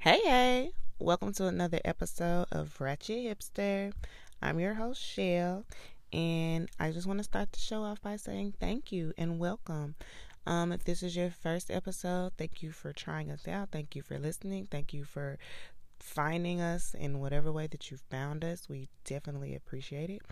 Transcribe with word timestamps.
Hey, 0.00 0.18
hey, 0.24 0.70
welcome 0.98 1.32
to 1.34 1.46
another 1.46 1.78
episode 1.84 2.46
of 2.50 2.80
Ratchet 2.80 3.18
Hipster. 3.18 3.92
I'm 4.42 4.58
your 4.58 4.74
host, 4.74 5.00
Shell, 5.02 5.64
and 6.12 6.68
I 6.80 6.90
just 6.90 7.06
want 7.06 7.18
to 7.18 7.24
start 7.24 7.52
the 7.52 7.58
show 7.60 7.82
off 7.84 8.00
by 8.02 8.16
saying 8.16 8.54
thank 8.58 8.90
you 8.90 9.12
and 9.16 9.38
welcome. 9.38 9.94
Um, 10.46 10.72
if 10.72 10.84
this 10.84 11.02
is 11.02 11.14
your 11.16 11.30
first 11.30 11.70
episode, 11.70 12.32
thank 12.38 12.62
you 12.62 12.72
for 12.72 12.92
trying 12.92 13.30
us 13.30 13.46
out. 13.46 13.70
Thank 13.70 13.94
you 13.94 14.02
for 14.02 14.18
listening. 14.18 14.66
Thank 14.70 14.92
you 14.92 15.04
for 15.04 15.38
finding 16.00 16.60
us 16.60 16.94
in 16.94 17.20
whatever 17.20 17.52
way 17.52 17.66
that 17.66 17.90
you 17.90 17.98
found 18.10 18.44
us. 18.44 18.68
We 18.68 18.88
definitely 19.04 19.54
appreciate 19.54 20.10
it. 20.10 20.22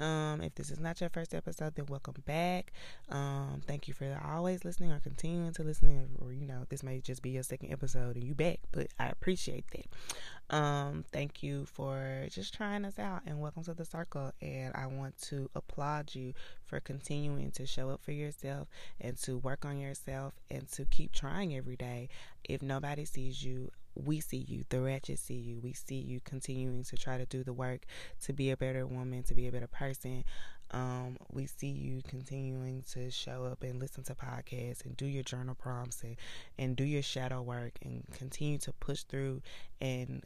Um, 0.00 0.40
if 0.42 0.54
this 0.54 0.70
is 0.70 0.78
not 0.78 1.00
your 1.00 1.10
first 1.10 1.34
episode, 1.34 1.74
then 1.74 1.86
welcome 1.86 2.22
back. 2.24 2.72
Um, 3.08 3.60
thank 3.66 3.88
you 3.88 3.94
for 3.94 4.20
always 4.24 4.64
listening 4.64 4.92
or 4.92 5.00
continuing 5.00 5.52
to 5.54 5.64
listen, 5.64 6.10
or 6.20 6.32
you 6.32 6.46
know, 6.46 6.64
this 6.68 6.84
may 6.84 7.00
just 7.00 7.20
be 7.20 7.30
your 7.30 7.42
second 7.42 7.72
episode 7.72 8.14
and 8.14 8.24
you 8.24 8.34
back, 8.34 8.60
but 8.70 8.88
I 9.00 9.08
appreciate 9.08 9.64
that. 9.72 10.56
Um, 10.56 11.04
thank 11.12 11.42
you 11.42 11.66
for 11.66 12.26
just 12.30 12.54
trying 12.54 12.84
us 12.84 12.98
out 12.98 13.22
and 13.26 13.40
welcome 13.40 13.64
to 13.64 13.74
the 13.74 13.84
circle. 13.84 14.32
And 14.40 14.72
I 14.74 14.86
want 14.86 15.20
to 15.22 15.50
applaud 15.54 16.14
you 16.14 16.32
for 16.64 16.80
continuing 16.80 17.50
to 17.52 17.66
show 17.66 17.90
up 17.90 18.02
for 18.02 18.12
yourself 18.12 18.68
and 19.00 19.16
to 19.22 19.36
work 19.38 19.64
on 19.64 19.78
yourself 19.78 20.34
and 20.50 20.70
to 20.72 20.84
keep 20.84 21.12
trying 21.12 21.54
every 21.56 21.76
day. 21.76 22.08
If 22.44 22.62
nobody 22.62 23.04
sees 23.04 23.42
you, 23.44 23.72
we 24.04 24.20
see 24.20 24.44
you, 24.48 24.64
the 24.68 24.80
wretched 24.80 25.18
see 25.18 25.34
you. 25.34 25.58
We 25.60 25.72
see 25.72 25.96
you 25.96 26.20
continuing 26.24 26.84
to 26.84 26.96
try 26.96 27.18
to 27.18 27.26
do 27.26 27.42
the 27.42 27.52
work 27.52 27.82
to 28.22 28.32
be 28.32 28.50
a 28.50 28.56
better 28.56 28.86
woman, 28.86 29.22
to 29.24 29.34
be 29.34 29.48
a 29.48 29.52
better 29.52 29.66
person. 29.66 30.24
Um, 30.70 31.16
we 31.32 31.46
see 31.46 31.68
you 31.68 32.02
continuing 32.06 32.84
to 32.92 33.10
show 33.10 33.44
up 33.44 33.62
and 33.62 33.80
listen 33.80 34.04
to 34.04 34.14
podcasts 34.14 34.84
and 34.84 34.96
do 34.96 35.06
your 35.06 35.22
journal 35.22 35.54
prompts 35.54 36.02
and, 36.02 36.16
and 36.58 36.76
do 36.76 36.84
your 36.84 37.02
shadow 37.02 37.40
work 37.40 37.72
and 37.82 38.04
continue 38.12 38.58
to 38.58 38.72
push 38.74 39.02
through 39.02 39.42
and 39.80 40.22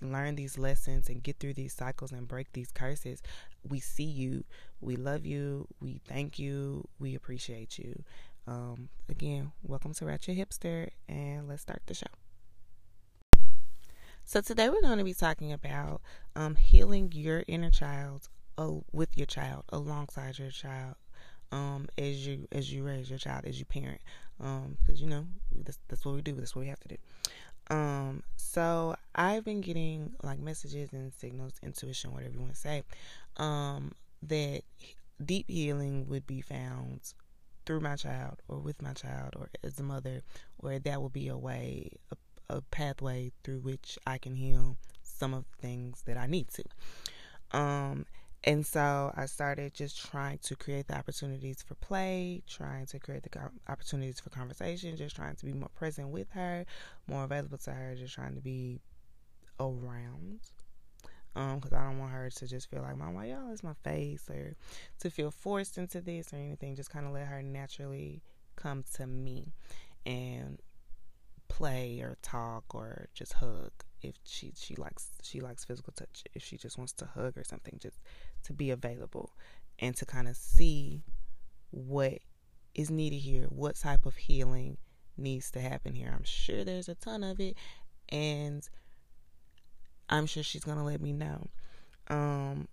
learn 0.00 0.36
these 0.36 0.58
lessons 0.58 1.08
and 1.08 1.22
get 1.22 1.38
through 1.40 1.54
these 1.54 1.72
cycles 1.72 2.12
and 2.12 2.28
break 2.28 2.52
these 2.52 2.70
curses. 2.70 3.22
We 3.66 3.80
see 3.80 4.04
you. 4.04 4.44
We 4.80 4.96
love 4.96 5.26
you. 5.26 5.66
We 5.80 6.00
thank 6.06 6.38
you. 6.38 6.86
We 7.00 7.14
appreciate 7.14 7.78
you. 7.78 8.04
Um, 8.46 8.88
again, 9.08 9.52
welcome 9.62 9.92
to 9.94 10.06
Ratchet 10.06 10.38
Hipster, 10.38 10.88
and 11.06 11.48
let's 11.48 11.62
start 11.62 11.82
the 11.86 11.94
show. 11.94 12.06
So 14.28 14.42
today 14.42 14.68
we're 14.68 14.82
going 14.82 14.98
to 14.98 15.04
be 15.04 15.14
talking 15.14 15.54
about 15.54 16.02
um, 16.36 16.54
healing 16.54 17.10
your 17.14 17.44
inner 17.48 17.70
child 17.70 18.28
uh, 18.58 18.72
with 18.92 19.08
your 19.16 19.24
child, 19.24 19.64
alongside 19.70 20.38
your 20.38 20.50
child, 20.50 20.96
um, 21.50 21.88
as 21.96 22.26
you 22.26 22.46
as 22.52 22.70
you 22.70 22.82
raise 22.82 23.08
your 23.08 23.18
child, 23.18 23.46
as 23.46 23.58
you 23.58 23.64
parent, 23.64 24.02
because 24.36 24.60
um, 24.64 24.76
you 24.96 25.06
know 25.06 25.24
that's 25.64 25.78
that's 25.88 26.04
what 26.04 26.14
we 26.14 26.20
do. 26.20 26.34
That's 26.34 26.54
what 26.54 26.60
we 26.60 26.68
have 26.68 26.80
to 26.80 26.88
do. 26.88 26.96
Um, 27.70 28.22
so 28.36 28.96
I've 29.14 29.46
been 29.46 29.62
getting 29.62 30.12
like 30.22 30.40
messages 30.40 30.92
and 30.92 31.10
signals, 31.14 31.54
intuition, 31.62 32.12
whatever 32.12 32.34
you 32.34 32.40
want 32.40 32.52
to 32.52 32.60
say, 32.60 32.82
um, 33.38 33.92
that 34.24 34.60
deep 35.24 35.46
healing 35.48 36.06
would 36.06 36.26
be 36.26 36.42
found 36.42 37.00
through 37.64 37.80
my 37.80 37.96
child 37.96 38.42
or 38.46 38.58
with 38.58 38.82
my 38.82 38.92
child 38.92 39.36
or 39.36 39.48
as 39.64 39.80
a 39.80 39.82
mother, 39.82 40.20
or 40.58 40.78
that 40.78 41.00
will 41.00 41.08
be 41.08 41.28
a 41.28 41.36
way, 41.38 41.92
a 42.12 42.16
a 42.50 42.62
pathway 42.62 43.32
through 43.44 43.60
which 43.60 43.98
I 44.06 44.18
can 44.18 44.34
heal 44.34 44.76
some 45.02 45.34
of 45.34 45.44
the 45.50 45.66
things 45.66 46.02
that 46.06 46.16
I 46.16 46.26
need 46.26 46.48
to. 46.48 47.58
Um, 47.58 48.06
and 48.44 48.64
so 48.64 49.12
I 49.16 49.26
started 49.26 49.74
just 49.74 50.00
trying 50.10 50.38
to 50.38 50.54
create 50.54 50.86
the 50.86 50.96
opportunities 50.96 51.62
for 51.62 51.74
play, 51.74 52.42
trying 52.46 52.86
to 52.86 52.98
create 52.98 53.24
the 53.24 53.50
opportunities 53.68 54.20
for 54.20 54.30
conversation, 54.30 54.96
just 54.96 55.16
trying 55.16 55.36
to 55.36 55.44
be 55.44 55.52
more 55.52 55.70
present 55.74 56.08
with 56.08 56.30
her, 56.30 56.64
more 57.08 57.24
available 57.24 57.58
to 57.58 57.72
her, 57.72 57.96
just 57.96 58.14
trying 58.14 58.34
to 58.36 58.40
be 58.40 58.80
around. 59.58 60.40
Um, 61.34 61.56
because 61.56 61.72
I 61.72 61.84
don't 61.84 61.98
want 61.98 62.12
her 62.12 62.30
to 62.30 62.46
just 62.46 62.70
feel 62.70 62.82
like, 62.82 62.96
Mom, 62.96 63.14
why 63.14 63.26
y'all 63.26 63.52
is 63.52 63.62
my 63.62 63.74
face, 63.84 64.28
or 64.30 64.56
to 65.00 65.10
feel 65.10 65.30
forced 65.30 65.78
into 65.78 66.00
this 66.00 66.32
or 66.32 66.36
anything. 66.36 66.74
Just 66.74 66.90
kind 66.90 67.06
of 67.06 67.12
let 67.12 67.26
her 67.26 67.42
naturally 67.42 68.22
come 68.56 68.84
to 68.94 69.06
me. 69.06 69.52
And 70.06 70.60
play 71.58 72.00
or 72.00 72.16
talk 72.22 72.72
or 72.72 73.08
just 73.14 73.32
hug 73.34 73.72
if 74.00 74.14
she 74.24 74.52
she 74.56 74.76
likes 74.76 75.10
she 75.22 75.40
likes 75.40 75.64
physical 75.64 75.92
touch 75.92 76.22
if 76.32 76.44
she 76.44 76.56
just 76.56 76.78
wants 76.78 76.92
to 76.92 77.04
hug 77.04 77.36
or 77.36 77.42
something 77.42 77.76
just 77.82 77.98
to 78.44 78.52
be 78.52 78.70
available 78.70 79.32
and 79.80 79.96
to 79.96 80.06
kind 80.06 80.28
of 80.28 80.36
see 80.36 81.02
what 81.70 82.18
is 82.76 82.90
needed 82.90 83.16
here 83.16 83.46
what 83.48 83.74
type 83.74 84.06
of 84.06 84.14
healing 84.14 84.76
needs 85.16 85.50
to 85.50 85.60
happen 85.60 85.94
here. 85.94 86.12
I'm 86.14 86.24
sure 86.24 86.64
there's 86.64 86.88
a 86.88 86.94
ton 86.94 87.24
of 87.24 87.40
it 87.40 87.56
and 88.08 88.66
i'm 90.08 90.26
sure 90.26 90.42
she's 90.42 90.64
going 90.64 90.78
to 90.78 90.84
let 90.84 91.00
me 91.00 91.12
know. 91.12 91.48
Um 92.08 92.68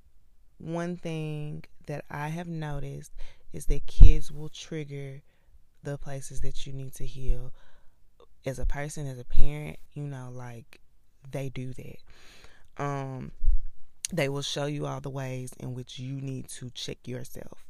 one 0.58 0.96
thing 0.96 1.66
that 1.88 2.06
i 2.10 2.30
have 2.30 2.48
noticed 2.48 3.12
is 3.52 3.66
that 3.66 3.88
kids 3.88 4.32
will 4.32 4.50
trigger 4.50 5.22
the 5.84 5.98
places 5.98 6.42
that 6.42 6.66
you 6.66 6.72
need 6.72 6.94
to 6.96 7.06
heal 7.06 7.52
as 8.46 8.60
a 8.60 8.66
person, 8.66 9.08
as 9.08 9.20
a 9.20 9.24
parent, 9.24 9.78
you 9.94 10.04
know, 10.04 10.30
like 10.32 10.80
they 11.32 11.50
do 11.50 11.74
that. 11.74 12.84
Um, 12.84 13.32
they 14.12 14.30
will 14.30 14.42
show 14.42 14.66
you 14.66 14.86
all 14.86 15.02
the 15.02 15.10
ways 15.10 15.54
in 15.60 15.74
which 15.74 15.98
you 15.98 16.22
need 16.22 16.48
to 16.50 16.70
check 16.72 17.08
yourself 17.08 17.66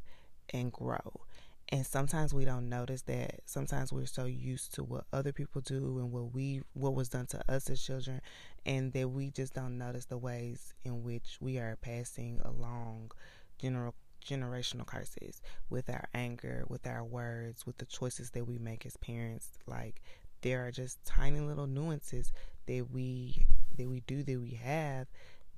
and 0.54 0.72
grow. 0.72 1.22
And 1.70 1.86
sometimes 1.86 2.34
we 2.34 2.46
don't 2.46 2.70
notice 2.70 3.02
that. 3.04 3.42
Sometimes 3.46 3.92
we're 3.92 4.06
so 4.06 4.26
used 4.26 4.76
to 4.76 4.84
what 4.84 5.06
other 5.12 5.32
people 5.32 5.62
do 5.62 5.98
and 6.00 6.12
what 6.12 6.34
we 6.34 6.62
what 6.74 6.94
was 6.94 7.10
done 7.10 7.26
to 7.28 7.52
us 7.52 7.70
as 7.70 7.82
children 7.82 8.22
and 8.66 8.94
that 8.94 9.10
we 9.10 9.32
just 9.32 9.56
don't 9.56 9.78
notice 9.78 10.06
the 10.06 10.18
ways 10.18 10.74
in 10.84 11.04
which 11.04 11.38
we 11.40 11.58
are 11.58 11.78
passing 11.82 12.40
along 12.46 13.12
general 13.58 13.96
generational 14.24 14.86
curses 14.86 15.42
with 15.70 15.90
our 15.90 16.08
anger, 16.14 16.66
with 16.68 16.86
our 16.88 17.04
words, 17.04 17.66
with 17.66 17.78
the 17.78 17.86
choices 17.86 18.32
that 18.32 18.46
we 18.46 18.58
make 18.58 18.86
as 18.86 18.98
parents. 18.98 19.50
Like 19.68 20.02
there 20.46 20.64
are 20.64 20.70
just 20.70 21.04
tiny 21.06 21.40
little 21.40 21.66
nuances 21.66 22.32
that 22.68 22.86
we 22.94 23.44
that 23.76 23.90
we 23.90 24.02
do 24.02 24.22
that 24.22 24.40
we 24.40 24.52
have 24.52 25.08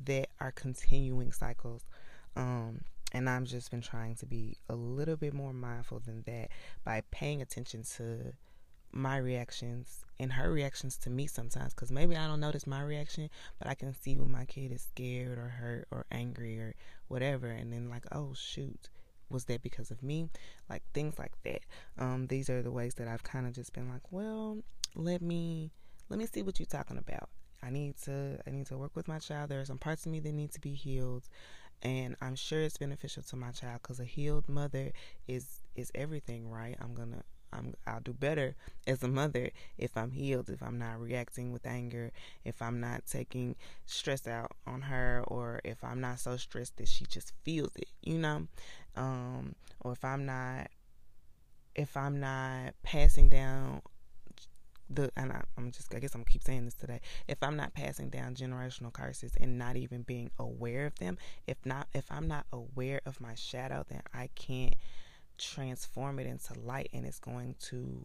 that 0.06 0.30
are 0.40 0.52
continuing 0.54 1.32
cycles 1.34 1.86
um, 2.38 2.80
and 3.12 3.30
I've 3.30 3.44
just 3.44 3.70
been 3.70 3.82
trying 3.82 4.16
to 4.16 4.26
be 4.26 4.56
a 4.70 4.76
little 4.76 5.18
bit 5.18 5.34
more 5.34 5.52
mindful 5.52 6.00
than 6.00 6.24
that 6.26 6.50
by 6.86 7.04
paying 7.12 7.42
attention 7.42 7.84
to 7.98 8.32
my 8.94 9.18
reactions 9.18 10.06
and 10.22 10.32
her 10.32 10.50
reactions 10.50 10.96
to 11.00 11.10
me 11.10 11.28
sometimes 11.28 11.74
because 11.74 11.92
maybe 11.92 12.16
I 12.16 12.26
don't 12.26 12.40
notice 12.40 12.66
my 12.66 12.82
reaction, 12.82 13.30
but 13.60 13.68
I 13.68 13.76
can 13.76 13.94
see 13.94 14.16
when 14.16 14.32
my 14.32 14.46
kid 14.46 14.72
is 14.72 14.84
scared 14.84 15.38
or 15.38 15.50
hurt 15.50 15.88
or 15.92 16.06
angry 16.12 16.58
or 16.60 16.76
whatever, 17.10 17.48
and 17.48 17.74
then 17.74 17.90
like, 17.90 18.06
oh 18.14 18.34
shoot, 18.34 18.90
was 19.30 19.46
that 19.46 19.62
because 19.62 19.92
of 19.92 20.02
me? 20.02 20.30
Like 20.70 20.84
things 20.94 21.20
like 21.20 21.34
that. 21.44 21.62
Um, 21.98 22.28
these 22.28 22.50
are 22.50 22.62
the 22.62 22.72
ways 22.72 22.96
that 22.96 23.08
I've 23.08 23.24
kind 23.24 23.46
of 23.46 23.54
just 23.54 23.74
been 23.74 23.90
like, 23.90 24.12
well, 24.12 24.60
let 24.96 25.22
me 25.22 25.72
let 26.10 26.20
me 26.20 26.26
see 26.26 26.42
what 26.42 26.60
you're 26.60 26.66
talking 26.66 26.98
about. 26.98 27.30
I 27.62 27.70
need 27.70 27.98
to 28.04 28.40
I 28.46 28.52
need 28.52 28.68
to 28.68 28.78
work 28.78 28.96
with 28.96 29.08
my 29.08 29.20
child. 29.20 29.50
There 29.50 29.60
are 29.60 29.66
some 29.66 29.78
parts 29.78 30.06
of 30.06 30.12
me 30.12 30.20
that 30.22 30.32
need 30.32 30.52
to 30.54 30.62
be 30.62 30.74
healed, 30.74 31.28
and 31.82 32.16
I'm 32.22 32.36
sure 32.36 32.62
it's 32.62 32.78
beneficial 32.78 33.24
to 33.24 33.36
my 33.36 33.52
child 33.52 33.82
because 33.82 34.00
a 34.00 34.06
healed 34.06 34.48
mother 34.48 34.92
is 35.28 35.62
is 35.76 35.92
everything, 35.96 36.50
right? 36.50 36.78
I'm 36.80 36.94
gonna 36.94 37.24
I'm 37.54 37.74
I'll 37.86 38.02
do 38.02 38.14
better 38.14 38.56
as 38.86 39.04
a 39.04 39.08
mother 39.08 39.52
if 39.78 39.96
I'm 39.98 40.12
healed, 40.12 40.50
if 40.50 40.62
I'm 40.62 40.78
not 40.78 41.00
reacting 41.00 41.52
with 41.52 41.66
anger, 41.66 42.12
if 42.46 42.62
I'm 42.62 42.80
not 42.80 43.06
taking 43.06 43.56
stress 43.86 44.28
out 44.28 44.52
on 44.66 44.82
her, 44.82 45.24
or 45.28 45.62
if 45.64 45.84
I'm 45.84 46.02
not 46.02 46.20
so 46.20 46.38
stressed 46.38 46.78
that 46.78 46.88
she 46.88 47.06
just 47.06 47.34
feels 47.44 47.76
it, 47.76 47.90
you 48.02 48.18
know, 48.18 48.48
um, 48.96 49.56
or 49.82 49.94
if 49.94 50.04
I'm 50.04 50.26
not 50.26 50.70
if 51.76 51.96
I'm 51.96 52.20
not 52.20 52.74
passing 52.84 53.30
down 53.30 53.82
the 54.90 55.12
and 55.16 55.32
I, 55.32 55.42
am 55.58 55.72
just 55.72 55.94
I 55.94 56.00
guess 56.00 56.16
I'm 56.16 56.24
keep 56.24 56.44
saying 56.44 56.66
this 56.66 56.74
today. 56.74 57.02
If 57.28 57.38
I'm 57.42 57.56
not 57.56 57.74
passing 57.74 58.10
down 58.10 58.36
generational 58.36 58.94
curses 58.94 59.34
and 59.40 59.58
not 59.58 59.76
even 59.76 60.04
being 60.04 60.32
aware 60.40 60.86
of 60.86 60.96
them, 61.00 61.18
if 61.46 61.58
not 61.66 61.88
if 61.94 62.06
I'm 62.12 62.28
not 62.28 62.46
aware 62.52 63.02
of 63.06 63.20
my 63.20 63.36
shadow, 63.36 63.86
then 63.90 64.02
I 64.14 64.30
can't 64.36 64.76
transform 65.38 66.20
it 66.20 66.28
into 66.28 66.60
light 66.60 66.90
and 66.94 67.06
it's 67.06 67.20
going 67.20 67.56
to 67.60 68.04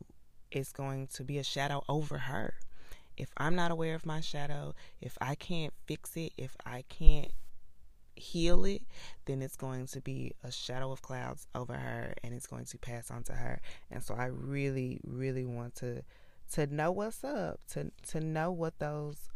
it's 0.50 0.72
going 0.72 1.06
to 1.14 1.24
be 1.24 1.38
a 1.38 1.44
shadow 1.44 1.82
over 1.88 2.18
her. 2.18 2.54
If 3.16 3.30
I'm 3.36 3.54
not 3.54 3.70
aware 3.70 3.94
of 3.94 4.06
my 4.06 4.20
shadow, 4.20 4.74
if 5.00 5.16
I 5.20 5.34
can't 5.34 5.72
fix 5.86 6.16
it, 6.16 6.32
if 6.36 6.56
I 6.64 6.84
can't 6.88 7.30
heal 8.14 8.64
it, 8.64 8.82
then 9.24 9.42
it's 9.42 9.56
going 9.56 9.86
to 9.88 10.00
be 10.00 10.32
a 10.44 10.52
shadow 10.52 10.92
of 10.92 11.02
clouds 11.02 11.46
over 11.54 11.74
her 11.74 12.14
and 12.22 12.34
it's 12.34 12.46
going 12.46 12.64
to 12.66 12.78
pass 12.78 13.10
on 13.10 13.22
to 13.24 13.32
her. 13.32 13.60
And 13.90 14.02
so 14.02 14.14
I 14.14 14.26
really, 14.26 15.00
really 15.04 15.44
want 15.44 15.74
to 15.76 16.02
to 16.52 16.66
know 16.66 16.92
what's 16.92 17.24
up, 17.24 17.60
to 17.72 17.90
to 18.08 18.20
know 18.20 18.50
what 18.50 18.78
those 18.78 19.28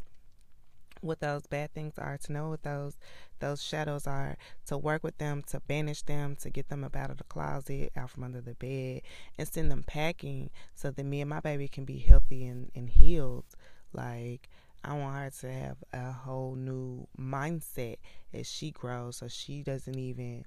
what 1.01 1.19
those 1.19 1.45
bad 1.47 1.73
things 1.73 1.97
are, 1.97 2.17
to 2.17 2.31
know 2.31 2.49
what 2.49 2.63
those 2.63 2.97
those 3.39 3.61
shadows 3.61 4.07
are, 4.07 4.37
to 4.65 4.77
work 4.77 5.03
with 5.03 5.17
them, 5.17 5.43
to 5.47 5.59
banish 5.61 6.01
them, 6.03 6.35
to 6.35 6.49
get 6.49 6.69
them 6.69 6.83
up 6.83 6.95
out 6.95 7.11
of 7.11 7.17
the 7.17 7.23
closet, 7.25 7.91
out 7.95 8.09
from 8.09 8.23
under 8.23 8.41
the 8.41 8.55
bed, 8.55 9.01
and 9.37 9.47
send 9.47 9.71
them 9.71 9.83
packing 9.85 10.49
so 10.73 10.89
that 10.91 11.03
me 11.03 11.21
and 11.21 11.29
my 11.29 11.39
baby 11.39 11.67
can 11.67 11.85
be 11.85 11.99
healthy 11.99 12.45
and, 12.45 12.71
and 12.75 12.89
healed. 12.89 13.45
Like 13.93 14.49
I 14.83 14.93
want 14.93 15.15
her 15.15 15.29
to 15.41 15.51
have 15.51 15.77
a 15.93 16.11
whole 16.11 16.55
new 16.55 17.07
mindset 17.19 17.97
as 18.33 18.49
she 18.49 18.71
grows 18.71 19.17
so 19.17 19.27
she 19.27 19.63
doesn't 19.63 19.97
even 19.97 20.45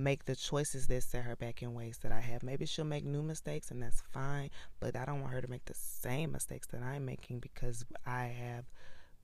make 0.00 0.24
the 0.24 0.36
choices 0.36 0.86
that 0.88 1.02
set 1.02 1.24
her 1.24 1.36
back 1.36 1.62
in 1.62 1.74
ways 1.74 1.98
that 2.02 2.12
I 2.12 2.20
have. 2.20 2.42
Maybe 2.42 2.66
she'll 2.66 2.84
make 2.84 3.04
new 3.04 3.22
mistakes 3.22 3.70
and 3.70 3.82
that's 3.82 4.02
fine, 4.12 4.50
but 4.80 4.96
I 4.96 5.04
don't 5.04 5.20
want 5.20 5.32
her 5.34 5.40
to 5.40 5.50
make 5.50 5.66
the 5.66 5.74
same 5.74 6.32
mistakes 6.32 6.66
that 6.68 6.82
I'm 6.82 7.04
making 7.04 7.40
because 7.40 7.84
I 8.06 8.24
have 8.26 8.64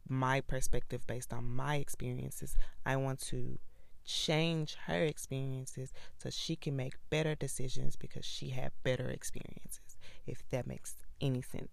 my 0.09 0.41
perspective 0.41 1.07
based 1.07 1.33
on 1.33 1.45
my 1.45 1.77
experiences. 1.77 2.57
I 2.85 2.97
want 2.97 3.21
to 3.23 3.59
change 4.05 4.77
her 4.87 5.03
experiences 5.03 5.93
so 6.19 6.31
she 6.31 6.55
can 6.55 6.77
make 6.77 6.95
better 7.11 7.35
decisions 7.35 7.97
because 7.97 8.25
she 8.25 8.51
had 8.51 8.71
better 8.85 9.09
experiences, 9.09 9.99
if 10.27 10.49
that 10.51 10.67
makes 10.67 10.97
any 11.21 11.43
sense. 11.43 11.73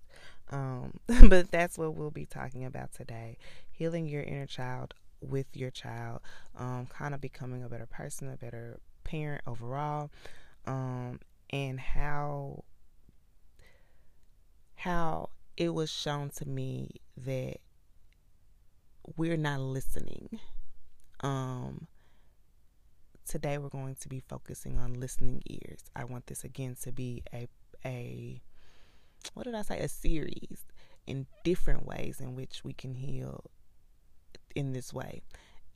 Um, 0.50 1.00
but 1.30 1.52
that's 1.52 1.78
what 1.78 1.96
we'll 1.96 2.12
be 2.12 2.26
talking 2.26 2.66
about 2.66 2.94
today 2.94 3.38
healing 3.72 4.08
your 4.08 4.22
inner 4.24 4.46
child 4.46 4.94
with 5.22 5.48
your 5.56 5.72
child, 5.72 6.20
um, 6.58 6.86
kind 6.88 7.14
of 7.14 7.22
becoming 7.22 7.64
a 7.64 7.70
better 7.70 7.86
person, 7.86 8.32
a 8.32 8.38
better 8.38 8.80
parent 9.14 9.44
overall, 9.46 10.10
um, 10.66 11.20
and 11.52 11.80
how 11.80 12.64
how 14.76 15.30
it 15.56 15.72
was 15.72 15.92
shown 15.92 16.32
to 16.32 16.48
me 16.48 16.90
that 17.16 17.58
we're 19.16 19.38
not 19.38 19.60
listening. 19.60 20.40
Um, 21.20 21.88
today 23.28 23.60
we're 23.60 23.70
going 23.70 23.96
to 24.02 24.10
be 24.10 24.20
focusing 24.20 24.80
on 24.80 25.00
listening 25.00 25.44
ears. 25.46 25.84
I 25.96 26.06
want 26.06 26.26
this 26.26 26.44
again 26.44 26.76
to 26.82 26.92
be 26.92 27.22
a 27.32 27.48
a 27.86 28.42
what 29.36 29.44
did 29.44 29.54
I 29.54 29.62
say? 29.62 29.78
A 29.78 29.90
series 29.90 30.66
in 31.06 31.28
different 31.44 31.86
ways 31.86 32.20
in 32.20 32.34
which 32.34 32.64
we 32.64 32.74
can 32.74 32.96
heal 32.96 33.44
in 34.56 34.74
this 34.74 34.92
way 34.92 35.22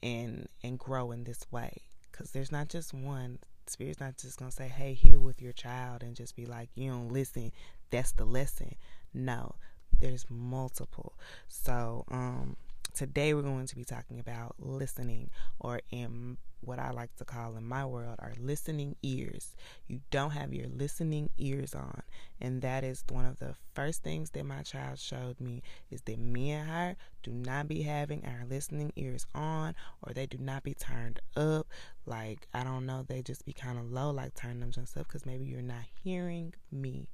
and 0.02 0.48
and 0.64 0.80
grow 0.80 1.12
in 1.12 1.24
this 1.24 1.46
way 1.52 1.87
because 2.18 2.32
there's 2.32 2.52
not 2.52 2.68
just 2.68 2.94
one 2.94 3.38
spirit's 3.68 4.00
not 4.00 4.18
just 4.18 4.40
gonna 4.40 4.52
say 4.52 4.68
hey 4.68 4.94
heal 4.94 5.20
with 5.20 5.42
your 5.42 5.52
child 5.52 6.02
and 6.02 6.16
just 6.16 6.36
be 6.36 6.46
like 6.46 6.70
you 6.76 6.90
don't 6.90 7.12
listen 7.12 7.52
that's 7.92 8.14
the 8.14 8.26
lesson 8.26 8.76
no 9.14 9.56
there's 10.00 10.26
multiple 10.30 11.14
so 11.48 12.06
um 12.10 12.56
today 12.94 13.34
we're 13.34 13.42
going 13.42 13.68
to 13.68 13.76
be 13.76 13.84
talking 13.84 14.20
about 14.20 14.56
listening 14.58 15.30
or 15.60 15.82
in 15.92 16.38
what 16.62 16.80
I 16.80 16.90
like 16.92 17.16
to 17.18 17.26
call 17.26 17.56
in 17.56 17.64
my 17.64 17.86
world 17.86 18.16
are 18.20 18.34
listening 18.40 18.96
ears. 19.04 19.56
You 19.88 20.02
don't 20.10 20.32
have 20.32 20.54
your 20.54 20.68
listening 20.68 21.30
ears 21.38 21.76
on. 21.76 22.02
And 22.42 22.62
that 22.64 22.84
is 22.84 23.04
one 23.10 23.26
of 23.26 23.38
the 23.40 23.54
first 23.74 24.04
things 24.04 24.32
that 24.32 24.46
my 24.46 24.64
child 24.64 24.98
showed 25.00 25.40
me 25.40 25.62
is 25.92 26.02
that 26.02 26.18
me 26.18 26.52
and 26.52 26.68
her 26.68 26.96
do 27.24 27.32
not 27.32 27.68
be 27.68 27.84
having 27.84 28.26
our 28.26 28.46
listening 28.50 28.92
ears 28.96 29.26
on 29.36 29.76
or 30.02 30.14
they 30.14 30.26
do 30.26 30.38
not 30.40 30.64
be 30.64 30.74
turned 30.74 31.20
up. 31.36 31.68
Like, 32.08 32.48
I 32.54 32.64
don't 32.64 32.88
know, 32.88 33.06
they 33.08 33.22
just 33.22 33.46
be 33.46 33.54
kind 33.54 33.78
of 33.78 33.92
low, 33.92 34.10
like 34.10 34.34
turn 34.34 34.60
them 34.60 34.72
just 34.72 34.98
up 34.98 35.08
because 35.08 35.26
maybe 35.26 35.46
you're 35.46 35.62
not 35.62 35.84
hearing 36.04 36.54
me. 36.72 37.10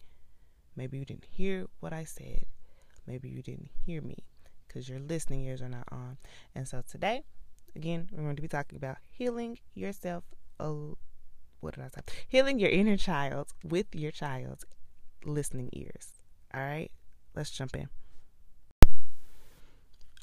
Maybe 0.75 0.97
you 0.97 1.05
didn't 1.05 1.25
hear 1.29 1.67
what 1.81 1.91
I 1.91 2.05
said. 2.05 2.45
Maybe 3.05 3.27
you 3.27 3.41
didn't 3.41 3.71
hear 3.85 4.01
me 4.01 4.19
because 4.67 4.87
your 4.87 4.99
listening 4.99 5.41
ears 5.41 5.61
are 5.61 5.69
not 5.69 5.87
on. 5.91 6.17
And 6.55 6.67
so 6.67 6.83
today, 6.89 7.23
Again, 7.75 8.07
we're 8.11 8.23
going 8.23 8.35
to 8.35 8.41
be 8.41 8.47
talking 8.47 8.77
about 8.77 8.97
healing 9.09 9.57
yourself. 9.73 10.23
Oh, 10.59 10.97
what 11.59 11.75
did 11.75 11.83
I 11.83 11.87
say? 11.87 12.01
Healing 12.27 12.59
your 12.59 12.69
inner 12.69 12.97
child 12.97 13.47
with 13.63 13.87
your 13.93 14.11
child's 14.11 14.63
listening 15.25 15.69
ears. 15.73 16.13
All 16.53 16.61
right, 16.61 16.91
let's 17.35 17.49
jump 17.49 17.75
in. 17.75 17.89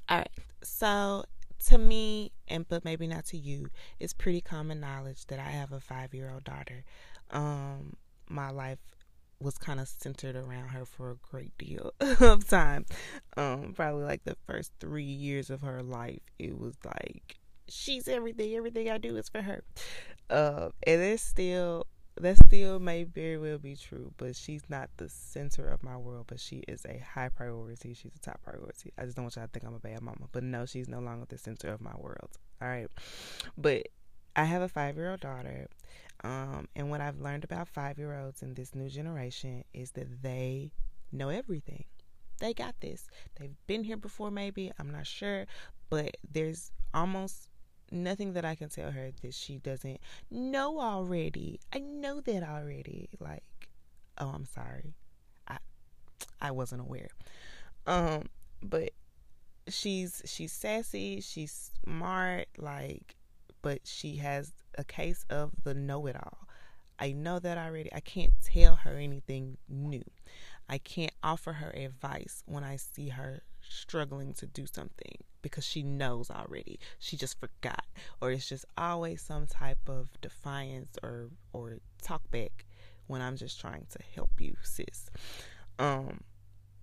All 0.09 0.19
right, 0.19 0.31
so 0.63 1.25
to 1.67 1.79
me, 1.79 2.33
and 2.49 2.67
but 2.69 2.85
maybe 2.85 3.07
not 3.07 3.27
to 3.27 3.37
you, 3.37 3.69
it's 3.99 4.13
pretty 4.13 4.41
common 4.41 4.81
knowledge 4.81 5.27
that 5.27 5.39
I 5.39 5.51
have 5.51 5.73
a 5.73 5.81
five 5.81 6.15
year 6.15 6.31
old 6.33 6.45
daughter. 6.45 6.85
Um, 7.31 7.97
my 8.29 8.51
life 8.51 8.79
was 9.41 9.57
kind 9.57 9.81
of 9.81 9.89
centered 9.89 10.37
around 10.37 10.69
her 10.69 10.85
for 10.85 11.11
a 11.11 11.17
great 11.17 11.57
deal 11.57 11.93
of 12.21 12.47
time. 12.47 12.85
Um, 13.37 13.73
probably 13.75 14.05
like 14.05 14.25
the 14.25 14.37
first 14.47 14.73
three 14.81 15.03
years 15.03 15.49
of 15.51 15.63
her 15.63 15.83
life, 15.83 16.21
it 16.39 16.59
was 16.59 16.75
like 16.85 17.39
she's 17.69 18.09
everything. 18.09 18.55
Everything 18.55 18.91
I 18.91 18.99
do 18.99 19.17
is 19.17 19.29
for 19.29 19.43
her. 19.43 19.65
Uh, 20.29 20.71
and 20.87 21.01
it's 21.01 21.23
still 21.23 21.87
that 22.17 22.37
still 22.47 22.79
may 22.79 23.05
very 23.05 23.39
well 23.39 23.59
be 23.59 23.77
true, 23.77 24.13
but 24.17 24.37
she's 24.37 24.63
not 24.69 24.91
the 24.97 25.09
center 25.09 25.69
of 25.69 25.83
my 25.83 25.97
world. 25.97 26.27
But 26.29 26.41
she 26.41 26.57
is 26.69 26.85
a 26.85 26.99
high 26.99 27.29
priority. 27.29 27.95
She's 27.95 28.15
a 28.15 28.19
top 28.19 28.43
priority. 28.43 28.93
I 28.99 29.05
just 29.05 29.17
don't 29.17 29.25
want 29.25 29.37
y'all 29.37 29.47
to 29.47 29.51
think 29.51 29.65
I'm 29.65 29.75
a 29.75 29.79
bad 29.79 30.03
mama. 30.03 30.29
But 30.33 30.43
no, 30.43 30.67
she's 30.67 30.89
no 30.89 31.01
longer 31.01 31.27
the 31.29 31.39
center 31.39 31.69
of 31.69 31.81
my 31.81 31.95
world. 31.97 32.31
All 32.61 32.69
right, 32.69 32.89
but 33.57 33.89
I 34.37 34.45
have 34.45 34.63
a 34.63 34.69
five 34.69 34.97
year 34.97 35.11
old 35.11 35.21
daughter. 35.21 35.69
Um, 36.23 36.69
and 36.77 36.91
what 36.91 37.01
I've 37.01 37.21
learned 37.21 37.45
about 37.45 37.69
five 37.69 37.99
year 37.99 38.15
olds 38.15 38.43
in 38.43 38.55
this 38.55 38.75
new 38.75 38.89
generation 38.89 39.65
is 39.73 39.93
that 39.93 40.23
they 40.23 40.73
know 41.13 41.31
everything. 41.31 41.85
They 42.39 42.55
got 42.55 42.75
this. 42.81 43.07
They've 43.39 43.55
been 43.67 43.85
here 43.85 43.97
before, 43.97 44.31
maybe. 44.31 44.73
I'm 44.79 44.91
not 44.91 45.07
sure. 45.07 45.47
But 45.89 46.17
there's 46.31 46.73
almost 46.95 47.50
nothing 47.91 48.35
that 48.35 48.45
I 48.45 48.55
can 48.55 48.69
tell 48.69 48.91
her 48.91 49.11
that 49.23 49.35
she 49.35 49.59
doesn't 49.59 50.01
know 50.31 50.81
already. 50.81 51.61
I 51.73 51.79
know 51.79 52.21
that 52.21 52.43
already. 52.43 53.09
Like, 53.19 53.69
oh, 54.19 54.29
I'm 54.29 54.47
sorry. 54.47 54.95
I 55.49 55.59
I 56.41 56.51
wasn't 56.51 56.83
aware. 56.83 57.11
Um, 57.87 58.25
but 58.63 58.91
she's 59.69 60.23
she's 60.25 60.53
sassy, 60.53 61.21
she's 61.21 61.71
smart, 61.85 62.49
like 62.59 63.17
but 63.63 63.81
she 63.85 64.17
has 64.17 64.53
a 64.79 64.85
case 64.85 65.25
of 65.29 65.53
the 65.65 65.75
know-it-all. 65.75 66.47
I 66.99 67.13
know 67.13 67.39
that 67.39 67.59
already. 67.59 67.93
I 67.93 68.01
can't 68.01 68.33
tell 68.43 68.77
her 68.77 68.97
anything 68.97 69.59
new. 69.69 70.05
I 70.69 70.79
can't 70.79 71.13
offer 71.23 71.55
her 71.55 71.71
advice 71.71 72.43
when 72.47 72.63
I 72.63 72.77
see 72.77 73.09
her 73.09 73.43
struggling 73.61 74.33
to 74.35 74.47
do 74.47 74.67
something 74.67 75.25
because 75.43 75.65
she 75.65 75.83
knows 75.83 76.31
already. 76.31 76.79
She 76.99 77.17
just 77.17 77.39
forgot. 77.41 77.85
Or 78.21 78.31
it's 78.31 78.49
just 78.49 78.65
always 78.77 79.23
some 79.23 79.47
type 79.47 79.89
of 79.89 80.09
defiance 80.21 80.97
or 81.03 81.31
or 81.53 81.79
talk 82.03 82.31
back 82.31 82.65
when 83.07 83.21
I'm 83.21 83.37
just 83.37 83.61
trying 83.61 83.87
to 83.91 83.99
help 84.15 84.41
you, 84.41 84.57
sis. 84.63 85.11
Um 85.79 86.21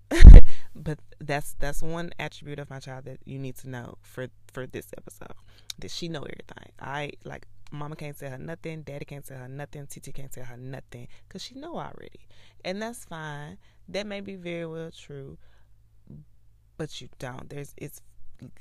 but 0.75 0.99
that's 1.19 1.55
that's 1.59 1.81
one 1.81 2.11
attribute 2.19 2.59
of 2.59 2.69
my 2.69 2.79
child 2.79 3.05
that 3.05 3.19
you 3.25 3.37
need 3.39 3.57
to 3.57 3.69
know 3.69 3.95
for 4.01 4.27
for 4.51 4.65
this 4.65 4.87
episode. 4.97 5.33
That 5.79 5.91
she 5.91 6.07
know 6.07 6.21
everything. 6.21 6.71
I 6.79 7.11
like 7.23 7.47
mama 7.71 7.95
can't 7.95 8.17
tell 8.17 8.31
her 8.31 8.37
nothing, 8.37 8.83
daddy 8.83 9.05
can't 9.05 9.25
tell 9.25 9.39
her 9.39 9.49
nothing, 9.49 9.87
TT 9.87 10.13
can't 10.13 10.31
tell 10.31 10.45
her 10.45 10.57
nothing 10.57 11.07
cuz 11.29 11.43
she 11.43 11.55
know 11.55 11.77
already. 11.77 12.27
And 12.63 12.81
that's 12.81 13.05
fine. 13.05 13.57
That 13.89 14.07
may 14.07 14.21
be 14.21 14.35
very 14.35 14.65
well 14.65 14.91
true 14.91 15.37
but 16.77 17.01
you 17.01 17.09
don't. 17.19 17.49
There's 17.49 17.73
it's 17.77 18.01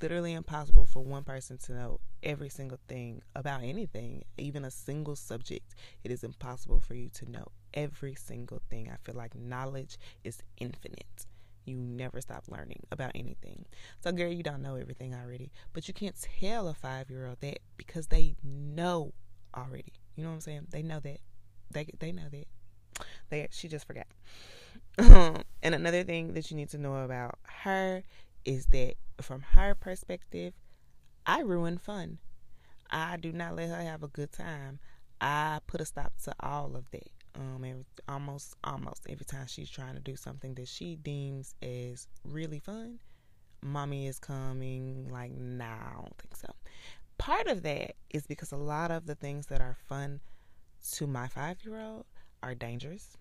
literally 0.00 0.32
impossible 0.32 0.86
for 0.86 1.02
one 1.02 1.24
person 1.24 1.58
to 1.58 1.72
know 1.72 2.00
every 2.22 2.48
single 2.48 2.78
thing 2.88 3.22
about 3.34 3.62
anything, 3.62 4.24
even 4.38 4.64
a 4.64 4.70
single 4.70 5.16
subject. 5.16 5.74
It 6.04 6.10
is 6.10 6.24
impossible 6.24 6.80
for 6.80 6.94
you 6.94 7.08
to 7.10 7.30
know 7.30 7.48
every 7.74 8.14
single 8.14 8.62
thing. 8.70 8.90
I 8.92 8.96
feel 9.04 9.14
like 9.14 9.34
knowledge 9.34 9.98
is 10.24 10.42
infinite. 10.58 11.26
You 11.64 11.76
never 11.76 12.20
stop 12.20 12.44
learning 12.48 12.84
about 12.92 13.12
anything. 13.14 13.66
So, 14.00 14.12
girl, 14.12 14.30
you 14.30 14.42
don't 14.42 14.62
know 14.62 14.76
everything 14.76 15.14
already, 15.14 15.50
but 15.72 15.88
you 15.88 15.94
can't 15.94 16.16
tell 16.40 16.68
a 16.68 16.74
five 16.74 17.10
year 17.10 17.26
old 17.26 17.40
that 17.40 17.58
because 17.76 18.06
they 18.06 18.36
know 18.42 19.12
already. 19.56 19.92
You 20.14 20.22
know 20.22 20.30
what 20.30 20.36
I'm 20.36 20.40
saying? 20.40 20.66
They 20.70 20.82
know 20.82 21.00
that. 21.00 21.18
They 21.72 21.86
they 21.98 22.12
know 22.12 22.28
that. 22.30 22.46
They 23.30 23.48
she 23.50 23.68
just 23.68 23.86
forgot. 23.86 24.06
And 25.62 25.74
another 25.74 26.04
thing 26.04 26.34
that 26.34 26.50
you 26.50 26.56
need 26.56 26.68
to 26.70 26.78
know 26.78 26.96
about 26.96 27.38
her 27.64 28.02
is 28.46 28.66
that 28.66 28.94
from 29.20 29.42
her 29.42 29.74
perspective, 29.74 30.54
I 31.26 31.40
ruin 31.40 31.76
fun. 31.76 32.18
I 32.88 33.16
do 33.16 33.32
not 33.32 33.56
let 33.56 33.68
her 33.68 33.82
have 33.82 34.02
a 34.02 34.08
good 34.08 34.32
time. 34.32 34.78
I 35.20 35.58
put 35.66 35.80
a 35.80 35.84
stop 35.84 36.12
to 36.24 36.34
all 36.40 36.76
of 36.76 36.90
that. 36.92 37.10
Um, 37.34 37.64
every, 37.64 37.84
almost, 38.08 38.54
almost 38.64 39.06
every 39.10 39.26
time 39.26 39.46
she's 39.46 39.68
trying 39.68 39.94
to 39.94 40.00
do 40.00 40.16
something 40.16 40.54
that 40.54 40.68
she 40.68 40.96
deems 40.96 41.54
as 41.60 42.06
really 42.24 42.60
fun, 42.60 43.00
mommy 43.60 44.06
is 44.06 44.18
coming. 44.18 45.08
Like, 45.10 45.32
nah, 45.32 45.64
I 45.64 45.94
don't 45.96 46.16
think 46.18 46.36
so. 46.36 46.54
Part 47.18 47.48
of 47.48 47.62
that 47.64 47.96
is 48.10 48.26
because 48.26 48.52
a 48.52 48.56
lot 48.56 48.90
of 48.90 49.06
the 49.06 49.14
things 49.14 49.46
that 49.46 49.60
are 49.60 49.76
fun 49.88 50.20
to 50.92 51.06
my 51.06 51.26
five 51.26 51.58
year 51.64 51.80
old 51.80 52.04
are 52.42 52.54
dangerous 52.54 53.16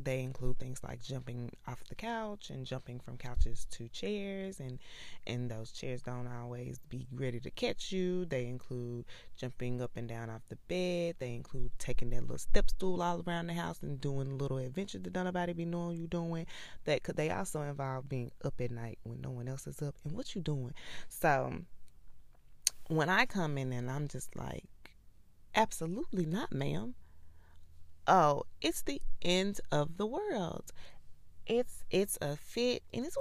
they 0.00 0.22
include 0.22 0.58
things 0.58 0.82
like 0.82 1.02
jumping 1.02 1.50
off 1.66 1.82
the 1.88 1.94
couch 1.94 2.50
and 2.50 2.64
jumping 2.66 3.00
from 3.00 3.16
couches 3.16 3.66
to 3.70 3.88
chairs 3.88 4.60
and 4.60 4.78
and 5.26 5.50
those 5.50 5.72
chairs 5.72 6.02
don't 6.02 6.28
always 6.28 6.78
be 6.88 7.06
ready 7.12 7.40
to 7.40 7.50
catch 7.50 7.92
you. 7.92 8.24
They 8.24 8.46
include 8.46 9.04
jumping 9.36 9.82
up 9.82 9.92
and 9.96 10.08
down 10.08 10.30
off 10.30 10.42
the 10.48 10.56
bed. 10.68 11.16
They 11.18 11.34
include 11.34 11.70
taking 11.78 12.10
that 12.10 12.22
little 12.22 12.38
step 12.38 12.70
stool 12.70 13.02
all 13.02 13.22
around 13.26 13.48
the 13.48 13.54
house 13.54 13.82
and 13.82 14.00
doing 14.00 14.38
little 14.38 14.58
adventures 14.58 15.02
that 15.02 15.14
nobody 15.14 15.52
be 15.52 15.64
knowing 15.64 15.96
you 15.96 16.06
doing. 16.06 16.46
That 16.84 17.02
could 17.02 17.16
they 17.16 17.30
also 17.30 17.62
involve 17.62 18.08
being 18.08 18.30
up 18.44 18.60
at 18.60 18.70
night 18.70 18.98
when 19.02 19.20
no 19.20 19.30
one 19.30 19.48
else 19.48 19.66
is 19.66 19.82
up 19.82 19.94
and 20.04 20.14
what 20.14 20.34
you 20.34 20.40
doing. 20.40 20.74
So 21.08 21.52
when 22.88 23.08
I 23.08 23.26
come 23.26 23.58
in 23.58 23.72
and 23.72 23.90
I'm 23.90 24.08
just 24.08 24.36
like, 24.36 24.64
absolutely 25.54 26.24
not, 26.24 26.52
ma'am 26.52 26.94
oh, 28.08 28.44
it's 28.62 28.82
the 28.82 29.02
end 29.22 29.60
of 29.72 29.98
the 29.98 30.06
world. 30.06 30.72
It's 31.46 31.84
it's 31.90 32.18
a 32.22 32.36
fit 32.36 32.82
and 32.94 33.06
it's 33.06 33.16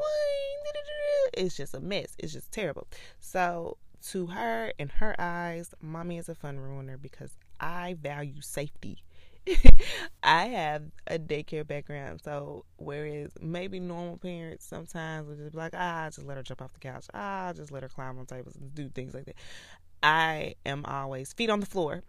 It's 1.34 1.58
just 1.58 1.74
a 1.74 1.80
mess. 1.80 2.16
It's 2.20 2.34
just 2.34 2.52
terrible. 2.52 2.88
So 3.20 3.78
to 4.10 4.28
her, 4.28 4.72
in 4.78 4.90
her 4.90 5.16
eyes, 5.20 5.74
mommy 5.82 6.18
is 6.18 6.30
a 6.30 6.36
fun 6.36 6.60
ruiner 6.60 6.98
because 6.98 7.38
I 7.60 7.96
value 8.02 8.42
safety. 8.42 9.04
I 10.24 10.46
have 10.48 10.84
a 11.08 11.18
daycare 11.18 11.66
background, 11.66 12.20
so 12.22 12.66
whereas 12.78 13.32
maybe 13.40 13.80
normal 13.80 14.18
parents 14.18 14.66
sometimes 14.66 15.28
would 15.28 15.38
just 15.38 15.54
be 15.54 15.58
like, 15.58 15.74
ah, 15.74 16.10
just 16.14 16.28
let 16.28 16.36
her 16.36 16.44
jump 16.44 16.62
off 16.62 16.74
the 16.74 16.80
couch, 16.80 17.06
ah, 17.14 17.54
just 17.56 17.72
let 17.72 17.82
her 17.84 17.90
climb 17.90 18.20
on 18.20 18.26
tables 18.26 18.56
and 18.58 18.76
do 18.76 18.90
things 18.90 19.14
like 19.14 19.26
that. 19.26 19.36
I 20.04 20.56
am 20.66 20.86
always 20.86 21.34
feet 21.34 21.50
on 21.50 21.60
the 21.60 21.66
floor. 21.66 22.04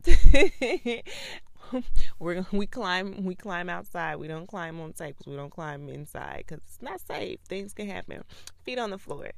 we 2.18 2.44
we 2.52 2.66
climb 2.66 3.24
we 3.24 3.34
climb 3.34 3.68
outside. 3.68 4.16
We 4.16 4.28
don't 4.28 4.46
climb 4.46 4.80
on 4.80 4.92
tables. 4.92 5.26
We 5.26 5.36
don't 5.36 5.50
climb 5.50 5.88
inside 5.88 6.44
because 6.46 6.62
it's 6.66 6.82
not 6.82 7.00
safe. 7.00 7.40
Things 7.48 7.72
can 7.72 7.88
happen. 7.88 8.24
Feet 8.64 8.78
on 8.78 8.90
the 8.90 8.98
floor. 8.98 9.30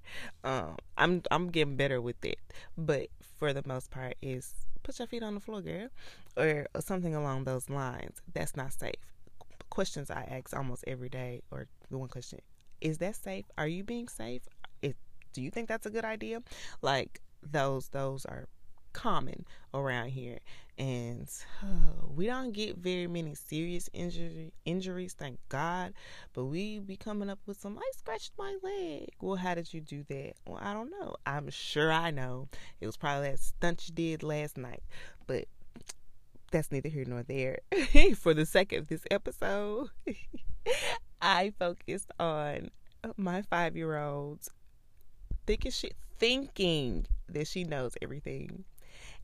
Um, 0.44 0.76
I'm 0.96 1.22
I'm 1.30 1.48
getting 1.48 1.76
better 1.76 2.00
with 2.00 2.24
it, 2.24 2.38
but 2.76 3.08
for 3.38 3.52
the 3.52 3.62
most 3.64 3.90
part, 3.90 4.16
is 4.20 4.54
put 4.82 4.98
your 4.98 5.08
feet 5.08 5.22
on 5.22 5.34
the 5.34 5.40
floor, 5.40 5.60
girl, 5.60 5.88
or, 6.36 6.66
or 6.74 6.80
something 6.80 7.14
along 7.14 7.44
those 7.44 7.70
lines. 7.70 8.20
That's 8.32 8.56
not 8.56 8.72
safe. 8.72 8.94
Questions 9.70 10.10
I 10.10 10.22
ask 10.30 10.54
almost 10.56 10.84
every 10.86 11.08
day, 11.08 11.42
or 11.50 11.66
the 11.90 11.98
one 11.98 12.08
question: 12.08 12.40
Is 12.80 12.98
that 12.98 13.16
safe? 13.16 13.46
Are 13.56 13.68
you 13.68 13.84
being 13.84 14.08
safe? 14.08 14.42
If, 14.82 14.94
do 15.32 15.42
you 15.42 15.50
think 15.50 15.68
that's 15.68 15.86
a 15.86 15.90
good 15.90 16.04
idea? 16.04 16.42
Like 16.82 17.20
those 17.42 17.88
those 17.88 18.24
are 18.24 18.48
common 18.92 19.44
around 19.72 20.08
here. 20.08 20.38
And 20.78 21.28
uh, 21.62 22.06
we 22.08 22.26
don't 22.26 22.52
get 22.52 22.78
very 22.78 23.06
many 23.06 23.34
serious 23.34 23.90
injury 23.92 24.52
injuries 24.64 25.14
thank 25.14 25.38
god. 25.48 25.92
But 26.32 26.46
we 26.46 26.78
be 26.78 26.96
coming 26.96 27.28
up 27.28 27.38
with 27.46 27.60
some 27.60 27.78
i 27.78 27.90
scratched 27.96 28.32
my 28.38 28.56
leg. 28.62 29.10
Well 29.20 29.36
how 29.36 29.54
did 29.54 29.72
you 29.72 29.80
do 29.80 30.04
that? 30.08 30.34
Well 30.46 30.58
i 30.62 30.72
don't 30.72 30.90
know. 30.90 31.16
I'm 31.26 31.50
sure 31.50 31.92
i 31.92 32.10
know. 32.10 32.48
It 32.80 32.86
was 32.86 32.96
probably 32.96 33.30
that 33.30 33.40
stunt 33.40 33.88
you 33.88 33.94
did 33.94 34.22
last 34.22 34.56
night. 34.56 34.82
But 35.26 35.46
that's 36.50 36.72
neither 36.72 36.88
here 36.88 37.04
nor 37.06 37.22
there. 37.22 37.58
For 38.16 38.34
the 38.34 38.46
sake 38.46 38.72
of 38.72 38.88
this 38.88 39.02
episode 39.10 39.90
i 41.22 41.52
focused 41.58 42.10
on 42.18 42.70
my 43.16 43.42
five 43.42 43.76
year 43.76 43.96
olds 43.96 44.50
thinking 45.46 45.70
shit 45.70 45.94
thinking 46.20 47.06
that 47.28 47.46
she 47.48 47.64
knows 47.64 47.94
everything 48.02 48.64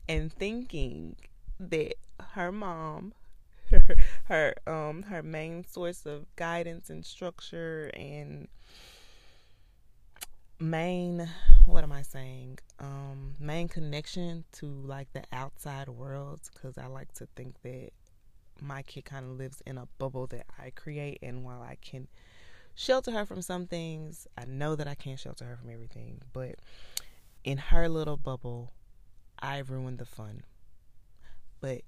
and 0.09 0.33
thinking 0.33 1.15
that 1.59 1.93
her 2.31 2.51
mom 2.51 3.13
her, 3.71 3.95
her 4.25 4.55
um 4.65 5.03
her 5.03 5.21
main 5.21 5.63
source 5.63 6.05
of 6.05 6.25
guidance 6.35 6.89
and 6.89 7.05
structure 7.05 7.91
and 7.95 8.47
main 10.59 11.29
what 11.67 11.83
am 11.83 11.91
i 11.91 12.01
saying? 12.01 12.57
Um 12.79 13.35
main 13.39 13.67
connection 13.67 14.43
to 14.53 14.65
like 14.65 15.11
the 15.13 15.23
outside 15.31 15.89
world 15.89 16.39
because 16.53 16.77
i 16.77 16.87
like 16.87 17.13
to 17.13 17.27
think 17.35 17.61
that 17.61 17.91
my 18.59 18.81
kid 18.81 19.05
kind 19.05 19.25
of 19.25 19.37
lives 19.37 19.61
in 19.67 19.77
a 19.77 19.87
bubble 19.99 20.25
that 20.27 20.47
i 20.57 20.71
create 20.71 21.19
and 21.21 21.43
while 21.43 21.61
i 21.61 21.77
can 21.81 22.07
shelter 22.77 23.11
her 23.11 23.25
from 23.25 23.41
some 23.41 23.67
things 23.67 24.25
i 24.37 24.45
know 24.45 24.75
that 24.75 24.87
i 24.87 24.95
can't 24.95 25.19
shelter 25.19 25.43
her 25.43 25.57
from 25.57 25.69
everything 25.69 26.21
but 26.31 26.55
in 27.43 27.57
her 27.57 27.89
little 27.89 28.17
bubble 28.17 28.71
I 29.39 29.59
ruined 29.59 29.99
the 29.99 30.05
fun. 30.05 30.43
But 31.61 31.81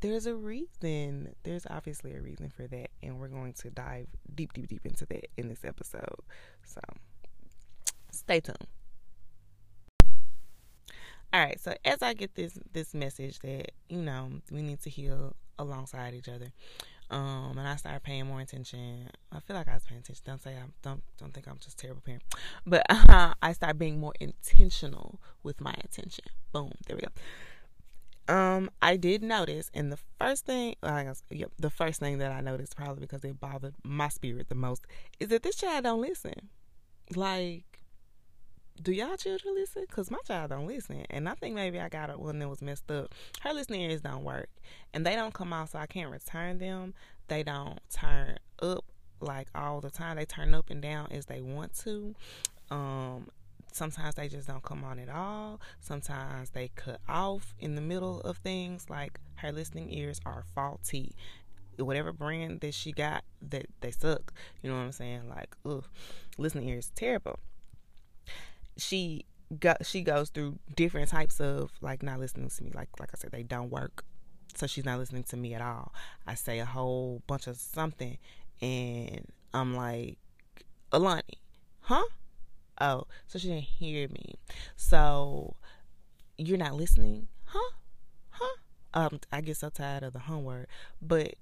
there's 0.00 0.26
a 0.26 0.34
reason. 0.34 1.34
There's 1.44 1.66
obviously 1.68 2.14
a 2.14 2.20
reason 2.20 2.50
for 2.50 2.66
that, 2.66 2.90
and 3.02 3.18
we're 3.18 3.28
going 3.28 3.52
to 3.54 3.70
dive 3.70 4.08
deep, 4.34 4.52
deep, 4.52 4.68
deep 4.68 4.84
into 4.84 5.06
that 5.06 5.28
in 5.36 5.48
this 5.48 5.64
episode. 5.64 6.20
So 6.64 6.80
stay 8.10 8.40
tuned. 8.40 8.66
All 11.34 11.40
right, 11.40 11.58
so 11.58 11.74
as 11.84 12.02
I 12.02 12.12
get 12.12 12.34
this 12.34 12.58
this 12.72 12.92
message 12.92 13.38
that 13.38 13.72
you 13.88 14.02
know 14.02 14.30
we 14.50 14.60
need 14.60 14.82
to 14.82 14.90
heal 14.90 15.34
alongside 15.58 16.14
each 16.14 16.28
other, 16.28 16.52
um, 17.12 17.58
and 17.58 17.68
I 17.68 17.76
started 17.76 18.02
paying 18.02 18.26
more 18.26 18.40
attention. 18.40 19.10
I 19.30 19.40
feel 19.40 19.54
like 19.54 19.68
I 19.68 19.74
was 19.74 19.84
paying 19.84 20.00
attention. 20.00 20.22
Don't 20.26 20.42
say 20.42 20.52
I 20.52 20.64
don't 20.82 21.02
don't 21.18 21.32
think 21.32 21.46
I'm 21.46 21.58
just 21.58 21.78
terrible 21.78 22.00
parent, 22.00 22.22
but 22.66 22.84
uh, 22.88 23.34
I 23.42 23.52
started 23.52 23.78
being 23.78 24.00
more 24.00 24.14
intentional 24.18 25.20
with 25.42 25.60
my 25.60 25.74
attention. 25.84 26.24
Boom, 26.52 26.72
there 26.86 26.96
we 26.96 27.02
go. 27.02 28.34
Um, 28.34 28.70
I 28.80 28.96
did 28.96 29.22
notice, 29.22 29.70
and 29.74 29.92
the 29.92 29.98
first 30.18 30.46
thing, 30.46 30.76
guess, 30.82 31.22
yep, 31.30 31.52
the 31.58 31.70
first 31.70 32.00
thing 32.00 32.18
that 32.18 32.32
I 32.32 32.40
noticed, 32.40 32.76
probably 32.76 33.00
because 33.00 33.24
it 33.24 33.38
bothered 33.38 33.74
my 33.82 34.08
spirit 34.08 34.48
the 34.48 34.54
most, 34.54 34.86
is 35.20 35.28
that 35.28 35.42
this 35.42 35.56
child 35.56 35.84
don't 35.84 36.00
listen. 36.00 36.48
Like, 37.14 37.71
do 38.80 38.92
y'all 38.92 39.16
children 39.16 39.54
listen? 39.54 39.84
Cause 39.90 40.10
my 40.10 40.18
child 40.26 40.50
don't 40.50 40.66
listen, 40.66 41.04
and 41.10 41.28
I 41.28 41.34
think 41.34 41.54
maybe 41.54 41.78
I 41.78 41.88
got 41.88 42.10
it 42.10 42.18
when 42.18 42.40
it 42.40 42.48
was 42.48 42.62
messed 42.62 42.90
up. 42.90 43.14
Her 43.40 43.52
listening 43.52 43.82
ears 43.82 44.00
don't 44.00 44.24
work, 44.24 44.48
and 44.94 45.04
they 45.04 45.14
don't 45.14 45.34
come 45.34 45.52
out, 45.52 45.70
so 45.70 45.78
I 45.78 45.86
can't 45.86 46.10
return 46.10 46.58
them. 46.58 46.94
They 47.28 47.42
don't 47.42 47.78
turn 47.90 48.38
up 48.60 48.84
like 49.20 49.48
all 49.54 49.80
the 49.80 49.90
time. 49.90 50.16
They 50.16 50.24
turn 50.24 50.54
up 50.54 50.70
and 50.70 50.82
down 50.82 51.08
as 51.10 51.26
they 51.26 51.40
want 51.40 51.74
to. 51.80 52.14
Um, 52.70 53.28
sometimes 53.72 54.14
they 54.14 54.28
just 54.28 54.48
don't 54.48 54.62
come 54.62 54.84
on 54.84 54.98
at 54.98 55.08
all. 55.08 55.60
Sometimes 55.80 56.50
they 56.50 56.70
cut 56.74 57.00
off 57.08 57.54
in 57.58 57.74
the 57.74 57.80
middle 57.80 58.20
of 58.22 58.38
things. 58.38 58.90
Like 58.90 59.18
her 59.36 59.52
listening 59.52 59.92
ears 59.92 60.20
are 60.26 60.44
faulty. 60.54 61.14
Whatever 61.78 62.12
brand 62.12 62.60
that 62.60 62.74
she 62.74 62.92
got, 62.92 63.24
that 63.40 63.66
they 63.80 63.90
suck. 63.90 64.32
You 64.62 64.70
know 64.70 64.76
what 64.76 64.84
I'm 64.84 64.92
saying? 64.92 65.28
Like, 65.28 65.56
ugh, 65.64 65.86
listening 66.36 66.68
ears 66.68 66.92
terrible 66.94 67.38
she 68.76 69.24
go, 69.58 69.74
she 69.82 70.02
goes 70.02 70.30
through 70.30 70.58
different 70.76 71.08
types 71.08 71.40
of 71.40 71.70
like 71.80 72.02
not 72.02 72.20
listening 72.20 72.48
to 72.48 72.64
me. 72.64 72.70
Like 72.74 72.88
like 73.00 73.10
I 73.14 73.18
said, 73.18 73.32
they 73.32 73.42
don't 73.42 73.70
work. 73.70 74.04
So 74.54 74.66
she's 74.66 74.84
not 74.84 74.98
listening 74.98 75.24
to 75.24 75.36
me 75.36 75.54
at 75.54 75.62
all. 75.62 75.92
I 76.26 76.34
say 76.34 76.58
a 76.58 76.64
whole 76.66 77.22
bunch 77.26 77.46
of 77.46 77.56
something, 77.56 78.18
and 78.60 79.26
I'm 79.54 79.74
like, 79.74 80.18
Alani, 80.92 81.40
huh? 81.80 82.04
Oh, 82.80 83.04
so 83.26 83.38
she 83.38 83.48
didn't 83.48 83.64
hear 83.64 84.08
me. 84.08 84.34
So 84.76 85.56
you're 86.38 86.58
not 86.58 86.74
listening, 86.74 87.28
huh? 87.44 87.70
Huh? 88.30 88.56
Um, 88.94 89.20
I 89.32 89.40
get 89.40 89.56
so 89.56 89.70
tired 89.70 90.02
of 90.02 90.12
the 90.12 90.18
homework, 90.20 90.68
but 91.00 91.34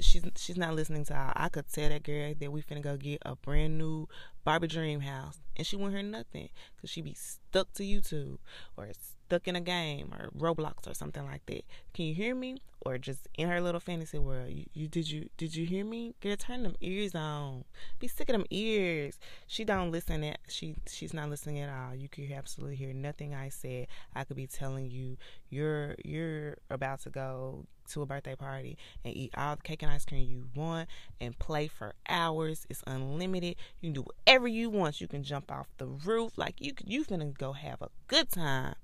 she's 0.00 0.22
she's 0.36 0.56
not 0.56 0.74
listening 0.74 1.04
to. 1.06 1.32
I 1.36 1.48
could 1.48 1.70
tell 1.72 1.88
that 1.88 2.02
girl 2.02 2.34
that 2.38 2.52
we 2.52 2.62
finna 2.62 2.82
go 2.82 2.96
get 2.96 3.22
a 3.24 3.36
brand 3.36 3.78
new 3.78 4.08
Barbie 4.44 4.68
Dream 4.68 5.00
house, 5.00 5.40
and 5.56 5.66
she 5.66 5.76
wouldn't 5.76 5.94
hear 5.94 6.02
nothing 6.02 6.50
because 6.76 6.90
she'd 6.90 7.04
be 7.04 7.14
stuck 7.14 7.72
to 7.74 7.82
YouTube 7.82 8.38
or 8.76 8.90
stuck 9.26 9.48
in 9.48 9.56
a 9.56 9.60
game 9.60 10.12
or 10.12 10.28
Roblox 10.38 10.88
or 10.88 10.94
something 10.94 11.24
like 11.24 11.44
that. 11.46 11.64
Can 11.92 12.04
you 12.06 12.14
hear 12.14 12.34
me? 12.34 12.58
Or 12.86 12.98
just 12.98 13.28
in 13.38 13.48
her 13.48 13.62
little 13.62 13.80
fantasy 13.80 14.18
world. 14.18 14.50
You, 14.50 14.66
you 14.74 14.88
did 14.88 15.10
you 15.10 15.30
did 15.38 15.56
you 15.56 15.64
hear 15.64 15.86
me? 15.86 16.14
Girl, 16.20 16.36
turn 16.36 16.64
them 16.64 16.76
ears 16.82 17.14
on. 17.14 17.64
Be 17.98 18.08
sick 18.08 18.28
of 18.28 18.34
them 18.34 18.44
ears. 18.50 19.18
She 19.46 19.64
don't 19.64 19.90
listen 19.90 20.22
at 20.22 20.40
she 20.48 20.74
she's 20.86 21.14
not 21.14 21.30
listening 21.30 21.60
at 21.60 21.70
all. 21.70 21.94
You 21.94 22.10
can 22.10 22.30
absolutely 22.30 22.76
hear 22.76 22.92
nothing 22.92 23.34
I 23.34 23.48
said. 23.48 23.86
I 24.14 24.24
could 24.24 24.36
be 24.36 24.46
telling 24.46 24.90
you 24.90 25.16
you're 25.48 25.94
you're 26.04 26.58
about 26.68 27.00
to 27.04 27.10
go 27.10 27.64
to 27.88 28.02
a 28.02 28.06
birthday 28.06 28.34
party 28.34 28.76
and 29.04 29.14
eat 29.16 29.32
all 29.36 29.56
the 29.56 29.62
cake 29.62 29.82
and 29.82 29.92
ice 29.92 30.04
cream 30.04 30.28
you 30.28 30.48
want 30.54 30.88
and 31.20 31.38
play 31.38 31.68
for 31.68 31.94
hours. 32.08 32.66
It's 32.68 32.82
unlimited. 32.86 33.56
You 33.80 33.92
can 33.92 34.02
do 34.02 34.04
whatever 34.34 34.48
you 34.48 34.68
want. 34.68 35.00
You 35.00 35.06
can 35.06 35.22
jump 35.22 35.52
off 35.52 35.68
the 35.78 35.86
roof. 35.86 36.32
Like 36.36 36.60
you 36.60 36.72
you 36.84 37.04
finna 37.04 37.36
go 37.36 37.52
have 37.52 37.80
a 37.80 37.88
good 38.08 38.30
time. 38.30 38.74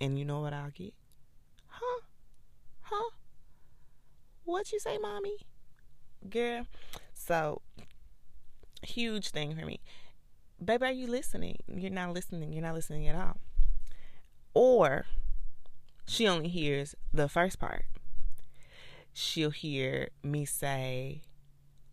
And 0.00 0.18
you 0.18 0.24
know 0.24 0.40
what 0.40 0.52
I'll 0.52 0.70
get? 0.70 0.92
Huh? 1.68 2.00
Huh? 2.80 3.10
What 4.44 4.72
you 4.72 4.80
say, 4.80 4.98
mommy? 4.98 5.36
Girl. 6.28 6.66
So 7.14 7.62
huge 8.82 9.30
thing 9.30 9.56
for 9.56 9.64
me. 9.64 9.80
Baby, 10.62 10.86
are 10.86 10.92
you 10.92 11.06
listening? 11.06 11.58
You're 11.68 11.90
not 11.90 12.12
listening. 12.12 12.52
You're 12.52 12.62
not 12.62 12.74
listening 12.74 13.06
at 13.06 13.14
all. 13.14 13.36
Or 14.52 15.06
she 16.08 16.26
only 16.26 16.48
hears 16.48 16.94
the 17.12 17.28
first 17.28 17.58
part 17.58 17.84
she'll 19.12 19.50
hear 19.50 20.08
me 20.22 20.44
say, 20.44 21.22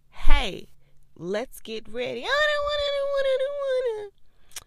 hey, 0.10 0.68
let's 1.18 1.60
get 1.62 1.88
ready. 1.88 2.24
I 2.24 2.46
don't 2.50 2.64
want 2.64 2.80
to, 2.80 2.94
I 3.24 3.38
don't 3.40 3.58
want 3.60 4.14
to. 4.14 4.66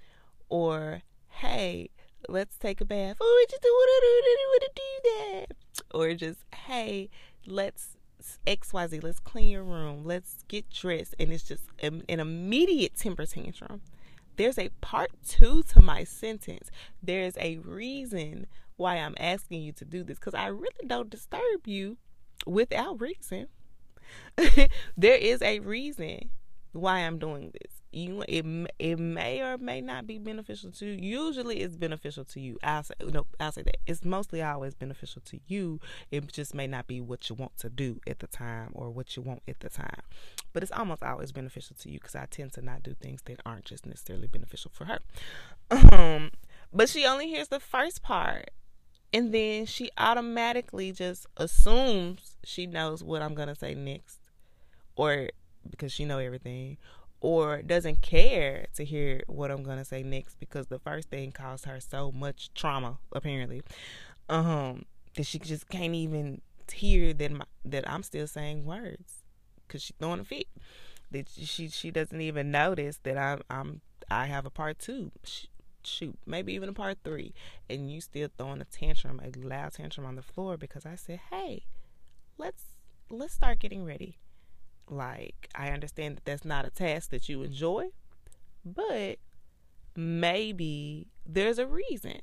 Or, 0.49 1.03
hey, 1.29 1.91
let's 2.29 2.57
take 2.59 2.81
a 2.81 2.85
bath. 2.85 3.17
Oh, 3.21 3.25
I 3.25 3.51
just 3.51 3.63
want 3.63 3.91
to, 3.91 4.71
do 4.75 4.83
that. 5.05 5.97
Or 5.97 6.15
just, 6.15 6.41
hey, 6.67 7.11
let's 7.47 7.97
XYZ, 8.47 9.03
let's 9.03 9.21
clean 9.21 9.51
your 9.51 9.63
room, 9.63 10.05
let's 10.05 10.45
get 10.49 10.69
dressed. 10.71 11.15
And 11.19 11.33
it's 11.33 11.45
just 11.45 11.65
an 11.81 12.03
immediate 12.09 12.97
temper 12.97 13.27
tantrum. 13.27 13.83
There's 14.37 14.59
a 14.59 14.69
part 14.81 15.11
two 15.27 15.63
to 15.65 15.81
my 15.81 16.05
sentence. 16.05 16.71
There's 17.03 17.37
a 17.39 17.59
reason 17.59 18.47
why 18.77 18.97
I'm 18.97 19.15
asking 19.19 19.63
you 19.63 19.73
to 19.73 19.85
do 19.85 20.05
this 20.05 20.19
because 20.19 20.35
I 20.35 20.49
really 20.49 20.87
don't 20.87 21.09
disturb 21.09 21.67
you 21.67 21.97
without 22.47 23.01
reason. 23.01 23.49
there 24.97 25.17
is 25.17 25.43
a 25.43 25.61
reason 25.61 26.31
why 26.73 26.99
I'm 26.99 27.19
doing 27.19 27.53
this. 27.53 27.73
You, 27.93 28.25
it 28.29 28.45
it 28.79 28.99
may 28.99 29.41
or 29.41 29.57
may 29.57 29.81
not 29.81 30.07
be 30.07 30.19
beneficial 30.19 30.71
to 30.73 30.87
you. 30.87 31.25
Usually, 31.25 31.61
it's 31.61 31.77
beneficial 31.77 32.25
to 32.27 32.41
you. 32.41 32.59
I'll 32.63 32.83
say 32.83 32.95
no. 33.01 33.27
I'll 33.41 33.53
say 33.53 33.63
that 33.63 33.79
it's 33.87 34.05
mostly 34.05 34.43
always 34.43 34.75
beneficial 34.75 35.23
to 35.27 35.41
you. 35.47 35.81
It 36.11 36.31
just 36.31 36.55
may 36.55 36.67
not 36.67 36.87
be 36.87 37.01
what 37.01 37.31
you 37.31 37.37
want 37.37 37.57
to 37.59 37.71
do 37.71 38.01
at 38.07 38.19
the 38.19 38.27
time 38.27 38.71
or 38.75 38.91
what 38.91 39.17
you 39.17 39.23
want 39.23 39.43
at 39.49 39.61
the 39.61 39.71
time, 39.71 40.03
but 40.53 40.63
it's 40.63 40.73
almost 40.73 41.03
always 41.03 41.33
beneficial 41.33 41.75
to 41.81 41.91
you 41.91 41.99
because 41.99 42.15
I 42.15 42.27
tend 42.27 42.53
to 42.55 42.63
not 42.63 42.83
do 42.83 42.95
things 43.01 43.23
that 43.25 43.41
aren't 43.47 43.65
just 43.65 43.87
necessarily 43.87 44.27
beneficial 44.27 44.71
for 44.75 44.85
her. 44.85 44.99
Um, 45.71 46.33
but 46.73 46.91
she 46.91 47.07
only 47.07 47.29
hears 47.29 47.49
the 47.49 47.61
first 47.61 48.03
part 48.03 48.51
and 49.13 49.33
then 49.33 49.67
she 49.67 49.91
automatically 49.97 50.93
just 50.93 51.27
assumes 51.37 52.37
she 52.45 52.67
knows 52.67 53.03
what 53.03 53.23
I'm 53.23 53.35
going 53.35 53.49
to 53.49 53.55
say 53.55 53.75
next 53.75 54.19
or 54.97 55.31
because 55.69 55.93
she 55.93 56.05
know 56.05 56.19
everything 56.19 56.77
or 57.21 57.63
doesn't 57.63 58.03
care 58.03 58.67
to 58.75 58.85
hear 58.85 59.23
what 59.27 59.51
I'm 59.51 59.63
going 59.63 59.79
to 59.79 59.85
say 59.85 60.03
next 60.03 60.39
because 60.39 60.67
the 60.67 60.79
first 60.79 61.09
thing 61.09 61.33
caused 61.33 61.65
her 61.65 61.81
so 61.81 62.13
much 62.13 62.53
trauma 62.55 62.99
apparently. 63.13 63.63
Um 64.29 64.85
that 65.15 65.25
she 65.25 65.39
just 65.39 65.69
can't 65.69 65.95
even 65.95 66.43
hear 66.73 67.15
that 67.15 67.33
my, 67.33 67.45
that 67.65 67.89
I'm 67.89 68.03
still 68.03 68.27
saying 68.27 68.65
words 68.65 69.23
cuz 69.69 69.83
she's 69.83 69.97
throwing 69.99 70.21
a 70.21 70.25
fit. 70.25 70.49
That 71.11 71.29
she 71.29 71.69
she 71.69 71.91
doesn't 71.91 72.21
even 72.21 72.51
notice 72.51 72.99
that 73.05 73.17
I'm 73.17 73.43
I'm 73.49 73.81
I 74.11 74.27
have 74.27 74.47
a 74.47 74.51
part 74.51 74.79
2 74.79 75.11
she, 75.25 75.49
shoot, 75.87 76.19
maybe 76.27 76.53
even 76.55 76.69
a 76.69 76.73
part 76.73 76.99
three, 77.05 77.33
and 77.71 77.91
you 77.91 78.01
still 78.01 78.29
throwing 78.37 78.61
a 78.61 78.65
tantrum, 78.65 79.21
a 79.25 79.39
loud 79.39 79.73
tantrum 79.73 80.07
on 80.07 80.17
the 80.17 80.23
floor 80.23 80.57
because 80.57 80.87
I 80.87 80.97
said, 80.97 81.21
hey, 81.31 81.65
let's 82.39 82.65
let's 83.11 83.35
start 83.35 83.59
getting 83.61 83.85
ready. 83.85 84.19
Like 84.89 85.49
I 85.55 85.71
understand 85.71 86.17
that 86.17 86.25
that's 86.25 86.45
not 86.45 86.65
a 86.67 86.71
task 86.71 87.11
that 87.11 87.29
you 87.29 87.43
enjoy, 87.43 87.89
but 88.65 89.19
maybe 89.97 91.09
there's 91.27 91.59
a 91.59 91.67
reason. 91.67 92.21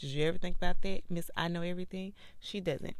Did 0.00 0.10
you 0.10 0.24
ever 0.26 0.38
think 0.38 0.56
about 0.56 0.82
that, 0.82 1.02
Miss? 1.10 1.30
I 1.36 1.48
know 1.48 1.62
everything. 1.62 2.12
She 2.40 2.60
doesn't, 2.60 2.96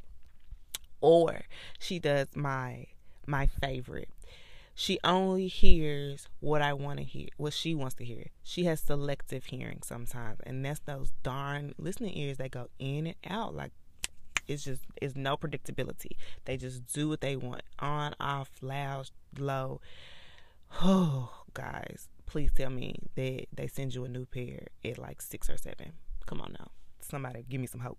or 1.00 1.42
she 1.78 1.98
does 1.98 2.28
my 2.34 2.86
my 3.26 3.46
favorite 3.46 4.08
she 4.78 4.98
only 5.02 5.46
hears 5.48 6.28
what 6.40 6.60
I 6.60 6.74
want 6.74 6.98
to 6.98 7.04
hear, 7.04 7.28
what 7.38 7.54
she 7.54 7.74
wants 7.74 7.94
to 7.94 8.04
hear. 8.04 8.26
She 8.42 8.64
has 8.64 8.78
selective 8.78 9.46
hearing 9.46 9.80
sometimes, 9.82 10.38
and 10.44 10.62
that's 10.62 10.80
those 10.80 11.12
darn 11.22 11.74
listening 11.78 12.14
ears 12.14 12.36
that 12.36 12.50
go 12.50 12.68
in 12.78 13.06
and 13.06 13.16
out. 13.26 13.54
Like 13.54 13.72
it's 14.46 14.62
just 14.62 14.82
it's 15.00 15.16
no 15.16 15.38
predictability. 15.38 16.10
They 16.44 16.58
just 16.58 16.92
do 16.92 17.08
what 17.08 17.22
they 17.22 17.36
want, 17.36 17.62
on, 17.78 18.14
off, 18.20 18.50
loud, 18.60 19.08
low. 19.38 19.80
Oh, 20.82 21.44
guys, 21.54 22.10
please 22.26 22.50
tell 22.54 22.68
me 22.68 22.96
that 23.14 23.46
they 23.50 23.68
send 23.68 23.94
you 23.94 24.04
a 24.04 24.08
new 24.08 24.26
pair 24.26 24.66
at 24.84 24.98
like 24.98 25.22
six 25.22 25.48
or 25.48 25.56
seven. 25.56 25.92
Come 26.26 26.42
on 26.42 26.54
now, 26.58 26.68
somebody 27.00 27.46
give 27.48 27.62
me 27.62 27.66
some 27.66 27.80
hope. 27.80 27.98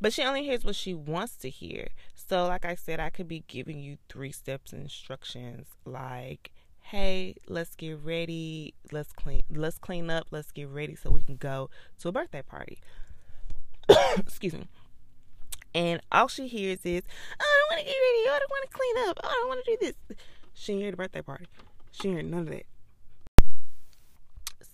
But 0.00 0.12
she 0.12 0.22
only 0.22 0.44
hears 0.44 0.64
what 0.64 0.76
she 0.76 0.94
wants 0.94 1.36
to 1.36 1.50
hear. 1.50 1.88
So, 2.14 2.46
like 2.46 2.64
I 2.64 2.74
said, 2.74 3.00
I 3.00 3.10
could 3.10 3.28
be 3.28 3.44
giving 3.48 3.78
you 3.78 3.98
three 4.08 4.32
steps 4.32 4.72
instructions 4.72 5.66
like, 5.84 6.52
hey, 6.80 7.36
let's 7.48 7.76
get 7.76 7.98
ready, 8.02 8.74
let's 8.92 9.12
clean 9.12 9.42
let's 9.50 9.78
clean 9.78 10.10
up, 10.10 10.26
let's 10.30 10.50
get 10.52 10.68
ready 10.68 10.94
so 10.94 11.10
we 11.10 11.22
can 11.22 11.36
go 11.36 11.68
to 11.98 12.08
a 12.08 12.12
birthday 12.12 12.42
party. 12.42 12.78
Excuse 14.16 14.54
me. 14.54 14.68
And 15.74 16.00
all 16.10 16.28
she 16.28 16.48
hears 16.48 16.80
is, 16.84 17.02
oh, 17.38 17.44
I 17.44 17.60
don't 17.60 17.76
want 17.76 17.86
to 17.86 17.92
get 17.92 17.98
ready, 18.00 18.28
I 18.28 18.38
don't 18.38 18.50
want 18.50 18.70
to 18.70 18.76
clean 18.76 19.08
up, 19.08 19.20
oh, 19.22 19.28
I 19.28 19.32
don't 19.32 19.48
want 19.48 19.64
to 19.64 19.70
do 19.70 19.76
this. 19.80 20.16
She 20.54 20.72
didn't 20.72 20.82
hear 20.82 20.90
the 20.92 20.96
birthday 20.96 21.22
party. 21.22 21.46
She 21.92 22.02
didn't 22.02 22.14
hear 22.14 22.22
none 22.30 22.40
of 22.40 22.48
that. 22.48 22.66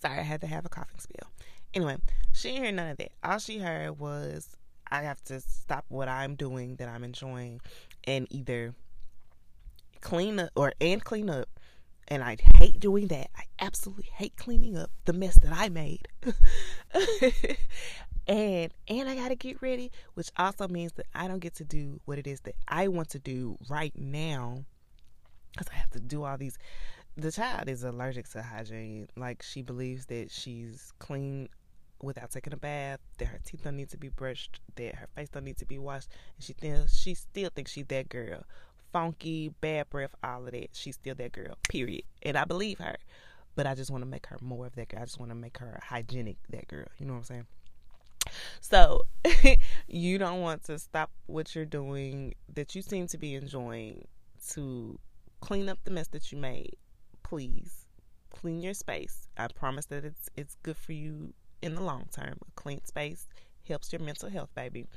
Sorry, 0.01 0.19
I 0.19 0.23
had 0.23 0.41
to 0.41 0.47
have 0.47 0.65
a 0.65 0.69
coughing 0.69 0.99
spell. 0.99 1.31
Anyway, 1.73 1.97
she 2.33 2.49
didn't 2.49 2.63
hear 2.63 2.71
none 2.71 2.91
of 2.91 2.97
that. 2.97 3.11
All 3.23 3.39
she 3.39 3.59
heard 3.59 3.99
was 3.99 4.57
I 4.91 5.03
have 5.03 5.23
to 5.25 5.39
stop 5.41 5.85
what 5.89 6.07
I'm 6.07 6.35
doing 6.35 6.75
that 6.77 6.89
I'm 6.89 7.03
enjoying 7.03 7.61
and 8.05 8.27
either 8.29 8.73
clean 10.01 10.39
up 10.39 10.49
or 10.55 10.73
and 10.79 11.03
clean 11.03 11.29
up. 11.29 11.49
And 12.09 12.23
I 12.23 12.37
hate 12.55 12.79
doing 12.79 13.07
that. 13.07 13.29
I 13.35 13.43
absolutely 13.59 14.09
hate 14.13 14.37
cleaning 14.37 14.77
up 14.77 14.91
the 15.03 15.11
mess 15.11 15.35
that 15.39 15.51
I 15.51 15.67
made. 15.67 16.07
and 18.27 18.71
and 18.87 19.09
I 19.09 19.15
got 19.15 19.29
to 19.29 19.35
get 19.35 19.61
ready, 19.61 19.91
which 20.13 20.31
also 20.37 20.69
means 20.69 20.93
that 20.93 21.07
I 21.13 21.27
don't 21.27 21.39
get 21.39 21.55
to 21.55 21.65
do 21.65 21.99
what 22.05 22.17
it 22.17 22.25
is 22.25 22.39
that 22.41 22.55
I 22.67 22.87
want 22.87 23.09
to 23.09 23.19
do 23.19 23.57
right 23.69 23.93
now 23.95 24.63
cuz 25.57 25.67
I 25.69 25.75
have 25.75 25.89
to 25.91 25.99
do 25.99 26.23
all 26.23 26.37
these 26.37 26.57
the 27.17 27.31
child 27.31 27.67
is 27.67 27.83
allergic 27.83 28.29
to 28.29 28.43
hygiene. 28.43 29.07
Like 29.15 29.41
she 29.41 29.61
believes 29.61 30.05
that 30.05 30.31
she's 30.31 30.93
clean 30.99 31.49
without 32.01 32.31
taking 32.31 32.53
a 32.53 32.57
bath, 32.57 32.99
that 33.17 33.25
her 33.25 33.39
teeth 33.43 33.63
don't 33.63 33.75
need 33.75 33.89
to 33.89 33.97
be 33.97 34.09
brushed, 34.09 34.59
that 34.75 34.95
her 34.95 35.07
face 35.15 35.29
don't 35.29 35.45
need 35.45 35.57
to 35.57 35.65
be 35.65 35.77
washed, 35.77 36.09
and 36.35 36.43
she 36.43 36.53
thinks 36.53 36.95
she 36.95 37.13
still 37.13 37.49
thinks 37.53 37.71
she's 37.71 37.85
that 37.87 38.09
girl. 38.09 38.43
Funky, 38.93 39.49
bad 39.61 39.89
breath, 39.89 40.15
all 40.23 40.45
of 40.45 40.51
that. 40.51 40.69
She's 40.71 40.95
still 40.95 41.15
that 41.15 41.31
girl. 41.31 41.57
Period. 41.69 42.03
And 42.23 42.37
I 42.37 42.45
believe 42.45 42.79
her. 42.79 42.95
But 43.55 43.67
I 43.67 43.75
just 43.75 43.91
want 43.91 44.03
to 44.03 44.09
make 44.09 44.27
her 44.27 44.37
more 44.41 44.65
of 44.67 44.75
that 44.75 44.87
girl. 44.87 45.01
I 45.01 45.05
just 45.05 45.19
want 45.19 45.31
to 45.31 45.35
make 45.35 45.57
her 45.57 45.79
hygienic 45.83 46.37
that 46.49 46.67
girl. 46.67 46.85
You 46.97 47.05
know 47.05 47.13
what 47.13 47.19
I'm 47.19 47.23
saying? 47.25 47.47
So 48.61 49.01
you 49.87 50.17
don't 50.17 50.41
want 50.41 50.63
to 50.65 50.79
stop 50.79 51.11
what 51.25 51.55
you're 51.55 51.65
doing 51.65 52.33
that 52.53 52.75
you 52.75 52.81
seem 52.81 53.07
to 53.07 53.17
be 53.17 53.35
enjoying 53.35 54.07
to 54.49 54.99
clean 55.41 55.69
up 55.69 55.79
the 55.83 55.91
mess 55.91 56.07
that 56.09 56.31
you 56.31 56.37
made. 56.37 56.75
Please 57.23 57.87
clean 58.29 58.61
your 58.61 58.73
space. 58.73 59.27
I 59.37 59.47
promise 59.47 59.85
that 59.87 60.05
it's 60.05 60.29
it's 60.35 60.55
good 60.63 60.77
for 60.77 60.93
you 60.93 61.33
in 61.61 61.75
the 61.75 61.81
long 61.81 62.05
term. 62.11 62.37
A 62.47 62.51
clean 62.55 62.83
space 62.85 63.27
helps 63.67 63.91
your 63.91 64.01
mental 64.01 64.29
health, 64.29 64.49
baby. 64.55 64.87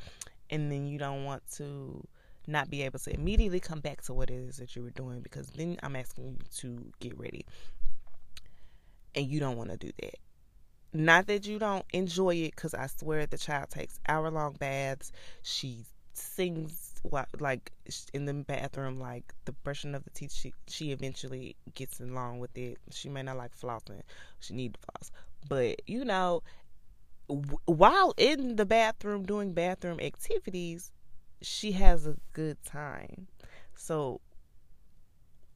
And 0.51 0.71
then 0.71 0.87
you 0.87 0.99
don't 0.99 1.25
want 1.25 1.43
to 1.57 2.07
not 2.47 2.71
be 2.71 2.83
able 2.83 2.99
to 2.99 3.15
immediately 3.15 3.61
come 3.61 3.81
back 3.81 4.03
to 4.03 4.15
what 4.15 4.31
it 4.31 4.35
is 4.35 4.57
that 4.57 4.75
you 4.75 4.83
were 4.83 4.91
doing 4.91 5.21
because 5.21 5.49
then 5.49 5.77
I'm 5.83 5.97
asking 5.97 6.25
you 6.25 6.39
to 6.59 6.93
get 7.01 7.19
ready. 7.19 7.45
And 9.15 9.27
you 9.27 9.41
don't 9.41 9.57
want 9.57 9.71
to 9.71 9.77
do 9.77 9.91
that. 10.01 10.17
Not 10.93 11.29
that 11.29 11.47
you 11.47 11.61
don't 11.61 11.85
enjoy 11.93 12.35
it, 12.37 12.57
because 12.57 12.75
I 12.75 12.89
swear 12.89 13.25
the 13.25 13.39
child 13.39 13.71
takes 13.71 14.01
hour 14.09 14.29
long 14.29 14.55
baths. 14.55 15.13
She 15.43 15.85
sings 16.15 17.01
like 17.39 17.73
in 18.13 18.25
the 18.25 18.35
bathroom, 18.35 18.99
like 18.99 19.33
the 19.45 19.53
brushing 19.53 19.95
of 19.95 20.03
the 20.03 20.11
teeth. 20.11 20.33
She 20.33 20.53
she 20.67 20.91
eventually 20.91 21.55
gets 21.75 22.01
along 22.01 22.41
with 22.41 22.57
it. 22.59 22.79
She 22.91 23.09
may 23.09 23.23
not 23.23 23.37
like 23.37 23.57
flossing. 23.57 24.03
She 24.41 24.55
need 24.55 24.75
to 24.75 24.81
floss, 24.81 25.13
but 25.49 25.81
you 25.87 26.05
know, 26.05 26.43
while 27.67 28.15
in 28.17 28.57
the 28.57 28.67
bathroom 28.67 29.25
doing 29.25 29.53
bathroom 29.53 30.01
activities, 30.01 30.91
she 31.43 31.73
has 31.73 32.07
a 32.07 32.17
good 32.33 32.63
time. 32.65 33.29
So 33.75 34.21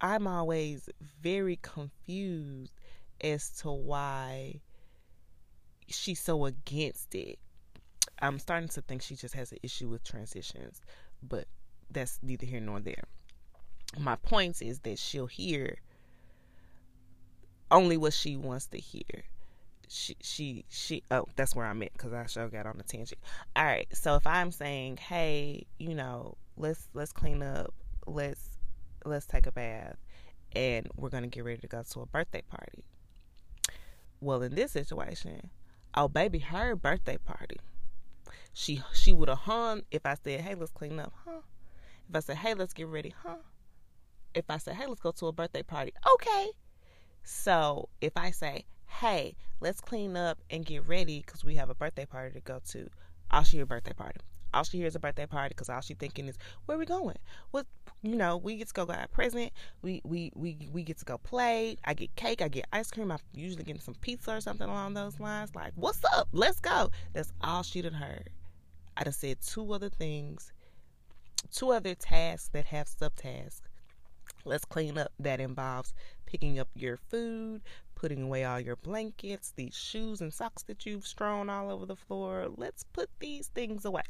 I'm 0.01 0.27
always 0.27 0.88
very 1.20 1.59
confused 1.62 2.73
as 3.23 3.51
to 3.61 3.70
why 3.70 4.61
she's 5.88 6.20
so 6.20 6.44
against 6.44 7.14
it. 7.14 7.38
I'm 8.20 8.38
starting 8.38 8.68
to 8.70 8.81
think 8.81 9.03
she 9.03 9.16
just 9.16 9.35
has 9.35 9.53
an 9.53 9.59
issue 9.62 9.88
with 9.88 10.05
transitions, 10.05 10.81
but 11.23 11.47
that's 11.90 12.18
neither 12.23 12.47
here 12.47 12.61
nor 12.61 12.81
there. 12.81 13.05
My 13.99 14.16
point 14.16 14.62
is 14.62 14.81
that 14.81 14.99
she'll 14.99 15.27
hear 15.27 15.79
only 17.70 17.97
what 17.97 18.12
she 18.12 18.37
wants 18.37 18.66
to 18.68 18.79
hear 18.79 19.25
she 19.88 20.16
she 20.20 20.64
she 20.68 21.03
oh 21.11 21.27
that's 21.37 21.55
where 21.55 21.66
I'm 21.66 21.83
at 21.83 21.92
because 21.92 22.12
I 22.12 22.27
sure 22.27 22.49
got 22.49 22.66
on 22.66 22.77
a 22.79 22.83
tangent. 22.83 23.20
All 23.57 23.64
right, 23.64 23.87
so 23.92 24.16
if 24.16 24.27
I'm 24.27 24.51
saying, 24.51 24.99
hey, 24.99 25.66
you 25.79 25.94
know, 25.94 26.37
let's 26.57 26.88
let's 26.94 27.12
clean 27.12 27.42
up, 27.42 27.75
let's 28.07 28.51
let's 29.05 29.27
take 29.27 29.47
a 29.47 29.53
bath, 29.53 29.97
and 30.55 30.88
we're 30.97 31.11
gonna 31.11 31.29
get 31.29 31.44
ready 31.44 31.61
to 31.61 31.66
go 31.66 31.83
to 31.83 32.01
a 32.01 32.07
birthday 32.07 32.42
party. 32.49 32.85
Well, 34.20 34.42
in 34.42 34.55
this 34.55 34.73
situation, 34.73 35.51
oh 35.94 36.09
baby, 36.09 36.38
her 36.40 36.77
birthday 36.77 37.18
party. 37.18 37.61
She 38.53 38.83
she 38.92 39.12
would 39.12 39.29
have 39.29 39.38
hung 39.38 39.83
if 39.90 40.07
I 40.07 40.14
said, 40.14 40.40
hey, 40.40 40.55
let's 40.55 40.70
clean 40.70 41.01
up, 41.01 41.12
huh? 41.25 41.40
If 42.09 42.16
I 42.16 42.20
said, 42.20 42.37
hey, 42.37 42.55
let's 42.55 42.73
get 42.73 42.87
ready, 42.87 43.14
huh? 43.25 43.37
if 44.35 44.44
I 44.51 44.59
say, 44.59 44.75
hey, 44.75 44.87
let's 44.87 45.01
go 45.01 45.12
to 45.12 45.29
a 45.29 45.33
birthday 45.33 45.62
party, 45.62 45.92
okay. 46.14 46.51
So 47.23 47.88
if 48.01 48.16
I 48.16 48.31
say, 48.33 48.66
hey, 49.00 49.37
let's 49.61 49.80
clean 49.80 50.16
up 50.16 50.38
and 50.50 50.64
get 50.64 50.87
ready 50.87 51.22
because 51.24 51.44
we 51.44 51.57
have 51.57 51.70
a 51.70 51.74
birthday 51.74 52.07
party 52.07 52.35
to 52.35 52.40
go 52.40 52.61
to, 52.70 52.88
all 53.30 53.42
she 53.42 53.57
hear 53.57 53.66
birthday 53.66 53.92
party. 53.92 54.20
All 54.52 54.62
she 54.62 54.78
hears 54.78 54.94
a 54.94 55.00
birthday 55.00 55.26
party 55.26 55.48
because 55.48 55.68
all 55.68 55.80
she 55.80 55.94
thinking 55.94 56.28
is, 56.28 56.38
where 56.66 56.78
we 56.78 56.87
going? 56.87 57.16
What 57.50 57.66
you 58.02 58.14
know, 58.14 58.37
we 58.37 58.57
get 58.57 58.68
to 58.68 58.74
go 58.74 58.87
get 58.87 59.04
a 59.04 59.09
present. 59.09 59.50
We 59.83 60.00
we 60.04 60.30
we 60.37 60.68
we 60.72 60.85
get 60.85 60.98
to 60.98 61.04
go 61.04 61.18
play. 61.18 61.76
I 61.85 61.94
get 61.94 62.14
cake. 62.14 62.40
I 62.40 62.46
get 62.46 62.66
ice 62.72 62.90
cream. 62.90 63.11
I'm 63.11 63.18
usually 63.33 63.64
getting 63.64 63.80
some 63.80 63.94
pizza 63.94 64.37
or 64.37 64.40
something 64.40 64.68
along 64.68 64.94
those 64.94 65.18
lines. 65.18 65.54
Like, 65.57 65.72
what's 65.74 66.04
up? 66.16 66.28
Let's 66.30 66.61
go. 66.61 66.90
That's 67.14 67.33
all 67.40 67.64
she 67.64 67.83
done 67.83 67.94
heard. 67.94 68.30
I 68.96 69.02
done 69.02 69.12
said 69.12 69.38
two 69.40 69.72
other 69.72 69.88
things, 69.88 70.52
two 71.50 71.70
other 71.70 71.96
tasks 71.96 72.50
that 72.52 72.66
have 72.66 72.87
subtasks. 72.87 73.62
Let's 74.44 74.64
clean 74.64 74.98
up. 74.98 75.11
That 75.18 75.40
involves 75.40 75.94
picking 76.26 76.59
up 76.59 76.68
your 76.74 76.96
food, 76.96 77.62
putting 77.94 78.22
away 78.22 78.44
all 78.44 78.61
your 78.61 78.76
blankets, 78.76 79.52
these 79.57 79.74
shoes 79.74 80.20
and 80.20 80.33
socks 80.33 80.62
that 80.64 80.85
you've 80.87 81.07
strewn 81.07 81.48
all 81.48 81.70
over 81.70 81.87
the 81.87 81.96
floor. 81.96 82.48
Let's 82.57 82.85
put 82.85 83.09
these 83.18 83.48
things 83.48 83.85
away. 83.85 84.02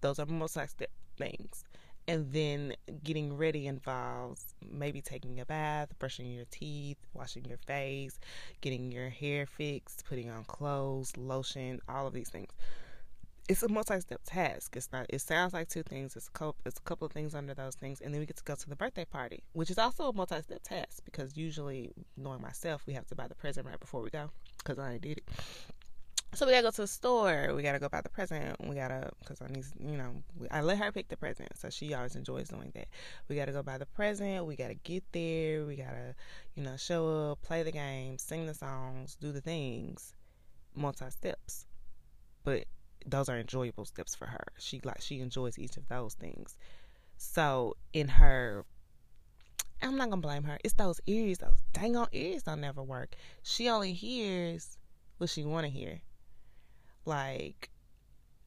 Those 0.00 0.18
are 0.18 0.26
most 0.26 0.52
step 0.52 0.90
things. 1.16 1.64
And 2.08 2.32
then 2.32 2.74
getting 3.04 3.36
ready 3.36 3.66
involves 3.66 4.54
maybe 4.68 5.00
taking 5.00 5.38
a 5.38 5.46
bath, 5.46 5.90
brushing 5.98 6.32
your 6.32 6.46
teeth, 6.50 6.96
washing 7.14 7.44
your 7.44 7.58
face, 7.58 8.18
getting 8.60 8.90
your 8.90 9.10
hair 9.10 9.46
fixed, 9.46 10.04
putting 10.06 10.30
on 10.30 10.44
clothes, 10.44 11.16
lotion, 11.16 11.80
all 11.88 12.06
of 12.06 12.12
these 12.12 12.30
things. 12.30 12.50
It's 13.50 13.64
a 13.64 13.68
multi-step 13.68 14.20
task. 14.24 14.76
It's 14.76 14.92
not. 14.92 15.06
It 15.08 15.20
sounds 15.20 15.54
like 15.54 15.68
two 15.68 15.82
things. 15.82 16.14
It's 16.14 16.28
a 16.28 16.30
couple. 16.30 16.54
It's 16.64 16.78
a 16.78 16.82
couple 16.82 17.04
of 17.04 17.12
things 17.12 17.34
under 17.34 17.52
those 17.52 17.74
things, 17.74 18.00
and 18.00 18.14
then 18.14 18.20
we 18.20 18.26
get 18.26 18.36
to 18.36 18.44
go 18.44 18.54
to 18.54 18.68
the 18.68 18.76
birthday 18.76 19.04
party, 19.04 19.42
which 19.54 19.72
is 19.72 19.76
also 19.76 20.08
a 20.08 20.12
multi-step 20.12 20.62
task 20.62 21.04
because 21.04 21.36
usually, 21.36 21.90
knowing 22.16 22.40
myself, 22.40 22.86
we 22.86 22.92
have 22.92 23.08
to 23.08 23.16
buy 23.16 23.26
the 23.26 23.34
present 23.34 23.66
right 23.66 23.80
before 23.80 24.02
we 24.02 24.10
go 24.10 24.30
because 24.58 24.78
I 24.78 24.98
did 24.98 25.18
it. 25.18 25.24
So 26.34 26.46
we 26.46 26.52
gotta 26.52 26.62
go 26.62 26.70
to 26.70 26.82
the 26.82 26.86
store. 26.86 27.52
We 27.56 27.64
gotta 27.64 27.80
go 27.80 27.88
buy 27.88 28.02
the 28.02 28.08
present. 28.08 28.54
We 28.60 28.76
gotta, 28.76 29.10
cause 29.24 29.42
I 29.42 29.48
need, 29.48 29.64
you 29.80 29.96
know, 29.96 30.22
I 30.52 30.60
let 30.60 30.78
her 30.78 30.92
pick 30.92 31.08
the 31.08 31.16
present, 31.16 31.48
so 31.56 31.70
she 31.70 31.92
always 31.92 32.14
enjoys 32.14 32.50
doing 32.50 32.70
that. 32.76 32.86
We 33.26 33.34
gotta 33.34 33.50
go 33.50 33.64
buy 33.64 33.78
the 33.78 33.86
present. 33.86 34.46
We 34.46 34.54
gotta 34.54 34.74
get 34.74 35.02
there. 35.10 35.64
We 35.64 35.74
gotta, 35.74 36.14
you 36.54 36.62
know, 36.62 36.76
show 36.76 37.32
up, 37.32 37.42
play 37.42 37.64
the 37.64 37.72
game, 37.72 38.16
sing 38.16 38.46
the 38.46 38.54
songs, 38.54 39.16
do 39.20 39.32
the 39.32 39.40
things, 39.40 40.14
multi 40.76 41.10
steps. 41.10 41.66
But 42.44 42.66
those 43.06 43.28
are 43.28 43.38
enjoyable 43.38 43.84
steps 43.84 44.14
for 44.14 44.26
her. 44.26 44.44
She 44.58 44.80
like 44.84 45.00
she 45.00 45.20
enjoys 45.20 45.58
each 45.58 45.76
of 45.76 45.88
those 45.88 46.14
things. 46.14 46.56
So 47.16 47.76
in 47.92 48.08
her 48.08 48.64
I'm 49.82 49.96
not 49.96 50.10
gonna 50.10 50.20
blame 50.20 50.44
her. 50.44 50.58
It's 50.62 50.74
those 50.74 51.00
ears, 51.06 51.38
those 51.38 51.62
dang 51.72 51.96
on 51.96 52.08
ears 52.12 52.42
don't 52.42 52.60
never 52.60 52.82
work. 52.82 53.14
She 53.42 53.68
only 53.68 53.92
hears 53.92 54.76
what 55.18 55.30
she 55.30 55.44
wanna 55.44 55.68
hear. 55.68 56.00
Like, 57.06 57.70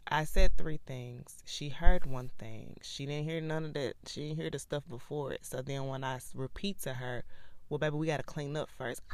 I 0.08 0.26
said 0.26 0.58
three 0.58 0.80
things. 0.86 1.42
She 1.46 1.70
heard 1.70 2.06
one 2.06 2.30
thing. 2.38 2.78
She 2.84 3.06
didn't 3.06 3.26
hear 3.26 3.42
none 3.42 3.66
of 3.66 3.74
that. 3.74 3.96
She 4.08 4.28
didn't 4.28 4.38
hear 4.38 4.50
the 4.52 4.60
stuff 4.60 4.84
before 4.88 5.34
it. 5.34 5.46
So 5.46 5.62
then 5.62 5.88
when 5.88 6.04
I 6.04 6.20
repeat 6.36 6.82
to 6.82 6.94
her, 6.94 7.24
well, 7.70 7.80
baby, 7.80 7.96
we 7.96 8.08
got 8.08 8.18
to 8.18 8.24
clean 8.24 8.56
up 8.56 8.70
first. 8.78 9.02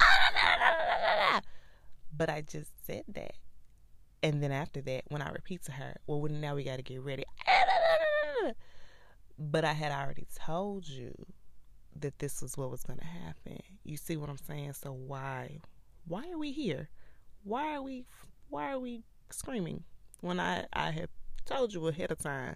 But 2.16 2.30
I 2.30 2.42
just 2.42 2.72
said 2.86 3.04
that. 3.10 3.36
And 4.22 4.44
then 4.44 4.52
after 4.52 4.82
that, 4.82 5.04
when 5.08 5.22
I 5.22 5.30
repeat 5.30 5.64
to 5.64 5.72
her, 5.72 5.96
well, 6.08 6.22
now 6.30 6.56
we 6.56 6.64
got 6.64 6.78
to 6.78 6.84
get 6.84 7.02
ready. 7.02 7.24
But 9.42 9.64
I 9.64 9.72
had 9.72 9.94
already 9.94 10.28
told 10.46 10.86
you 10.86 11.14
that 11.98 12.20
this 12.20 12.42
was 12.42 12.58
what 12.58 12.70
was 12.70 12.84
going 12.84 13.00
to 13.00 13.06
happen. 13.06 13.60
You 13.86 13.96
see 13.96 14.18
what 14.18 14.30
I'm 14.30 14.38
saying? 14.38 14.74
So 14.74 14.92
why, 14.92 15.60
why 16.06 16.30
are 16.30 16.38
we 16.38 16.52
here? 16.52 16.90
Why 17.46 17.76
are 17.76 17.82
we, 17.82 18.06
why 18.50 18.74
are 18.74 18.80
we 18.80 19.04
screaming 19.32 19.84
when 20.22 20.40
I, 20.42 20.66
I 20.74 20.92
had 20.92 21.10
told 21.46 21.74
you 21.74 21.88
ahead 21.88 22.12
of 22.12 22.20
time 22.20 22.56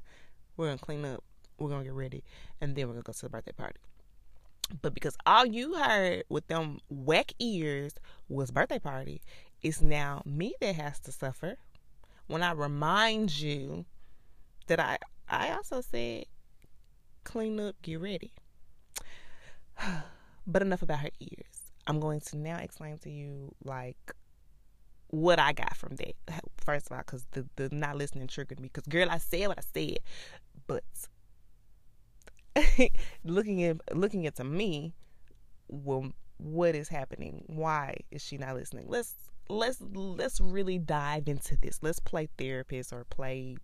we're 0.58 0.68
gonna 0.68 0.78
clean 0.78 1.06
up, 1.06 1.24
we're 1.58 1.70
gonna 1.70 1.84
get 1.84 1.94
ready, 1.94 2.24
and 2.62 2.76
then 2.76 2.88
we're 2.88 2.94
gonna 2.94 3.04
go 3.04 3.14
to 3.14 3.22
the 3.22 3.30
birthday 3.30 3.54
party. 3.54 3.80
But 4.82 4.94
because 4.94 5.18
all 5.26 5.46
you 5.46 5.76
heard 5.76 6.24
with 6.30 6.48
them 6.48 6.80
whack 6.90 7.34
ears 7.40 7.94
was 8.30 8.52
birthday 8.52 8.80
party, 8.80 9.22
it's 9.64 9.82
now 9.82 10.22
me 10.26 10.54
that 10.62 10.76
has 10.76 11.00
to 11.02 11.12
suffer. 11.12 11.56
When 12.28 12.44
I 12.44 12.52
remind 12.52 13.40
you 13.40 13.86
that 14.68 14.80
I 14.80 14.98
I 15.28 15.52
also 15.52 15.82
said 15.82 16.26
clean 17.24 17.60
up, 17.60 17.76
get 17.82 18.00
ready. 18.00 18.32
but 20.48 20.62
enough 20.62 20.82
about 20.82 21.00
her 21.00 21.10
ears. 21.20 21.72
I'm 21.88 22.00
going 22.00 22.22
to 22.22 22.38
now 22.38 22.58
explain 22.58 22.98
to 23.00 23.10
you 23.10 23.54
like 23.64 24.14
what 25.08 25.40
I 25.40 25.54
got 25.54 25.76
from 25.76 25.96
that. 25.98 26.14
First 26.58 26.88
of 26.88 26.94
all, 26.94 27.00
because 27.00 27.26
the, 27.32 27.46
the 27.56 27.70
not 27.74 27.98
listening 27.98 28.28
triggered 28.28 28.60
me. 28.60 28.70
Because, 28.72 28.88
girl, 28.88 29.10
I 29.10 29.18
said 29.18 29.48
what 29.48 29.60
I 29.60 29.64
said. 29.74 30.00
But 30.68 30.84
looking 33.24 33.64
at 33.64 33.96
looking 33.96 34.26
at 34.28 34.36
to 34.36 34.44
me, 34.44 34.94
well, 35.68 36.12
what 36.38 36.76
is 36.76 36.90
happening? 36.90 37.44
Why 37.48 37.98
is 38.12 38.24
she 38.24 38.38
not 38.38 38.56
listening? 38.56 38.86
Let's 38.88 39.14
let's 39.50 39.80
let's 39.82 40.40
really 40.40 40.80
dive 40.80 41.28
into 41.28 41.58
this. 41.58 41.80
Let's 41.82 42.00
play 42.00 42.30
therapist 42.38 42.94
or 42.94 43.04
play 43.06 43.58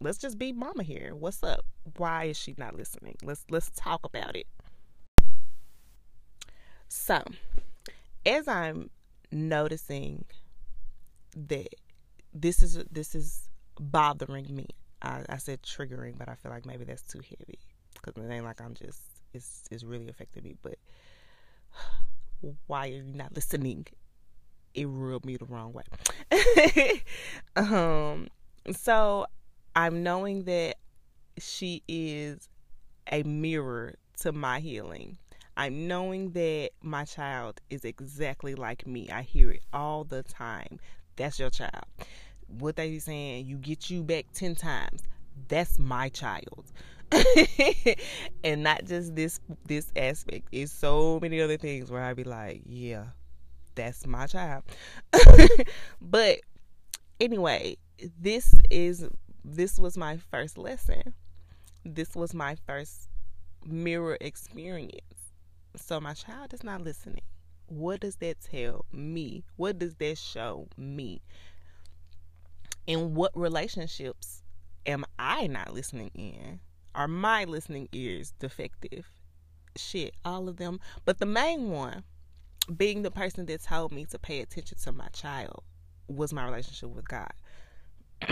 let's 0.00 0.18
just 0.18 0.38
be 0.38 0.52
mama 0.52 0.82
here. 0.82 1.14
What's 1.14 1.42
up? 1.42 1.64
Why 1.96 2.24
is 2.24 2.36
she 2.36 2.54
not 2.58 2.76
listening? 2.76 3.16
Let's 3.22 3.44
let's 3.50 3.70
talk 3.74 4.04
about 4.04 4.36
it. 4.36 4.46
So, 6.88 7.22
as 8.24 8.46
I'm 8.46 8.90
noticing 9.32 10.24
that 11.36 11.68
this 12.32 12.62
is 12.62 12.82
this 12.90 13.14
is 13.14 13.48
bothering 13.78 14.54
me. 14.54 14.68
I, 15.02 15.22
I 15.28 15.36
said 15.36 15.62
triggering, 15.62 16.16
but 16.16 16.28
I 16.28 16.34
feel 16.34 16.50
like 16.50 16.64
maybe 16.66 16.84
that's 16.84 17.02
too 17.02 17.20
heavy 17.20 17.58
because 17.94 18.22
it 18.22 18.32
ain't 18.32 18.44
like 18.44 18.60
I'm 18.60 18.74
just 18.74 19.00
it's 19.32 19.64
it's 19.70 19.84
really 19.84 20.08
affecting 20.08 20.44
me. 20.44 20.54
But 20.62 20.78
why 22.66 22.88
are 22.88 22.92
you 22.92 23.02
not 23.02 23.34
listening? 23.34 23.86
It 24.74 24.86
rubbed 24.86 25.24
me 25.24 25.36
the 25.36 25.44
wrong 25.44 25.72
way. 25.72 27.02
um, 27.56 28.28
so 28.72 29.26
I'm 29.76 30.02
knowing 30.02 30.44
that 30.44 30.76
she 31.38 31.82
is 31.88 32.48
a 33.10 33.22
mirror 33.22 33.94
to 34.20 34.32
my 34.32 34.60
healing. 34.60 35.18
I'm 35.56 35.86
knowing 35.86 36.32
that 36.32 36.70
my 36.82 37.04
child 37.04 37.60
is 37.70 37.84
exactly 37.84 38.54
like 38.54 38.86
me. 38.86 39.08
I 39.10 39.22
hear 39.22 39.50
it 39.50 39.62
all 39.72 40.04
the 40.04 40.22
time. 40.24 40.80
That's 41.16 41.38
your 41.38 41.50
child. 41.50 41.84
What 42.48 42.76
they 42.76 42.90
be 42.90 42.98
saying, 42.98 43.46
you 43.46 43.56
get 43.56 43.88
you 43.88 44.02
back 44.02 44.26
10 44.34 44.56
times. 44.56 45.02
That's 45.48 45.78
my 45.78 46.08
child. 46.08 46.72
and 48.44 48.62
not 48.62 48.84
just 48.84 49.14
this 49.14 49.40
this 49.66 49.92
aspect. 49.94 50.48
It's 50.50 50.72
so 50.72 51.18
many 51.20 51.40
other 51.40 51.56
things 51.56 51.90
where 51.90 52.02
I 52.02 52.14
be 52.14 52.24
like, 52.24 52.62
yeah, 52.66 53.04
that's 53.74 54.06
my 54.06 54.26
child. 54.26 54.64
but 56.00 56.40
anyway, 57.20 57.76
this 58.18 58.54
is 58.70 59.08
this 59.44 59.78
was 59.78 59.96
my 59.96 60.16
first 60.16 60.56
lesson. 60.56 61.14
This 61.84 62.14
was 62.14 62.34
my 62.34 62.56
first 62.66 63.08
mirror 63.64 64.16
experience. 64.20 65.00
So 65.76 66.00
my 66.00 66.14
child 66.14 66.54
is 66.54 66.62
not 66.62 66.82
listening. 66.82 67.22
What 67.66 68.00
does 68.00 68.16
that 68.16 68.40
tell 68.40 68.84
me? 68.92 69.44
What 69.56 69.78
does 69.78 69.96
that 69.96 70.18
show 70.18 70.68
me? 70.76 71.20
In 72.86 73.14
what 73.14 73.32
relationships 73.34 74.42
am 74.86 75.04
I 75.18 75.46
not 75.46 75.72
listening 75.72 76.10
in? 76.14 76.60
Are 76.94 77.08
my 77.08 77.44
listening 77.44 77.88
ears 77.92 78.32
defective? 78.38 79.10
Shit, 79.76 80.14
all 80.24 80.48
of 80.48 80.58
them. 80.58 80.78
But 81.04 81.18
the 81.18 81.26
main 81.26 81.70
one, 81.70 82.04
being 82.76 83.02
the 83.02 83.10
person 83.10 83.46
that 83.46 83.62
told 83.62 83.92
me 83.92 84.04
to 84.06 84.18
pay 84.18 84.40
attention 84.40 84.78
to 84.78 84.92
my 84.92 85.08
child, 85.08 85.62
was 86.08 86.32
my 86.32 86.44
relationship 86.44 86.90
with 86.90 87.08
God. 87.08 87.32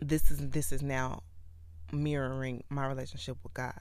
this 0.00 0.30
is 0.30 0.38
this 0.50 0.72
is 0.72 0.82
now 0.82 1.22
mirroring 1.92 2.64
my 2.68 2.86
relationship 2.86 3.36
with 3.42 3.54
God. 3.54 3.78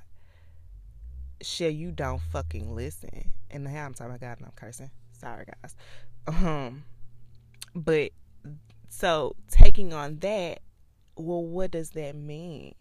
Share 1.42 1.70
you 1.70 1.92
don't 1.92 2.22
fucking 2.32 2.74
listen. 2.74 3.32
And 3.52 3.64
now 3.64 3.86
I'm 3.86 3.94
talking 3.94 4.16
about 4.16 4.22
God 4.22 4.38
and 4.38 4.48
I'm 4.48 4.54
cursing. 4.56 4.90
Sorry 5.20 5.46
guys. 5.46 5.76
Um 6.28 6.84
but 7.76 8.12
so 8.90 9.36
taking 9.50 9.94
on 9.94 10.18
that, 10.20 10.60
well 11.16 11.44
what 11.44 11.72
does 11.72 11.92
that 11.92 12.16
mean? 12.16 12.76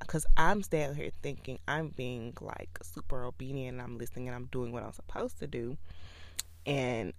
Because 0.00 0.26
I'm 0.36 0.62
standing 0.62 0.96
here 0.96 1.10
thinking 1.22 1.58
I'm 1.68 1.88
being 1.88 2.36
like 2.40 2.78
super 2.82 3.24
obedient 3.24 3.74
and 3.74 3.82
I'm 3.82 3.98
listening 3.98 4.28
and 4.28 4.34
I'm 4.34 4.46
doing 4.46 4.72
what 4.72 4.82
I'm 4.82 4.92
supposed 4.92 5.38
to 5.40 5.46
do. 5.46 5.76
And 6.66 7.12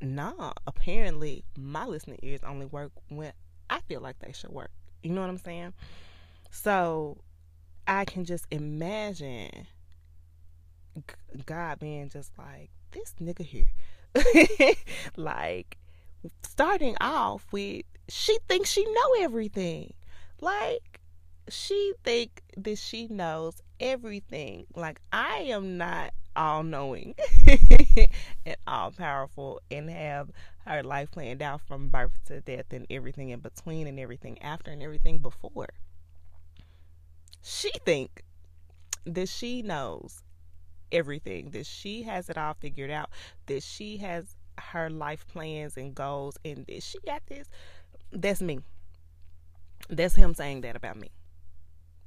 nah, 0.00 0.52
apparently 0.66 1.44
my 1.56 1.86
listening 1.86 2.18
ears 2.22 2.40
only 2.46 2.66
work 2.66 2.92
when 3.08 3.32
I 3.70 3.80
feel 3.80 4.00
like 4.00 4.18
they 4.18 4.32
should 4.32 4.50
work. 4.50 4.70
You 5.02 5.10
know 5.12 5.20
what 5.20 5.30
I'm 5.30 5.38
saying? 5.38 5.72
So 6.50 7.18
I 7.86 8.04
can 8.04 8.24
just 8.24 8.46
imagine 8.50 9.66
God 11.46 11.78
being 11.78 12.08
just 12.08 12.32
like 12.38 12.70
this 12.92 13.14
nigga 13.20 13.44
here, 13.44 14.74
like 15.16 15.78
starting 16.42 16.96
off 17.00 17.46
with 17.50 17.82
she 18.08 18.38
thinks 18.48 18.70
she 18.70 18.84
know 18.84 19.14
everything, 19.20 19.94
like 20.40 21.00
she 21.48 21.94
think 22.04 22.42
that 22.56 22.78
she 22.78 23.08
knows 23.08 23.60
everything. 23.80 24.66
Like 24.74 25.00
I 25.12 25.38
am 25.48 25.76
not 25.76 26.12
all 26.34 26.62
knowing 26.62 27.14
and 28.46 28.56
all 28.66 28.90
powerful 28.90 29.60
and 29.70 29.90
have 29.90 30.30
her 30.64 30.82
life 30.82 31.10
planned 31.10 31.42
out 31.42 31.60
from 31.60 31.90
birth 31.90 32.18
to 32.26 32.40
death 32.40 32.72
and 32.72 32.86
everything 32.90 33.30
in 33.30 33.40
between 33.40 33.86
and 33.86 33.98
everything 33.98 34.40
after 34.40 34.70
and 34.70 34.82
everything 34.82 35.18
before. 35.18 35.68
She 37.42 37.70
think 37.84 38.22
that 39.04 39.28
she 39.28 39.62
knows 39.62 40.22
everything, 40.92 41.50
that 41.50 41.66
she 41.66 42.02
has 42.04 42.28
it 42.30 42.38
all 42.38 42.54
figured 42.54 42.90
out, 42.90 43.10
that 43.46 43.62
she 43.62 43.96
has 43.98 44.36
her 44.58 44.88
life 44.88 45.26
plans 45.26 45.76
and 45.76 45.94
goals 45.94 46.38
and 46.44 46.64
that 46.66 46.82
she 46.82 46.98
got 47.04 47.26
this. 47.26 47.48
That's 48.12 48.40
me. 48.40 48.60
That's 49.88 50.14
him 50.14 50.34
saying 50.34 50.60
that 50.60 50.76
about 50.76 50.96
me 50.96 51.10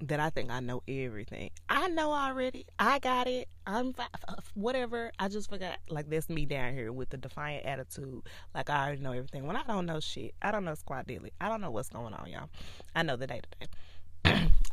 that 0.02 0.20
I 0.20 0.30
think 0.30 0.52
I 0.52 0.60
know 0.60 0.84
everything. 0.88 1.52
I 1.70 1.88
know 1.88 2.12
already. 2.12 2.66
I 2.78 3.00
got 3.00 3.28
it. 3.28 3.48
I'm 3.66 3.94
uh, 3.98 4.36
whatever. 4.54 5.12
I 5.20 5.28
just 5.30 5.50
forgot. 5.50 5.78
Like 5.90 6.10
that's 6.10 6.30
me 6.30 6.46
down 6.46 6.74
here 6.74 6.92
with 6.92 7.10
the 7.10 7.18
defiant 7.18 7.66
attitude. 7.66 8.24
Like 8.54 8.70
I 8.70 8.86
already 8.86 9.02
know 9.02 9.14
everything. 9.14 9.48
When 9.48 9.56
I 9.56 9.64
don't 9.64 9.86
know 9.86 10.00
shit, 10.00 10.36
I 10.42 10.52
don't 10.52 10.66
know 10.66 10.76
squat 10.76 11.08
daily. 11.08 11.32
I 11.40 11.48
don't 11.48 11.62
know 11.62 11.72
what's 11.72 11.90
going 11.90 12.14
on, 12.14 12.28
y'all. 12.30 12.50
I 12.96 13.04
know 13.04 13.16
the 13.16 13.28
day 13.28 13.42
to 13.42 13.60
day. 13.60 13.72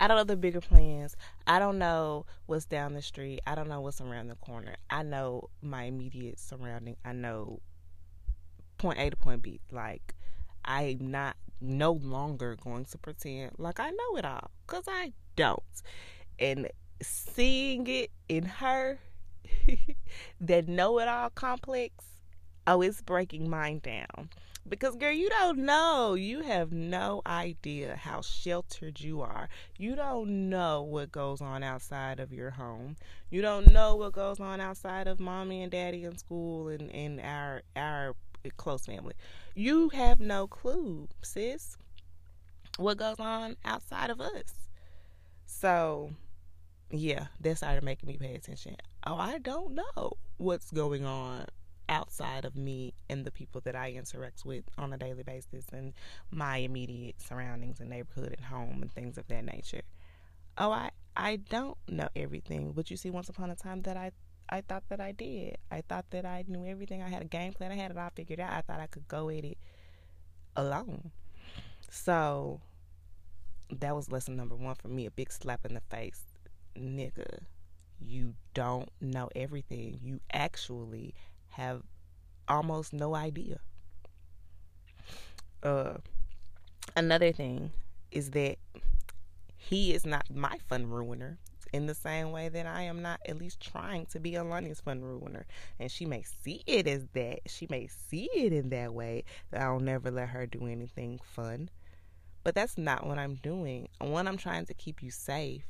I 0.00 0.08
don't 0.08 0.16
know 0.16 0.24
the 0.24 0.36
bigger 0.36 0.60
plans. 0.60 1.14
I 1.46 1.58
don't 1.58 1.78
know 1.78 2.26
what's 2.46 2.64
down 2.64 2.94
the 2.94 3.02
street. 3.02 3.40
I 3.46 3.54
don't 3.54 3.68
know 3.68 3.80
what's 3.80 4.00
around 4.00 4.28
the 4.28 4.34
corner. 4.36 4.76
I 4.90 5.02
know 5.02 5.50
my 5.60 5.84
immediate 5.84 6.40
surrounding. 6.40 6.96
I 7.04 7.12
know 7.12 7.60
point 8.78 8.98
A 8.98 9.10
to 9.10 9.16
point 9.16 9.42
B. 9.42 9.60
Like 9.70 10.14
I'm 10.64 11.10
not 11.10 11.36
no 11.62 11.92
longer 11.92 12.56
going 12.62 12.84
to 12.86 12.98
pretend 12.98 13.52
like 13.58 13.80
I 13.80 13.90
know 13.90 14.16
it 14.16 14.24
all 14.24 14.50
because 14.66 14.84
I 14.88 15.12
don't. 15.36 15.62
And 16.38 16.68
seeing 17.02 17.86
it 17.86 18.10
in 18.28 18.44
her, 18.44 18.98
that 20.40 20.68
know 20.68 20.98
it 20.98 21.08
all 21.08 21.30
complex, 21.30 22.04
oh, 22.66 22.82
it's 22.82 23.02
breaking 23.02 23.48
mine 23.48 23.80
down. 23.82 24.30
Because, 24.68 24.94
girl, 24.94 25.12
you 25.12 25.28
don't 25.28 25.58
know. 25.58 26.14
You 26.14 26.42
have 26.42 26.70
no 26.70 27.20
idea 27.26 27.96
how 27.96 28.20
sheltered 28.20 29.00
you 29.00 29.20
are. 29.20 29.48
You 29.76 29.96
don't 29.96 30.50
know 30.50 30.82
what 30.82 31.10
goes 31.10 31.40
on 31.40 31.64
outside 31.64 32.20
of 32.20 32.32
your 32.32 32.50
home. 32.50 32.96
You 33.28 33.42
don't 33.42 33.72
know 33.72 33.96
what 33.96 34.12
goes 34.12 34.38
on 34.38 34.60
outside 34.60 35.08
of 35.08 35.18
mommy 35.18 35.62
and 35.62 35.72
daddy 35.72 36.04
in 36.04 36.16
school 36.16 36.68
and, 36.68 36.92
and 36.92 37.20
our 37.20 37.62
our 37.74 38.14
close 38.50 38.86
family. 38.86 39.14
You 39.54 39.90
have 39.90 40.20
no 40.20 40.46
clue, 40.46 41.08
sis, 41.22 41.76
what 42.76 42.98
goes 42.98 43.20
on 43.20 43.56
outside 43.64 44.10
of 44.10 44.20
us. 44.20 44.54
So, 45.44 46.10
yeah, 46.90 47.26
that 47.40 47.56
started 47.58 47.84
making 47.84 48.08
me 48.08 48.18
pay 48.18 48.34
attention. 48.34 48.76
Oh, 49.06 49.16
I 49.16 49.38
don't 49.38 49.74
know 49.74 50.12
what's 50.36 50.70
going 50.70 51.04
on 51.04 51.46
outside 51.88 52.44
of 52.44 52.56
me 52.56 52.94
and 53.10 53.24
the 53.24 53.30
people 53.30 53.60
that 53.62 53.76
I 53.76 53.90
interact 53.90 54.44
with 54.46 54.64
on 54.78 54.92
a 54.92 54.96
daily 54.96 55.22
basis 55.22 55.66
and 55.72 55.92
my 56.30 56.58
immediate 56.58 57.20
surroundings 57.20 57.80
and 57.80 57.90
neighborhood 57.90 58.34
and 58.36 58.46
home 58.46 58.78
and 58.80 58.92
things 58.92 59.18
of 59.18 59.26
that 59.28 59.44
nature. 59.44 59.82
Oh, 60.56 60.70
I 60.70 60.90
I 61.16 61.36
don't 61.36 61.76
know 61.88 62.08
everything, 62.16 62.72
but 62.72 62.90
you 62.90 62.96
see 62.96 63.10
once 63.10 63.28
upon 63.28 63.50
a 63.50 63.56
time 63.56 63.82
that 63.82 63.96
I 63.96 64.12
I 64.52 64.60
thought 64.60 64.84
that 64.90 65.00
I 65.00 65.12
did. 65.12 65.56
I 65.70 65.80
thought 65.80 66.04
that 66.10 66.26
I 66.26 66.44
knew 66.46 66.66
everything. 66.66 67.02
I 67.02 67.08
had 67.08 67.22
a 67.22 67.24
game 67.24 67.54
plan. 67.54 67.72
I 67.72 67.76
had 67.76 67.90
it 67.90 67.96
all 67.96 68.10
figured 68.14 68.38
out. 68.38 68.52
I 68.52 68.60
thought 68.60 68.80
I 68.80 68.86
could 68.86 69.08
go 69.08 69.30
at 69.30 69.46
it 69.46 69.56
alone. 70.54 71.10
So 71.90 72.60
that 73.70 73.96
was 73.96 74.12
lesson 74.12 74.36
number 74.36 74.54
one 74.54 74.74
for 74.74 74.88
me 74.88 75.06
a 75.06 75.10
big 75.10 75.32
slap 75.32 75.64
in 75.64 75.72
the 75.72 75.80
face. 75.88 76.20
Nigga, 76.76 77.44
you 77.98 78.34
don't 78.52 78.90
know 79.00 79.30
everything. 79.34 79.98
You 80.02 80.20
actually 80.34 81.14
have 81.52 81.82
almost 82.46 82.92
no 82.92 83.14
idea. 83.14 83.58
Uh, 85.62 85.94
another 86.94 87.32
thing 87.32 87.70
is 88.10 88.32
that 88.32 88.58
he 89.56 89.94
is 89.94 90.04
not 90.04 90.26
my 90.30 90.58
fun 90.68 90.90
ruiner 90.90 91.38
in 91.72 91.86
the 91.86 91.94
same 91.94 92.32
way 92.32 92.48
that 92.48 92.66
I 92.66 92.82
am 92.82 93.02
not 93.02 93.20
at 93.26 93.38
least 93.38 93.60
trying 93.60 94.06
to 94.06 94.20
be 94.20 94.36
a 94.36 94.42
Alani's 94.42 94.80
fun 94.80 95.02
ruiner. 95.02 95.46
And 95.78 95.90
she 95.90 96.04
may 96.04 96.22
see 96.22 96.62
it 96.66 96.86
as 96.86 97.06
that. 97.14 97.40
She 97.46 97.66
may 97.70 97.86
see 97.86 98.28
it 98.34 98.52
in 98.52 98.70
that 98.70 98.92
way 98.92 99.24
that 99.50 99.62
I'll 99.62 99.80
never 99.80 100.10
let 100.10 100.28
her 100.28 100.46
do 100.46 100.66
anything 100.66 101.20
fun. 101.22 101.70
But 102.44 102.54
that's 102.54 102.76
not 102.76 103.06
what 103.06 103.18
I'm 103.18 103.36
doing. 103.36 103.88
One, 104.00 104.26
I'm 104.26 104.36
trying 104.36 104.66
to 104.66 104.74
keep 104.74 105.02
you 105.02 105.10
safe 105.10 105.64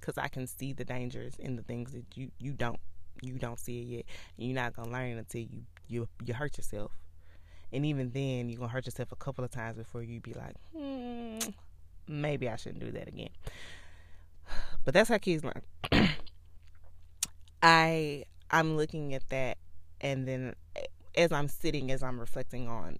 because 0.00 0.16
I 0.16 0.28
can 0.28 0.46
see 0.46 0.72
the 0.72 0.84
dangers 0.84 1.34
in 1.38 1.56
the 1.56 1.62
things 1.62 1.92
that 1.92 2.04
you, 2.14 2.30
you 2.38 2.52
don't 2.52 2.78
you 3.20 3.34
don't 3.34 3.58
see 3.58 3.80
it 3.80 3.86
yet. 3.86 4.04
You're 4.36 4.54
not 4.54 4.74
gonna 4.74 4.92
learn 4.92 5.18
until 5.18 5.40
you 5.40 5.64
you 5.88 6.08
you 6.24 6.34
hurt 6.34 6.56
yourself. 6.56 6.92
And 7.72 7.84
even 7.84 8.10
then, 8.12 8.48
you're 8.48 8.58
gonna 8.58 8.72
hurt 8.72 8.86
yourself 8.86 9.12
a 9.12 9.16
couple 9.16 9.44
of 9.44 9.50
times 9.50 9.76
before 9.76 10.02
you 10.02 10.20
be 10.20 10.34
like, 10.34 10.54
hmm, 10.74 11.38
maybe 12.06 12.48
I 12.48 12.56
shouldn't 12.56 12.80
do 12.80 12.92
that 12.92 13.08
again. 13.08 13.30
But 14.88 14.94
that's 14.94 15.10
how 15.10 15.18
kids 15.18 15.44
learn. 15.44 15.60
I 17.62 18.24
I'm 18.50 18.74
looking 18.74 19.12
at 19.12 19.28
that 19.28 19.58
and 20.00 20.26
then 20.26 20.54
as 21.14 21.30
I'm 21.30 21.48
sitting 21.48 21.90
as 21.90 22.02
I'm 22.02 22.18
reflecting 22.18 22.68
on 22.68 22.98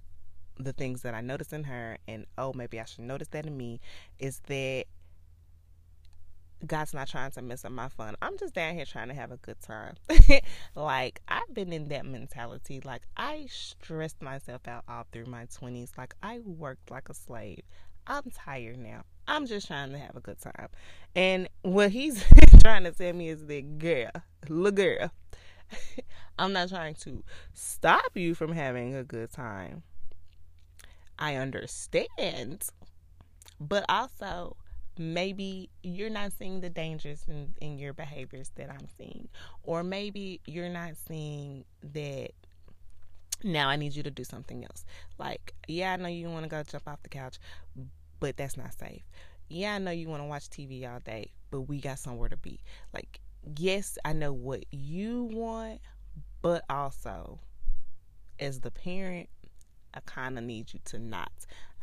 the 0.58 0.74
things 0.74 1.00
that 1.00 1.14
I 1.14 1.22
notice 1.22 1.50
in 1.54 1.64
her 1.64 1.96
and 2.06 2.26
oh 2.36 2.52
maybe 2.52 2.78
I 2.78 2.84
should 2.84 3.04
notice 3.04 3.28
that 3.28 3.46
in 3.46 3.56
me 3.56 3.80
is 4.18 4.42
that 4.48 4.84
God's 6.66 6.92
not 6.92 7.08
trying 7.08 7.30
to 7.30 7.40
mess 7.40 7.64
up 7.64 7.72
my 7.72 7.88
fun. 7.88 8.16
I'm 8.20 8.36
just 8.36 8.52
down 8.52 8.74
here 8.74 8.84
trying 8.84 9.08
to 9.08 9.14
have 9.14 9.32
a 9.32 9.38
good 9.38 9.58
time. 9.62 9.94
like 10.74 11.22
I've 11.26 11.54
been 11.54 11.72
in 11.72 11.88
that 11.88 12.04
mentality. 12.04 12.82
Like 12.84 13.04
I 13.16 13.46
stressed 13.48 14.20
myself 14.20 14.68
out 14.68 14.84
all 14.90 15.06
through 15.10 15.24
my 15.24 15.46
20s. 15.46 15.96
Like 15.96 16.14
I 16.22 16.40
worked 16.40 16.90
like 16.90 17.08
a 17.08 17.14
slave. 17.14 17.62
I'm 18.06 18.30
tired 18.30 18.78
now. 18.78 19.04
I'm 19.28 19.46
just 19.46 19.66
trying 19.66 19.92
to 19.92 19.98
have 19.98 20.16
a 20.16 20.20
good 20.20 20.40
time. 20.40 20.68
And 21.14 21.48
what 21.62 21.90
he's 21.90 22.24
trying 22.62 22.84
to 22.84 22.92
tell 22.92 23.12
me 23.12 23.28
is 23.28 23.44
that, 23.46 23.78
girl, 23.78 24.10
little 24.48 24.72
girl, 24.72 25.12
I'm 26.38 26.54
not 26.54 26.70
trying 26.70 26.94
to 26.94 27.22
stop 27.52 28.16
you 28.16 28.34
from 28.34 28.52
having 28.52 28.94
a 28.94 29.04
good 29.04 29.30
time. 29.30 29.82
I 31.18 31.34
understand, 31.34 32.64
but 33.60 33.84
also 33.88 34.56
maybe 34.96 35.68
you're 35.82 36.10
not 36.10 36.32
seeing 36.32 36.60
the 36.60 36.70
dangers 36.70 37.24
in, 37.28 37.54
in 37.60 37.78
your 37.78 37.92
behaviors 37.92 38.50
that 38.54 38.70
I'm 38.70 38.88
seeing, 38.96 39.28
or 39.62 39.84
maybe 39.84 40.40
you're 40.46 40.70
not 40.70 40.92
seeing 41.06 41.64
that 41.92 42.30
now 43.44 43.68
I 43.68 43.76
need 43.76 43.94
you 43.94 44.02
to 44.04 44.10
do 44.10 44.24
something 44.24 44.64
else. 44.64 44.84
Like, 45.18 45.54
yeah, 45.66 45.92
I 45.92 45.96
know 45.96 46.08
you 46.08 46.28
want 46.30 46.44
to 46.44 46.48
go 46.48 46.62
jump 46.62 46.88
off 46.88 47.02
the 47.02 47.08
couch, 47.08 47.38
but 48.20 48.36
that's 48.36 48.56
not 48.56 48.74
safe. 48.78 49.02
Yeah, 49.48 49.74
I 49.74 49.78
know 49.78 49.90
you 49.90 50.08
want 50.08 50.22
to 50.22 50.26
watch 50.26 50.50
TV 50.50 50.90
all 50.90 51.00
day, 51.00 51.32
but 51.50 51.62
we 51.62 51.80
got 51.80 51.98
somewhere 51.98 52.28
to 52.28 52.36
be. 52.36 52.60
Like, 52.92 53.20
yes, 53.56 53.98
I 54.04 54.12
know 54.12 54.32
what 54.32 54.64
you 54.70 55.24
want, 55.32 55.80
but 56.42 56.64
also 56.68 57.40
as 58.38 58.60
the 58.60 58.70
parent, 58.70 59.28
I 59.94 60.00
kind 60.04 60.38
of 60.38 60.44
need 60.44 60.72
you 60.72 60.80
to 60.86 60.98
not. 60.98 61.32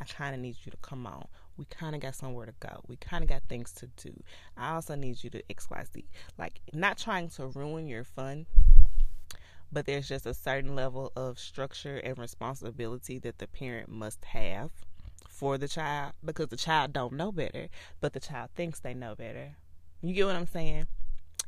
I 0.00 0.04
kind 0.04 0.34
of 0.34 0.40
need 0.40 0.56
you 0.64 0.70
to 0.70 0.76
come 0.78 1.06
on. 1.06 1.26
We 1.56 1.64
kind 1.64 1.94
of 1.94 2.00
got 2.02 2.14
somewhere 2.14 2.46
to 2.46 2.54
go. 2.60 2.82
We 2.86 2.96
kind 2.96 3.24
of 3.24 3.28
got 3.28 3.42
things 3.48 3.72
to 3.74 3.86
do. 3.96 4.12
I 4.56 4.74
also 4.74 4.94
need 4.94 5.24
you 5.24 5.30
to 5.30 5.42
XYZ. 5.44 6.04
Like, 6.38 6.60
not 6.72 6.98
trying 6.98 7.30
to 7.30 7.46
ruin 7.48 7.86
your 7.86 8.04
fun, 8.04 8.46
but 9.72 9.86
there's 9.86 10.08
just 10.08 10.26
a 10.26 10.34
certain 10.34 10.74
level 10.74 11.12
of 11.16 11.38
structure 11.38 11.96
and 11.96 12.16
responsibility 12.18 13.18
that 13.20 13.38
the 13.38 13.48
parent 13.48 13.88
must 13.88 14.24
have 14.26 14.70
for 15.36 15.58
the 15.58 15.68
child 15.68 16.12
because 16.24 16.48
the 16.48 16.56
child 16.56 16.94
don't 16.94 17.12
know 17.12 17.30
better, 17.30 17.68
but 18.00 18.14
the 18.14 18.20
child 18.20 18.48
thinks 18.56 18.80
they 18.80 18.94
know 18.94 19.14
better. 19.14 19.56
You 20.02 20.14
get 20.14 20.26
what 20.26 20.34
I'm 20.34 20.46
saying? 20.46 20.86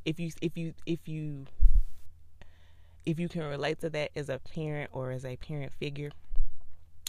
If 0.04 0.20
you 0.20 0.30
if 0.42 0.56
you 0.56 0.74
if 0.84 1.08
you 1.08 1.46
if 3.06 3.18
you 3.18 3.28
can 3.28 3.44
relate 3.44 3.80
to 3.80 3.90
that 3.90 4.10
as 4.14 4.28
a 4.28 4.38
parent 4.38 4.90
or 4.92 5.10
as 5.10 5.24
a 5.24 5.36
parent 5.36 5.72
figure 5.72 6.10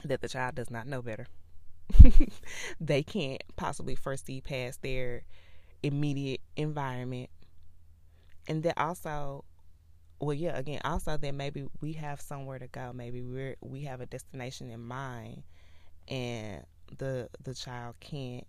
that 0.06 0.22
the 0.22 0.30
child 0.30 0.56
does 0.56 0.72
not 0.72 0.88
know 0.88 1.02
better. 1.02 1.28
they 2.80 3.04
can't 3.04 3.44
possibly 3.58 3.96
first 3.96 4.26
see 4.26 4.40
past 4.40 4.82
their 4.82 5.24
immediate 5.84 6.40
environment. 6.56 7.30
And 8.48 8.64
that 8.64 8.78
also 8.78 9.44
well 10.22 10.34
yeah, 10.34 10.58
again, 10.58 10.80
also 10.86 11.18
that 11.18 11.36
maybe 11.36 11.66
we 11.82 11.94
have 11.94 12.22
somewhere 12.22 12.60
to 12.60 12.68
go. 12.68 12.92
Maybe 12.94 13.22
we're 13.22 13.58
we 13.60 13.82
have 13.82 14.00
a 14.00 14.06
destination 14.06 14.70
in 14.72 14.80
mind 14.80 15.44
and 16.10 16.66
the 16.98 17.30
the 17.44 17.54
child 17.54 17.96
can't 18.00 18.46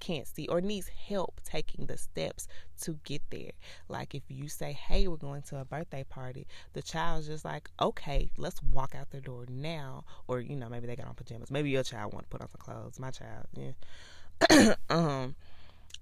can't 0.00 0.26
see 0.26 0.46
or 0.48 0.60
needs 0.60 0.88
help 0.88 1.40
taking 1.44 1.86
the 1.86 1.96
steps 1.96 2.48
to 2.82 2.98
get 3.04 3.22
there. 3.30 3.52
Like 3.88 4.14
if 4.14 4.22
you 4.28 4.48
say, 4.48 4.72
"Hey, 4.72 5.08
we're 5.08 5.16
going 5.16 5.42
to 5.42 5.58
a 5.58 5.64
birthday 5.64 6.04
party," 6.04 6.46
the 6.74 6.82
child's 6.82 7.26
just 7.26 7.44
like, 7.44 7.70
"Okay, 7.80 8.30
let's 8.36 8.62
walk 8.62 8.94
out 8.94 9.10
the 9.10 9.20
door 9.20 9.46
now." 9.48 10.04
Or 10.28 10.40
you 10.40 10.56
know, 10.56 10.68
maybe 10.68 10.86
they 10.86 10.96
got 10.96 11.06
on 11.06 11.14
pajamas. 11.14 11.50
Maybe 11.50 11.70
your 11.70 11.82
child 11.82 12.12
want 12.12 12.26
to 12.26 12.30
put 12.30 12.42
on 12.42 12.48
some 12.50 12.60
clothes. 12.60 12.98
My 12.98 13.10
child, 13.10 13.46
yeah. 13.54 14.74
um, 14.90 15.34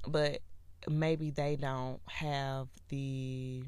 but 0.07 0.41
maybe 0.89 1.31
they 1.31 1.57
don't 1.57 2.01
have 2.07 2.69
the 2.89 3.63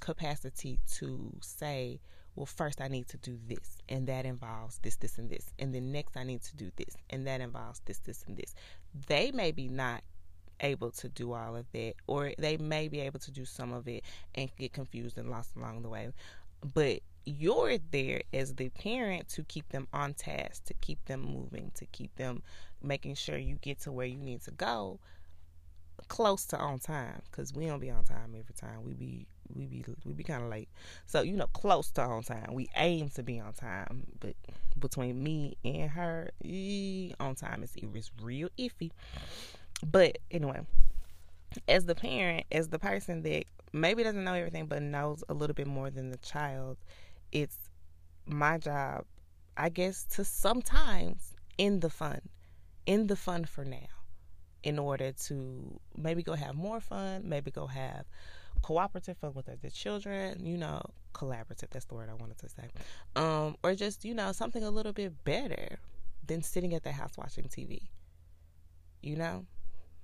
capacity 0.00 0.78
to 0.92 1.32
say, 1.40 2.00
well, 2.36 2.46
first 2.46 2.80
I 2.80 2.88
need 2.88 3.08
to 3.08 3.16
do 3.16 3.38
this, 3.46 3.78
and 3.88 4.06
that 4.08 4.26
involves 4.26 4.78
this, 4.78 4.96
this, 4.96 5.18
and 5.18 5.30
this. 5.30 5.52
And 5.58 5.74
then 5.74 5.92
next 5.92 6.16
I 6.16 6.24
need 6.24 6.42
to 6.42 6.56
do 6.56 6.70
this, 6.76 6.96
and 7.10 7.26
that 7.26 7.40
involves 7.40 7.80
this, 7.84 7.98
this, 7.98 8.24
and 8.26 8.36
this. 8.36 8.54
They 9.06 9.30
may 9.30 9.52
be 9.52 9.68
not 9.68 10.02
able 10.60 10.90
to 10.90 11.08
do 11.08 11.32
all 11.32 11.56
of 11.56 11.70
that, 11.72 11.94
or 12.06 12.32
they 12.38 12.56
may 12.56 12.88
be 12.88 13.00
able 13.00 13.20
to 13.20 13.30
do 13.30 13.44
some 13.44 13.72
of 13.72 13.86
it 13.88 14.04
and 14.34 14.50
get 14.58 14.72
confused 14.72 15.18
and 15.18 15.30
lost 15.30 15.56
along 15.56 15.82
the 15.82 15.88
way. 15.88 16.08
But 16.74 17.00
you're 17.24 17.78
there 17.90 18.22
as 18.32 18.54
the 18.54 18.68
parent 18.70 19.28
to 19.28 19.44
keep 19.44 19.68
them 19.70 19.88
on 19.92 20.14
task, 20.14 20.64
to 20.64 20.74
keep 20.74 21.04
them 21.06 21.22
moving, 21.22 21.70
to 21.76 21.86
keep 21.86 22.14
them 22.16 22.42
making 22.82 23.14
sure 23.14 23.38
you 23.38 23.56
get 23.56 23.80
to 23.80 23.92
where 23.92 24.06
you 24.06 24.18
need 24.18 24.42
to 24.42 24.50
go 24.50 24.98
close 26.08 26.44
to 26.46 26.58
on 26.58 26.78
time 26.78 27.22
because 27.30 27.52
we 27.54 27.66
don't 27.66 27.80
be 27.80 27.90
on 27.90 28.04
time 28.04 28.34
every 28.38 28.54
time 28.54 28.84
we 28.84 28.92
be 28.94 29.26
we 29.54 29.66
be 29.66 29.84
we 30.04 30.12
be 30.12 30.24
kind 30.24 30.44
of 30.44 30.50
late. 30.50 30.68
So 31.06 31.22
you 31.22 31.36
know, 31.36 31.46
close 31.48 31.90
to 31.92 32.02
on 32.02 32.22
time. 32.22 32.54
We 32.54 32.68
aim 32.76 33.10
to 33.10 33.22
be 33.22 33.40
on 33.40 33.52
time, 33.52 34.04
but 34.20 34.34
between 34.78 35.22
me 35.22 35.56
and 35.64 35.90
her, 35.90 36.30
on 37.20 37.34
time 37.34 37.62
is 37.62 37.72
is 37.76 38.10
real 38.20 38.48
iffy. 38.58 38.90
But 39.84 40.18
anyway, 40.30 40.60
as 41.68 41.84
the 41.86 41.94
parent, 41.94 42.46
as 42.50 42.68
the 42.68 42.78
person 42.78 43.22
that 43.22 43.44
maybe 43.72 44.02
doesn't 44.02 44.24
know 44.24 44.34
everything 44.34 44.66
but 44.66 44.82
knows 44.82 45.24
a 45.28 45.34
little 45.34 45.54
bit 45.54 45.66
more 45.66 45.90
than 45.90 46.10
the 46.10 46.18
child, 46.18 46.76
it's 47.32 47.58
my 48.26 48.58
job, 48.58 49.04
I 49.56 49.68
guess, 49.68 50.04
to 50.14 50.24
sometimes 50.24 51.34
end 51.58 51.82
the 51.82 51.90
fun, 51.90 52.20
end 52.86 53.08
the 53.08 53.16
fun 53.16 53.44
for 53.44 53.64
now, 53.64 53.88
in 54.62 54.78
order 54.78 55.12
to 55.12 55.80
maybe 55.96 56.22
go 56.22 56.34
have 56.34 56.54
more 56.54 56.80
fun, 56.80 57.28
maybe 57.28 57.50
go 57.50 57.66
have 57.66 58.06
cooperative 58.64 59.18
fun 59.18 59.34
with 59.34 59.44
the 59.60 59.70
children, 59.70 60.42
you 60.42 60.56
know, 60.56 60.80
collaborative, 61.12 61.68
that's 61.70 61.84
the 61.84 61.94
word 61.94 62.08
I 62.08 62.14
wanted 62.14 62.38
to 62.38 62.48
say. 62.48 62.70
Um, 63.14 63.56
or 63.62 63.74
just, 63.74 64.06
you 64.06 64.14
know, 64.14 64.32
something 64.32 64.64
a 64.64 64.70
little 64.70 64.94
bit 64.94 65.22
better 65.22 65.78
than 66.26 66.42
sitting 66.42 66.72
at 66.72 66.82
the 66.82 66.90
house 66.90 67.12
watching 67.18 67.44
TV. 67.44 67.82
You 69.02 69.16
know? 69.16 69.44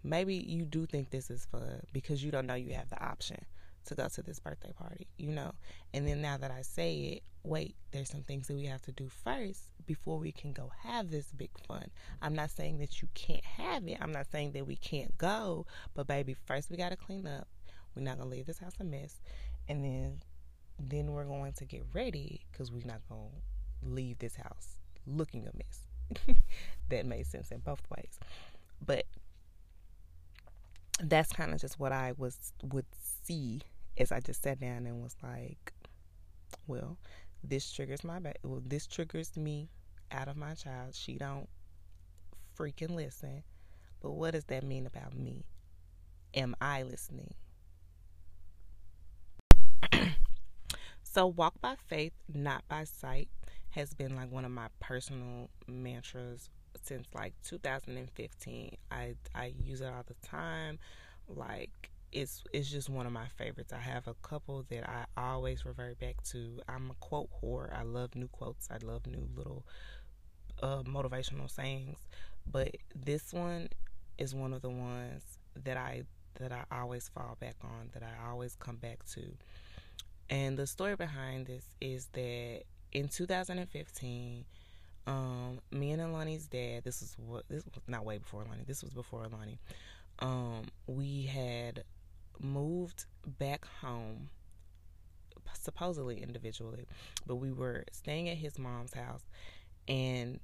Maybe 0.05 0.35
you 0.35 0.66
do 0.66 0.85
think 0.85 1.09
this 1.09 1.31
is 1.31 1.46
fun 1.46 1.81
because 1.94 2.23
you 2.23 2.31
don't 2.31 2.46
know 2.46 2.55
you 2.55 2.75
have 2.75 2.90
the 2.90 3.03
option 3.03 3.42
to 3.87 3.94
go 3.94 4.09
to 4.09 4.23
this 4.23 4.38
birthday 4.38 4.73
party, 4.73 5.07
you 5.16 5.31
know? 5.31 5.53
And 5.94 6.07
then 6.07 6.20
now 6.20 6.37
that 6.37 6.51
I 6.51 6.61
say 6.61 6.96
it, 6.96 7.23
wait, 7.42 7.77
there's 7.92 8.11
some 8.11 8.25
things 8.25 8.49
that 8.49 8.57
we 8.57 8.66
have 8.66 8.83
to 8.83 8.92
do 8.92 9.09
first 9.09 9.62
before 9.87 10.18
we 10.18 10.33
can 10.33 10.53
go 10.53 10.70
have 10.83 11.11
this 11.11 11.33
big 11.33 11.51
fun. 11.66 11.87
I'm 12.20 12.35
not 12.35 12.51
saying 12.51 12.77
that 12.81 13.01
you 13.01 13.09
can't 13.14 13.44
have 13.44 13.88
it. 13.88 13.96
I'm 14.03 14.12
not 14.12 14.27
saying 14.31 14.53
that 14.53 14.66
we 14.66 14.77
can't 14.77 15.16
go, 15.16 15.64
but 15.94 16.07
baby, 16.07 16.37
first 16.44 16.70
we 16.70 16.77
got 16.77 16.90
to 16.90 16.96
clean 16.96 17.27
up. 17.27 17.49
We're 17.94 18.03
not 18.03 18.18
gonna 18.18 18.31
leave 18.31 18.46
this 18.46 18.59
house 18.59 18.74
a 18.81 18.85
mess, 18.85 19.20
and 19.68 19.85
then 19.85 20.22
then 20.79 21.12
we're 21.12 21.24
going 21.24 21.53
to 21.55 21.64
get 21.64 21.85
ready 21.92 22.40
because 22.50 22.72
we're 22.72 22.87
not 22.87 23.00
gonna 23.09 23.29
leave 23.83 24.18
this 24.18 24.37
house 24.37 24.79
looking 25.07 25.46
a 25.46 25.57
mess. 25.57 26.37
that 26.88 27.07
made 27.07 27.26
sense 27.26 27.50
in 27.50 27.61
both 27.61 27.83
ways, 27.90 28.18
but 28.85 29.05
that's 31.03 31.33
kind 31.33 31.53
of 31.53 31.61
just 31.61 31.79
what 31.79 31.92
I 31.92 32.12
was 32.16 32.53
would 32.62 32.87
see 33.24 33.62
as 33.96 34.12
I 34.12 34.20
just 34.20 34.42
sat 34.42 34.61
down 34.61 34.87
and 34.87 35.03
was 35.03 35.16
like, 35.22 35.72
well, 36.66 36.96
this 37.42 37.70
triggers 37.70 38.05
my 38.05 38.18
ba- 38.18 38.35
well, 38.42 38.62
this 38.64 38.87
triggers 38.87 39.37
me 39.37 39.68
out 40.11 40.29
of 40.29 40.37
my 40.37 40.55
child. 40.55 40.94
She 40.94 41.14
don't 41.14 41.48
freaking 42.59 42.94
listen. 42.94 43.42
But 44.00 44.12
what 44.12 44.33
does 44.33 44.44
that 44.44 44.64
mean 44.64 44.87
about 44.87 45.14
me? 45.14 45.44
Am 46.35 46.55
I 46.61 46.83
listening? 46.83 47.35
so, 51.02 51.26
walk 51.26 51.54
by 51.60 51.76
faith, 51.88 52.12
not 52.32 52.64
by 52.68 52.84
sight, 52.84 53.28
has 53.70 53.94
been 53.94 54.16
like 54.16 54.30
one 54.30 54.44
of 54.44 54.50
my 54.50 54.68
personal 54.80 55.48
mantras 55.66 56.50
since 56.82 57.06
like 57.14 57.34
2015. 57.44 58.76
I 58.90 59.14
I 59.34 59.52
use 59.62 59.80
it 59.80 59.86
all 59.86 60.04
the 60.06 60.26
time. 60.26 60.78
Like 61.28 61.90
it's 62.12 62.42
it's 62.52 62.70
just 62.70 62.88
one 62.88 63.06
of 63.06 63.12
my 63.12 63.26
favorites. 63.38 63.72
I 63.72 63.78
have 63.78 64.08
a 64.08 64.14
couple 64.14 64.64
that 64.68 64.88
I 64.88 65.04
always 65.16 65.64
revert 65.64 65.98
back 65.98 66.22
to. 66.30 66.60
I'm 66.68 66.90
a 66.90 66.94
quote 66.94 67.30
whore. 67.42 67.76
I 67.76 67.82
love 67.82 68.14
new 68.14 68.28
quotes. 68.28 68.68
I 68.70 68.78
love 68.84 69.06
new 69.06 69.28
little 69.36 69.64
uh, 70.62 70.82
motivational 70.82 71.50
sayings. 71.50 71.98
But 72.50 72.76
this 72.94 73.32
one 73.32 73.68
is 74.18 74.34
one 74.34 74.52
of 74.52 74.62
the 74.62 74.70
ones 74.70 75.22
that 75.64 75.76
I 75.76 76.02
that 76.38 76.52
I 76.52 76.64
always 76.72 77.08
fall 77.08 77.36
back 77.40 77.56
on. 77.62 77.90
That 77.92 78.02
I 78.02 78.28
always 78.30 78.56
come 78.56 78.76
back 78.76 79.04
to. 79.12 79.22
And 80.30 80.56
the 80.56 80.66
story 80.66 80.94
behind 80.94 81.46
this 81.46 81.64
is 81.80 82.06
that 82.12 82.62
in 82.92 83.08
2015, 83.08 84.44
um, 85.08 85.60
me 85.72 85.90
and 85.90 86.00
Alani's 86.00 86.46
dad, 86.46 86.84
this 86.84 87.00
was 87.00 87.16
what 87.18 87.44
this 87.48 87.64
was 87.64 87.74
not 87.88 88.04
way 88.04 88.18
before 88.18 88.42
Alani, 88.42 88.62
this 88.64 88.82
was 88.82 88.94
before 88.94 89.24
Alani. 89.24 89.58
Um, 90.20 90.66
we 90.86 91.24
had 91.24 91.82
moved 92.38 93.06
back 93.26 93.66
home 93.80 94.30
supposedly 95.52 96.22
individually, 96.22 96.86
but 97.26 97.36
we 97.36 97.50
were 97.50 97.84
staying 97.90 98.28
at 98.28 98.36
his 98.36 98.58
mom's 98.58 98.94
house 98.94 99.24
and 99.88 100.38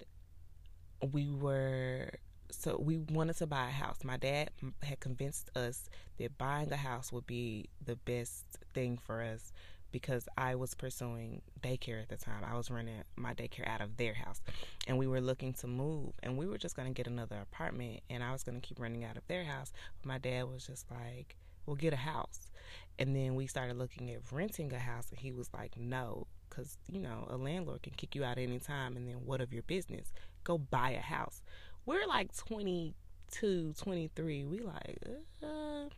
we 1.12 1.30
were 1.30 2.10
so 2.50 2.80
we 2.80 2.98
wanted 2.98 3.36
to 3.36 3.46
buy 3.46 3.68
a 3.68 3.72
house. 3.72 3.98
My 4.02 4.16
dad 4.16 4.50
had 4.82 5.00
convinced 5.00 5.50
us 5.56 5.88
that 6.18 6.38
buying 6.38 6.72
a 6.72 6.76
house 6.76 7.12
would 7.12 7.26
be 7.26 7.68
the 7.84 7.96
best 7.96 8.44
thing 8.74 8.98
for 8.98 9.22
us 9.22 9.52
because 9.96 10.28
I 10.36 10.56
was 10.56 10.74
pursuing 10.74 11.40
daycare 11.62 12.02
at 12.02 12.10
the 12.10 12.18
time. 12.18 12.44
I 12.46 12.54
was 12.54 12.70
running 12.70 13.02
my 13.16 13.32
daycare 13.32 13.66
out 13.66 13.80
of 13.80 13.96
their 13.96 14.12
house 14.12 14.42
and 14.86 14.98
we 14.98 15.06
were 15.06 15.22
looking 15.22 15.54
to 15.54 15.66
move 15.66 16.12
and 16.22 16.36
we 16.36 16.46
were 16.46 16.58
just 16.58 16.76
going 16.76 16.86
to 16.86 16.92
get 16.92 17.10
another 17.10 17.36
apartment 17.40 18.00
and 18.10 18.22
I 18.22 18.32
was 18.32 18.42
going 18.42 18.60
to 18.60 18.66
keep 18.66 18.78
running 18.78 19.04
out 19.04 19.16
of 19.16 19.26
their 19.26 19.42
house. 19.44 19.72
But 20.02 20.08
my 20.08 20.18
dad 20.18 20.52
was 20.52 20.66
just 20.66 20.84
like, 20.90 21.38
"We'll 21.64 21.76
get 21.76 21.94
a 21.94 21.96
house." 21.96 22.50
And 22.98 23.16
then 23.16 23.36
we 23.36 23.46
started 23.46 23.78
looking 23.78 24.10
at 24.10 24.20
renting 24.30 24.70
a 24.74 24.78
house 24.78 25.08
and 25.08 25.18
he 25.18 25.32
was 25.32 25.48
like, 25.54 25.78
"No, 25.78 26.26
cuz 26.50 26.76
you 26.92 27.00
know, 27.00 27.26
a 27.30 27.38
landlord 27.38 27.82
can 27.82 27.94
kick 27.94 28.14
you 28.14 28.22
out 28.22 28.36
any 28.36 28.58
time 28.58 28.98
and 28.98 29.08
then 29.08 29.24
what 29.24 29.40
of 29.40 29.50
your 29.50 29.62
business? 29.62 30.12
Go 30.44 30.58
buy 30.58 30.90
a 30.90 31.00
house." 31.00 31.40
We're 31.86 32.06
like 32.06 32.36
22, 32.36 33.72
23. 33.78 34.44
We 34.44 34.58
like 34.58 34.98
uh. 35.42 35.88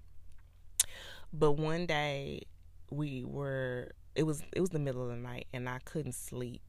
but 1.33 1.53
one 1.53 1.87
day 1.87 2.45
we 2.91 3.25
were 3.25 3.93
it 4.15 4.25
was 4.25 4.43
it 4.53 4.61
was 4.61 4.71
the 4.71 4.79
middle 4.79 5.03
of 5.03 5.09
the 5.09 5.17
night 5.17 5.47
and 5.53 5.69
I 5.69 5.79
couldn't 5.85 6.15
sleep. 6.15 6.63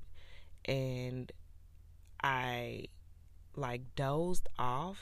And 0.66 1.32
I 2.24 2.86
like 3.56 3.82
dozed 3.96 4.48
off 4.58 5.00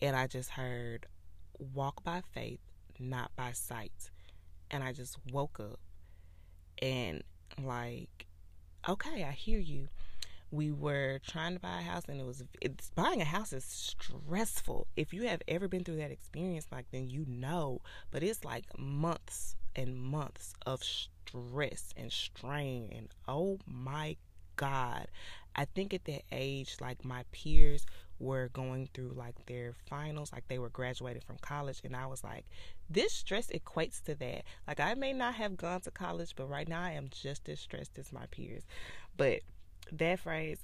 and 0.00 0.16
I 0.16 0.26
just 0.26 0.50
heard 0.50 1.06
walk 1.74 2.02
by 2.02 2.22
faith 2.32 2.60
not 2.98 3.30
by 3.36 3.52
sight. 3.52 4.10
And 4.70 4.82
I 4.82 4.92
just 4.92 5.18
woke 5.30 5.60
up 5.60 5.78
and 6.80 7.22
like 7.62 8.26
okay 8.88 9.22
I 9.22 9.32
hear 9.32 9.60
you 9.60 9.88
we 10.52 10.70
were 10.70 11.18
trying 11.26 11.54
to 11.54 11.60
buy 11.60 11.78
a 11.80 11.82
house 11.82 12.04
and 12.08 12.20
it 12.20 12.26
was 12.26 12.44
it's 12.60 12.90
buying 12.90 13.22
a 13.22 13.24
house 13.24 13.54
is 13.54 13.64
stressful. 13.64 14.86
If 14.96 15.14
you 15.14 15.22
have 15.26 15.40
ever 15.48 15.66
been 15.66 15.82
through 15.82 15.96
that 15.96 16.12
experience 16.12 16.66
like 16.70 16.86
then 16.92 17.08
you 17.08 17.24
know 17.26 17.80
but 18.10 18.22
it's 18.22 18.44
like 18.44 18.66
months 18.78 19.56
and 19.74 19.96
months 19.96 20.52
of 20.66 20.82
stress 20.84 21.94
and 21.96 22.12
strain 22.12 22.90
and 22.94 23.08
oh 23.26 23.58
my 23.66 24.16
god. 24.56 25.08
I 25.56 25.64
think 25.64 25.94
at 25.94 26.04
that 26.04 26.22
age 26.30 26.76
like 26.82 27.02
my 27.02 27.24
peers 27.32 27.86
were 28.18 28.50
going 28.52 28.90
through 28.92 29.14
like 29.16 29.46
their 29.46 29.74
finals 29.88 30.32
like 30.32 30.46
they 30.48 30.58
were 30.58 30.68
graduating 30.68 31.22
from 31.26 31.36
college 31.40 31.80
and 31.82 31.96
i 31.96 32.06
was 32.06 32.22
like 32.22 32.44
this 32.88 33.12
stress 33.12 33.48
equates 33.48 34.02
to 34.02 34.14
that. 34.16 34.44
Like 34.68 34.80
i 34.80 34.92
may 34.92 35.14
not 35.14 35.34
have 35.36 35.56
gone 35.56 35.80
to 35.80 35.90
college 35.90 36.34
but 36.36 36.46
right 36.46 36.68
now 36.68 36.82
i 36.82 36.90
am 36.90 37.08
just 37.10 37.48
as 37.48 37.58
stressed 37.58 37.98
as 37.98 38.12
my 38.12 38.26
peers. 38.30 38.64
But 39.16 39.40
that 39.92 40.20
phrase 40.20 40.58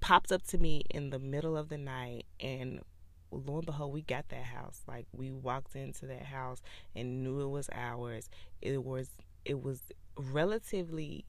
popped 0.00 0.32
up 0.32 0.42
to 0.48 0.58
me 0.58 0.82
in 0.90 1.10
the 1.10 1.18
middle 1.18 1.56
of 1.56 1.68
the 1.68 1.78
night 1.78 2.26
and 2.38 2.80
lo 3.30 3.58
and 3.58 3.66
behold, 3.66 3.92
we 3.92 4.02
got 4.02 4.28
that 4.28 4.44
house. 4.44 4.82
Like 4.86 5.06
we 5.12 5.30
walked 5.30 5.76
into 5.76 6.06
that 6.06 6.24
house 6.24 6.62
and 6.94 7.22
knew 7.22 7.40
it 7.40 7.48
was 7.48 7.68
ours. 7.72 8.28
It 8.60 8.84
was 8.84 9.10
it 9.44 9.62
was 9.62 9.82
relatively 10.16 11.24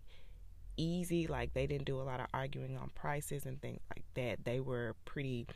easy. 0.77 1.27
Like 1.27 1.53
they 1.53 1.67
didn't 1.67 1.85
do 1.85 1.99
a 1.99 2.03
lot 2.03 2.19
of 2.19 2.27
arguing 2.33 2.77
on 2.77 2.91
prices 2.95 3.45
and 3.45 3.61
things 3.61 3.81
like 3.95 4.05
that. 4.15 4.45
They 4.45 4.59
were 4.59 4.95
pretty 5.05 5.47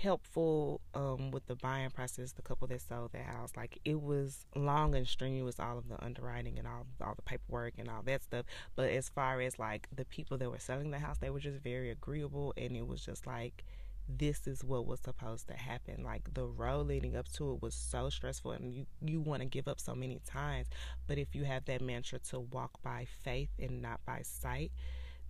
helpful 0.00 0.80
um, 0.94 1.30
with 1.30 1.46
the 1.46 1.56
buying 1.56 1.90
process. 1.90 2.32
The 2.32 2.42
couple 2.42 2.66
that 2.68 2.80
sold 2.80 3.12
the 3.12 3.22
house, 3.22 3.52
like 3.56 3.78
it 3.84 4.00
was 4.00 4.46
long 4.56 4.94
and 4.94 5.06
strenuous, 5.06 5.60
all 5.60 5.78
of 5.78 5.88
the 5.88 6.02
underwriting 6.04 6.58
and 6.58 6.66
all 6.66 6.86
all 7.04 7.14
the 7.14 7.22
paperwork 7.22 7.74
and 7.78 7.88
all 7.88 8.02
that 8.04 8.22
stuff. 8.22 8.46
But 8.76 8.90
as 8.90 9.08
far 9.08 9.40
as 9.40 9.58
like 9.58 9.88
the 9.94 10.04
people 10.04 10.38
that 10.38 10.50
were 10.50 10.58
selling 10.58 10.90
the 10.90 10.98
house, 10.98 11.18
they 11.18 11.30
were 11.30 11.40
just 11.40 11.58
very 11.58 11.90
agreeable, 11.90 12.54
and 12.56 12.76
it 12.76 12.86
was 12.86 13.04
just 13.04 13.26
like 13.26 13.64
this 14.08 14.46
is 14.46 14.64
what 14.64 14.86
was 14.86 15.00
supposed 15.00 15.46
to 15.48 15.54
happen. 15.54 16.02
Like 16.04 16.34
the 16.34 16.46
road 16.46 16.88
leading 16.88 17.16
up 17.16 17.30
to 17.34 17.52
it 17.52 17.62
was 17.62 17.74
so 17.74 18.08
stressful, 18.10 18.52
and 18.52 18.74
you 18.74 18.86
you 19.00 19.20
want 19.20 19.42
to 19.42 19.48
give 19.48 19.68
up 19.68 19.80
so 19.80 19.94
many 19.94 20.20
times. 20.26 20.68
But 21.06 21.18
if 21.18 21.34
you 21.34 21.44
have 21.44 21.64
that 21.66 21.80
mantra 21.80 22.18
to 22.30 22.40
walk 22.40 22.82
by 22.82 23.06
faith 23.22 23.50
and 23.58 23.82
not 23.82 24.00
by 24.04 24.22
sight, 24.22 24.72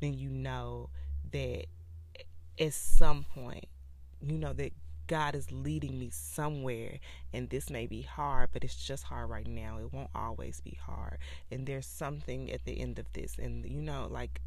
then 0.01 0.15
you 0.15 0.31
know 0.31 0.91
that 1.33 1.67
at 2.59 2.73
some 2.73 3.25
point 3.25 3.67
you 4.23 4.39
know 4.39 4.53
that 4.55 4.73
God 5.07 5.35
is 5.35 5.51
leading 5.53 5.99
me 5.99 6.11
somewhere, 6.11 6.99
and 7.33 7.51
this 7.51 7.69
may 7.71 7.87
be 7.87 8.03
hard, 8.03 8.51
but 8.53 8.65
it's 8.65 8.77
just 8.77 9.05
hard 9.05 9.29
right 9.29 9.47
now. 9.47 9.79
It 9.79 9.93
won't 9.93 10.11
always 10.15 10.61
be 10.61 10.79
hard. 10.81 11.19
And 11.51 11.67
there's 11.67 11.87
something 11.87 12.51
at 12.51 12.65
the 12.65 12.81
end 12.81 12.99
of 12.99 13.13
this, 13.13 13.37
and 13.39 13.65
you 13.67 13.83
know, 13.83 14.09
like 14.11 14.41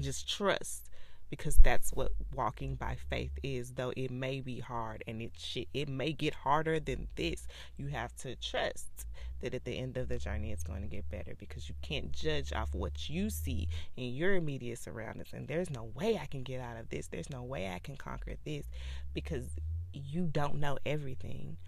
just 0.00 0.28
trust 0.28 0.88
because 1.28 1.56
that's 1.56 1.92
what 1.92 2.12
walking 2.34 2.74
by 2.74 2.94
faith 3.08 3.32
is 3.42 3.72
though 3.72 3.92
it 3.96 4.10
may 4.10 4.40
be 4.40 4.60
hard 4.60 5.02
and 5.06 5.22
it 5.22 5.32
should, 5.38 5.66
it 5.72 5.88
may 5.88 6.12
get 6.12 6.34
harder 6.34 6.78
than 6.78 7.08
this 7.16 7.46
you 7.76 7.86
have 7.86 8.14
to 8.16 8.36
trust 8.36 9.06
that 9.42 9.54
at 9.54 9.64
the 9.64 9.78
end 9.78 9.96
of 9.96 10.08
the 10.08 10.18
journey 10.18 10.50
it's 10.50 10.62
going 10.62 10.82
to 10.82 10.88
get 10.88 11.08
better 11.10 11.34
because 11.38 11.68
you 11.68 11.74
can't 11.82 12.12
judge 12.12 12.52
off 12.52 12.72
what 12.72 13.08
you 13.08 13.28
see 13.28 13.68
in 13.96 14.14
your 14.14 14.34
immediate 14.34 14.78
surroundings. 14.78 15.32
And 15.32 15.46
there's 15.46 15.70
no 15.70 15.84
way 15.94 16.18
I 16.20 16.26
can 16.26 16.42
get 16.42 16.60
out 16.60 16.78
of 16.78 16.88
this. 16.88 17.08
There's 17.08 17.30
no 17.30 17.42
way 17.42 17.68
I 17.68 17.78
can 17.78 17.96
conquer 17.96 18.34
this 18.44 18.64
because 19.12 19.44
you 19.92 20.28
don't 20.32 20.56
know 20.56 20.78
everything. 20.86 21.58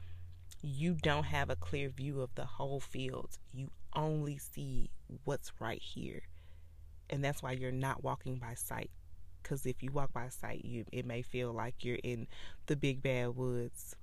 You 0.63 0.95
don't 0.95 1.25
have 1.25 1.51
a 1.51 1.57
clear 1.57 1.91
view 1.91 2.23
of 2.23 2.35
the 2.35 2.47
whole 2.47 2.81
field. 2.81 3.37
You 3.53 3.71
only 3.95 4.39
see 4.39 4.91
what's 5.25 5.53
right 5.61 5.83
here. 5.83 6.23
And 7.11 7.23
that's 7.23 7.43
why 7.43 7.53
you're 7.53 7.71
not 7.71 8.03
walking 8.03 8.37
by 8.37 8.55
sight. 8.55 8.91
Because 9.43 9.67
if 9.67 9.83
you 9.83 9.91
walk 9.93 10.13
by 10.13 10.31
sight, 10.31 10.65
you 10.65 10.87
it 10.91 11.05
may 11.05 11.21
feel 11.21 11.53
like 11.53 11.85
you're 11.85 11.99
in 12.03 12.27
the 12.67 12.77
big 12.77 13.03
bad 13.03 13.37
woods, 13.37 13.95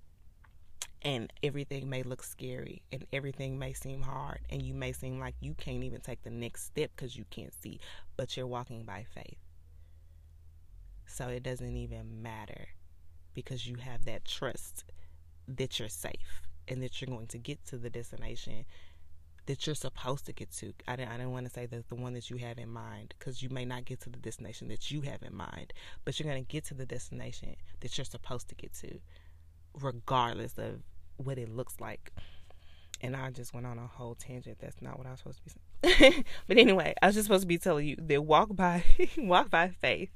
and 1.04 1.32
everything 1.41 1.89
may 1.89 2.04
look 2.04 2.24
scary, 2.24 2.84
and 2.91 3.06
everything 3.12 3.58
may 3.58 3.74
seem 3.74 4.02
hard, 4.02 4.39
and 4.49 4.62
you 4.62 4.74
may 4.74 4.91
seem 4.91 5.20
like 5.20 5.36
you 5.39 5.54
can't 5.56 5.84
even 5.84 6.02
take 6.02 6.22
the 6.24 6.30
next 6.30 6.66
step 6.66 6.91
because 6.95 7.16
you 7.16 7.26
can't 7.30 7.54
see, 7.62 7.80
but 8.18 8.38
you're 8.38 8.47
walking 8.47 8.84
by 8.84 9.06
faith. 9.16 9.39
So 11.06 11.28
it 11.28 11.43
doesn't 11.43 11.76
even 11.76 12.22
matter 12.22 12.68
because 13.34 13.68
you 13.68 13.78
have 13.78 14.06
that 14.06 14.26
trust 14.26 14.86
that 15.47 15.80
you're 15.80 15.89
safe 15.89 16.41
and 16.68 16.82
that 16.84 17.02
you're 17.02 17.14
going 17.14 17.28
to 17.28 17.38
get 17.38 17.66
to 17.68 17.78
the 17.78 17.89
destination 17.89 18.66
that 19.47 19.66
you're 19.66 19.76
supposed 19.76 20.26
to 20.28 20.34
get 20.34 20.52
to. 20.52 20.74
I 20.88 20.95
didn't, 20.95 21.12
I 21.12 21.18
didn't 21.18 21.32
want 21.32 21.45
to 21.47 21.52
say 21.52 21.66
that 21.66 21.89
the 21.89 21.95
one 21.95 22.14
that 22.14 22.30
you 22.30 22.38
have 22.38 22.58
in 22.58 22.70
mind 22.70 23.16
because 23.18 23.41
you 23.41 23.49
may 23.49 23.66
not 23.66 23.86
get 23.86 23.99
to 24.02 24.10
the 24.10 24.20
destination 24.20 24.68
that 24.68 24.91
you 24.91 25.02
have 25.02 25.24
in 25.24 25.36
mind, 25.36 25.74
but 26.06 26.20
you're 26.20 26.32
going 26.32 26.43
to 26.45 26.47
get 26.47 26.66
to 26.66 26.74
the 26.74 26.86
destination 26.86 27.56
that 27.80 27.97
you're 27.97 28.06
supposed 28.06 28.47
to 28.49 28.56
get 28.56 28.74
to, 28.76 28.99
regardless 29.80 30.57
of 30.57 30.82
what 31.17 31.38
it 31.38 31.49
looks 31.49 31.80
like. 31.80 32.11
And 33.01 33.15
I 33.15 33.32
just 33.32 33.53
went 33.53 33.65
on 33.65 33.80
a 33.80 33.88
whole 33.88 34.15
tangent. 34.15 34.59
That's 34.59 34.82
not 34.82 34.97
what 34.97 35.07
I 35.07 35.11
was 35.11 35.19
supposed 35.19 35.39
to 35.39 35.43
be 35.43 35.99
saying. 35.99 36.26
but 36.47 36.57
anyway, 36.57 36.93
I 37.01 37.07
was 37.07 37.15
just 37.15 37.26
supposed 37.26 37.43
to 37.43 37.47
be 37.47 37.57
telling 37.57 37.88
you 37.88 37.95
that 37.97 38.22
walk 38.22 38.55
by 38.55 38.84
walk 39.17 39.49
by 39.49 39.69
faith, 39.69 40.09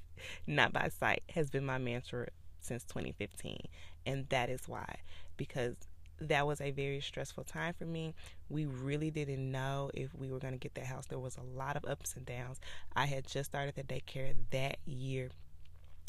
not 0.45 0.71
by 0.71 0.89
sight, 0.89 1.23
has 1.29 1.49
been 1.49 1.65
my 1.65 1.79
mantra 1.79 2.27
since 2.59 2.83
2015. 2.83 3.57
And 4.05 4.29
that 4.29 4.49
is 4.49 4.67
why. 4.67 4.97
Because 5.35 5.75
that 6.19 6.47
was 6.47 6.61
a 6.61 6.71
very 6.71 7.01
stressful 7.01 7.43
time 7.43 7.73
for 7.73 7.85
me. 7.85 8.13
We 8.49 8.65
really 8.65 9.11
didn't 9.11 9.51
know 9.51 9.91
if 9.93 10.13
we 10.13 10.31
were 10.31 10.39
going 10.39 10.53
to 10.53 10.59
get 10.59 10.75
that 10.75 10.85
house. 10.85 11.07
There 11.07 11.19
was 11.19 11.37
a 11.37 11.57
lot 11.57 11.75
of 11.75 11.85
ups 11.85 12.13
and 12.15 12.25
downs. 12.25 12.59
I 12.95 13.05
had 13.05 13.27
just 13.27 13.51
started 13.51 13.75
the 13.75 13.83
daycare 13.83 14.33
that 14.51 14.77
year. 14.85 15.29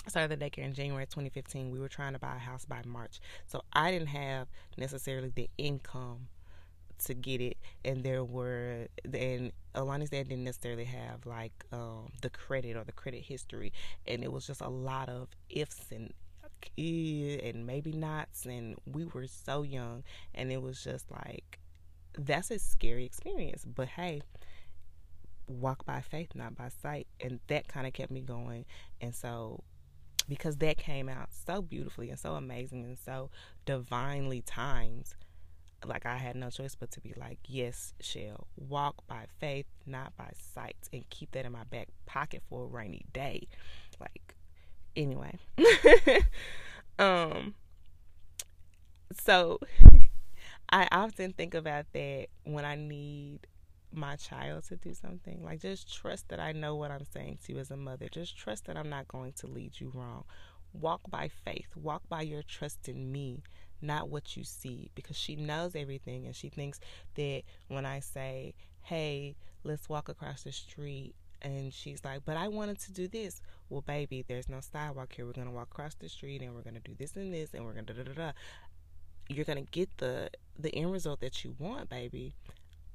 Started 0.09 0.39
the 0.39 0.45
daycare 0.45 0.65
in 0.65 0.73
January 0.73 1.05
2015. 1.07 1.71
We 1.71 1.81
were 1.81 1.89
trying 1.89 2.13
to 2.13 2.19
buy 2.19 2.37
a 2.37 2.39
house 2.39 2.65
by 2.65 2.81
March. 2.87 3.21
So 3.47 3.63
I 3.73 3.91
didn't 3.91 4.09
have 4.09 4.47
necessarily 4.79 5.33
the 5.35 5.51
income 5.59 6.29
to 7.05 7.15
get 7.15 7.41
it. 7.41 7.57
And 7.85 8.05
there 8.05 8.25
were 8.25 8.87
and 9.13 9.53
Alani's 9.75 10.11
dad 10.11 10.29
didn't 10.29 10.45
necessarily 10.45 10.85
have 10.85 11.27
like 11.27 11.53
um, 11.73 12.13
the 12.23 12.31
credit 12.31 12.77
or 12.77 12.85
the 12.85 12.93
credit 12.93 13.23
history. 13.23 13.73
And 14.07 14.23
it 14.23 14.33
was 14.33 14.47
just 14.47 14.61
a 14.61 14.69
lot 14.69 15.09
of 15.09 15.29
ifs 15.51 15.91
and 15.91 16.13
and 16.79 17.67
maybe 17.67 17.93
nots. 17.93 18.47
And 18.47 18.77
we 18.87 19.05
were 19.07 19.27
so 19.27 19.63
young. 19.63 20.05
And 20.35 20.53
it 20.53 20.63
was 20.63 20.83
just 20.83 21.11
like 21.11 21.59
that's 22.17 22.51
a 22.51 22.59
scary 22.59 23.05
experience. 23.05 23.65
But 23.65 23.89
hey 23.89 24.23
walk 25.49 25.87
by 25.87 26.01
faith 26.01 26.35
not 26.35 26.57
by 26.57 26.69
sight. 26.69 27.07
And 27.21 27.41
that 27.49 27.69
kind 27.69 27.87
of 27.87 27.93
kept 27.93 28.11
me 28.11 28.21
going. 28.21 28.65
And 29.01 29.15
so 29.15 29.63
because 30.29 30.57
that 30.57 30.77
came 30.77 31.09
out 31.09 31.29
so 31.47 31.63
beautifully 31.63 32.11
and 32.11 32.19
so 32.19 32.35
amazing 32.35 32.85
and 32.85 32.99
so 32.99 33.31
divinely 33.65 34.43
timed 34.43 35.15
like 35.85 36.07
I 36.07 36.17
had 36.17 36.37
no 36.37 36.51
choice 36.51 36.75
but 36.75 36.91
to 36.93 37.01
be 37.01 37.13
like, 37.17 37.39
yes, 37.47 37.95
Shell, 38.01 38.47
walk 38.57 39.07
by 39.07 39.27
faith, 39.39 39.67
not 39.85 40.17
by 40.17 40.31
sight, 40.55 40.77
and 40.93 41.09
keep 41.11 41.33
that 41.33 41.45
in 41.45 41.53
my 41.53 41.65
back 41.65 41.89
pocket 42.07 42.43
for 42.49 42.65
a 42.65 42.67
rainy 42.67 43.05
day. 43.13 43.47
Like, 44.01 44.35
anyway. 44.97 45.39
um 46.99 47.55
so 49.13 49.61
I 50.71 50.89
often 50.91 51.33
think 51.33 51.55
about 51.55 51.87
that 51.93 52.27
when 52.45 52.65
I 52.65 52.75
need 52.75 53.41
my 53.97 54.17
child 54.17 54.65
to 54.65 54.77
do 54.77 54.95
something. 54.95 55.43
Like 55.43 55.61
just 55.61 55.93
trust 55.93 56.29
that 56.29 56.41
I 56.41 56.53
know 56.53 56.77
what 56.77 56.91
I'm 56.91 57.07
saying 57.13 57.39
to 57.45 57.53
you 57.53 57.59
as 57.59 57.71
a 57.71 57.77
mother. 57.77 58.09
Just 58.11 58.37
trust 58.37 58.67
that 58.67 58.77
I'm 58.77 58.91
not 58.91 59.09
going 59.09 59.33
to 59.39 59.47
lead 59.47 59.81
you 59.81 59.91
wrong. 59.95 60.25
Walk 60.73 61.01
by 61.09 61.29
faith. 61.29 61.69
Walk 61.75 62.03
by 62.09 62.23
your 62.23 62.43
trust 62.43 62.89
in 62.89 63.11
me, 63.11 63.43
not 63.81 64.11
what 64.11 64.37
you 64.37 64.45
see 64.45 64.91
because 64.95 65.17
she 65.17 65.37
knows 65.37 65.75
everything 65.75 66.27
and 66.27 66.37
she 66.37 66.49
thinks 66.51 66.81
that 67.15 67.43
when 67.69 67.87
I 67.87 68.01
say, 68.01 68.55
"Hey, 68.83 69.37
let's 69.65 69.89
walk 69.89 70.09
across 70.09 70.43
the 70.43 70.53
street 70.53 71.15
and 71.43 71.73
she's 71.73 72.05
like, 72.05 72.23
But 72.25 72.37
I 72.37 72.49
wanted 72.49 72.79
to 72.81 72.93
do 72.93 73.09
this. 73.09 73.41
Well, 73.69 73.83
baby, 73.83 74.25
there's 74.27 74.49
no 74.49 74.61
sidewalk 74.61 75.13
here. 75.15 75.27
We're 75.27 75.33
going 75.33 75.47
to 75.49 75.53
walk 75.53 75.69
across 75.71 75.95
the 75.95 76.09
street 76.09 76.43
and 76.43 76.55
we're 76.55 76.63
going 76.63 76.75
to 76.75 76.81
do 76.81 76.95
this 76.99 77.17
and 77.17 77.33
this 77.33 77.55
and 77.55 77.65
we're 77.65 77.73
going 77.73 77.87
to 77.87 77.95
da 77.95 78.03
da 78.03 78.13
da. 78.13 78.33
You're 79.29 79.45
going 79.45 79.65
to 79.65 79.71
get 79.71 79.91
the, 79.99 80.31
the 80.59 80.75
end 80.75 80.93
result 80.93 81.21
that 81.21 81.45
you 81.45 81.55
want, 81.59 81.89
baby. 81.91 82.35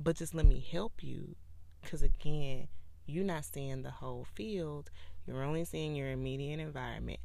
But 0.01 0.17
just 0.17 0.33
let 0.33 0.45
me 0.45 0.65
help 0.71 1.03
you. 1.03 1.35
Because 1.81 2.01
again, 2.03 2.67
you're 3.05 3.25
not 3.25 3.45
seeing 3.45 3.81
the 3.81 3.91
whole 3.91 4.25
field, 4.35 4.89
you're 5.25 5.43
only 5.43 5.65
seeing 5.65 5.95
your 5.95 6.11
immediate 6.11 6.59
environment. 6.59 7.19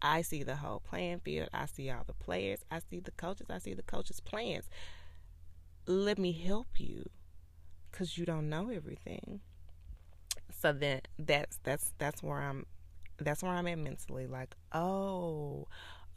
I 0.00 0.22
see 0.22 0.42
the 0.42 0.56
whole 0.56 0.80
playing 0.80 1.20
field. 1.20 1.48
I 1.52 1.66
see 1.66 1.88
all 1.90 2.02
the 2.04 2.12
players. 2.12 2.58
I 2.70 2.80
see 2.90 3.00
the 3.00 3.12
coaches. 3.12 3.46
I 3.48 3.58
see 3.58 3.72
the 3.74 3.82
coaches' 3.82 4.20
plans. 4.20 4.68
Let 5.86 6.18
me 6.18 6.32
help 6.32 6.66
you 6.78 7.08
because 7.90 8.18
you 8.18 8.24
don't 8.24 8.48
know 8.48 8.68
everything 8.70 9.40
so 10.62 10.72
then 10.72 11.00
that's 11.18 11.58
that's 11.64 11.92
that's 11.98 12.22
where 12.22 12.38
I'm 12.38 12.66
that's 13.18 13.42
where 13.42 13.52
I'm 13.52 13.66
at 13.66 13.78
mentally. 13.78 14.26
Like, 14.26 14.54
oh, 14.72 15.66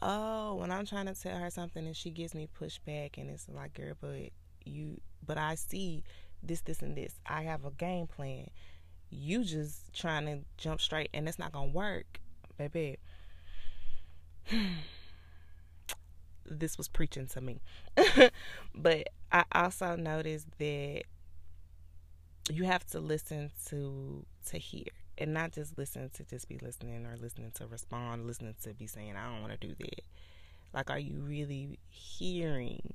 oh, 0.01 0.55
when 0.55 0.72
I'm 0.72 0.86
trying 0.86 1.07
to 1.07 1.16
tell 1.16 1.38
her 1.38 1.49
something 1.49 1.86
and 1.86 1.95
she 1.95 2.09
gives 2.09 2.34
me 2.36 2.47
pushback 2.59 3.18
and 3.18 3.30
it's 3.30 3.47
like, 3.49 3.74
girl, 3.74 3.93
but 3.99 4.30
you 4.66 5.01
but 5.26 5.38
I 5.38 5.55
see 5.55 6.03
this, 6.43 6.61
this 6.61 6.82
and 6.82 6.95
this. 6.95 7.16
I 7.26 7.43
have 7.43 7.66
a 7.66 7.72
game 7.72 8.07
plan. 8.07 8.49
You 9.09 9.43
just 9.43 9.93
trying 9.93 10.26
to 10.26 10.39
jump 10.57 10.82
straight 10.82 11.09
and 11.13 11.28
it's 11.28 11.39
not 11.39 11.51
gonna 11.51 11.72
work, 11.72 12.20
baby. 12.57 12.97
this 16.45 16.78
was 16.78 16.88
preaching 16.88 17.28
to 17.28 17.41
me. 17.41 17.61
but 18.76 19.09
I 19.32 19.45
also 19.51 19.95
noticed 19.95 20.47
that 20.59 21.03
you 22.51 22.63
have 22.66 22.86
to 22.88 22.99
listen 22.99 23.51
to 23.68 24.26
to 24.49 24.57
hear 24.57 24.86
and 25.18 25.34
not 25.34 25.51
just 25.51 25.78
listen 25.78 26.09
to 26.11 26.24
just 26.24 26.47
be 26.47 26.59
listening 26.61 27.05
or 27.05 27.18
listening 27.18 27.51
to 27.55 27.66
respond, 27.68 28.28
listening 28.28 28.55
to 28.63 28.74
be 28.74 28.86
saying, 28.86 29.16
I 29.16 29.32
don't 29.32 29.41
want 29.41 29.59
to 29.59 29.68
do 29.68 29.74
that. 29.80 30.01
Like, 30.74 30.89
are 30.89 30.99
you 30.99 31.22
really 31.22 31.80
hearing 31.88 32.93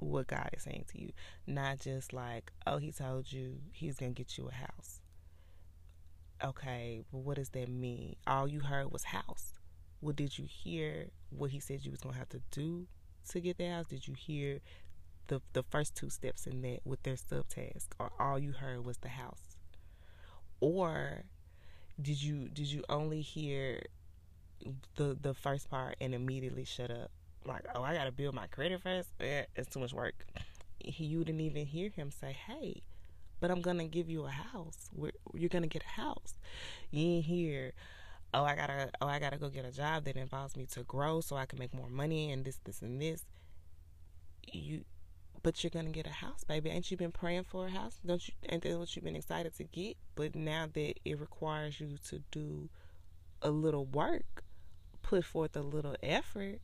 what 0.00 0.26
God 0.26 0.50
is 0.52 0.62
saying 0.62 0.86
to 0.92 1.00
you? 1.00 1.10
Not 1.46 1.80
just 1.80 2.12
like, 2.12 2.52
oh, 2.66 2.78
He 2.78 2.92
told 2.92 3.32
you 3.32 3.58
He's 3.72 3.96
going 3.96 4.14
to 4.14 4.18
get 4.18 4.36
you 4.36 4.48
a 4.48 4.54
house. 4.54 5.00
Okay, 6.42 7.02
well, 7.12 7.22
what 7.22 7.36
does 7.36 7.50
that 7.50 7.68
mean? 7.68 8.16
All 8.26 8.48
you 8.48 8.60
heard 8.60 8.90
was 8.90 9.04
house. 9.04 9.52
Well, 10.00 10.14
did 10.14 10.38
you 10.38 10.46
hear 10.46 11.08
what 11.30 11.50
He 11.50 11.60
said 11.60 11.84
you 11.84 11.90
was 11.90 12.00
going 12.00 12.14
to 12.14 12.18
have 12.18 12.30
to 12.30 12.40
do 12.50 12.86
to 13.28 13.40
get 13.40 13.58
the 13.58 13.68
house? 13.68 13.86
Did 13.86 14.08
you 14.08 14.14
hear 14.14 14.60
the 15.26 15.40
the 15.52 15.62
first 15.62 15.94
two 15.94 16.10
steps 16.10 16.46
in 16.46 16.62
that 16.62 16.80
with 16.84 17.02
their 17.02 17.14
subtask, 17.14 17.86
or 17.98 18.10
all 18.18 18.38
you 18.38 18.52
heard 18.52 18.84
was 18.84 18.98
the 18.98 19.08
house, 19.08 19.56
or 20.60 21.24
did 22.00 22.22
you 22.22 22.48
did 22.48 22.66
you 22.66 22.82
only 22.88 23.20
hear 23.20 23.82
the 24.96 25.16
the 25.20 25.34
first 25.34 25.70
part 25.70 25.96
and 26.00 26.14
immediately 26.14 26.64
shut 26.64 26.90
up. 26.90 27.10
Like, 27.44 27.64
oh, 27.74 27.82
I 27.82 27.94
gotta 27.94 28.12
build 28.12 28.34
my 28.34 28.46
credit 28.46 28.82
first. 28.82 29.08
It's 29.18 29.68
too 29.70 29.80
much 29.80 29.92
work. 29.92 30.26
You 30.82 31.24
didn't 31.24 31.40
even 31.40 31.66
hear 31.66 31.90
him 31.90 32.10
say, 32.10 32.32
"Hey, 32.32 32.82
but 33.40 33.50
I'm 33.50 33.60
gonna 33.60 33.86
give 33.86 34.08
you 34.08 34.24
a 34.24 34.30
house. 34.30 34.90
Where 34.92 35.12
you're 35.34 35.48
gonna 35.48 35.66
get 35.66 35.82
a 35.82 36.00
house." 36.00 36.34
You 36.90 37.06
ain't 37.16 37.24
hear, 37.26 37.72
"Oh, 38.32 38.44
I 38.44 38.54
gotta, 38.56 38.90
oh, 39.00 39.06
I 39.06 39.18
gotta 39.18 39.38
go 39.38 39.48
get 39.48 39.64
a 39.64 39.72
job 39.72 40.04
that 40.04 40.16
involves 40.16 40.56
me 40.56 40.66
to 40.66 40.82
grow 40.84 41.20
so 41.20 41.36
I 41.36 41.46
can 41.46 41.58
make 41.58 41.74
more 41.74 41.88
money 41.88 42.30
and 42.30 42.44
this, 42.44 42.58
this, 42.64 42.82
and 42.82 43.00
this." 43.00 43.24
You, 44.52 44.84
but 45.42 45.62
you're 45.62 45.70
gonna 45.70 45.90
get 45.90 46.06
a 46.06 46.10
house, 46.10 46.44
baby. 46.44 46.70
Ain't 46.70 46.90
you 46.90 46.96
been 46.96 47.12
praying 47.12 47.44
for 47.44 47.66
a 47.66 47.70
house? 47.70 48.00
Don't 48.04 48.26
you? 48.26 48.34
Ain't 48.48 48.62
that 48.62 48.78
what 48.78 48.94
you've 48.94 49.04
been 49.04 49.16
excited 49.16 49.54
to 49.56 49.64
get? 49.64 49.96
But 50.14 50.34
now 50.34 50.66
that 50.72 50.94
it 51.04 51.20
requires 51.20 51.80
you 51.80 51.98
to 52.08 52.22
do 52.30 52.68
a 53.42 53.50
little 53.50 53.86
work, 53.86 54.44
put 55.02 55.24
forth 55.24 55.56
a 55.56 55.62
little 55.62 55.96
effort, 56.02 56.60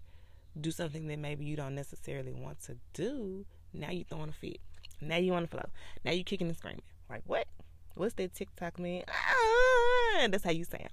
do 0.61 0.71
something 0.71 1.07
that 1.09 1.19
maybe 1.19 1.45
you 1.45 1.57
don't 1.57 1.75
necessarily 1.75 2.33
want 2.33 2.61
to 2.63 2.77
do, 2.93 3.45
now 3.73 3.91
you 3.91 4.05
throwing 4.05 4.31
a 4.31 4.33
fit. 4.33 4.61
Now 5.01 5.17
you 5.17 5.35
on 5.35 5.43
the 5.43 5.49
flow. 5.49 5.67
Now 6.05 6.13
you 6.13 6.25
kicking 6.25 6.49
and 6.49 6.57
screaming. 6.57 6.83
Like 7.11 7.23
what? 7.27 7.47
What's 7.95 8.15
that 8.15 8.35
TikTok 8.35 8.79
man? 8.79 9.05
Ah, 9.09 10.27
that's 10.29 10.45
how 10.45 10.51
you 10.51 10.65
sound. 10.65 10.89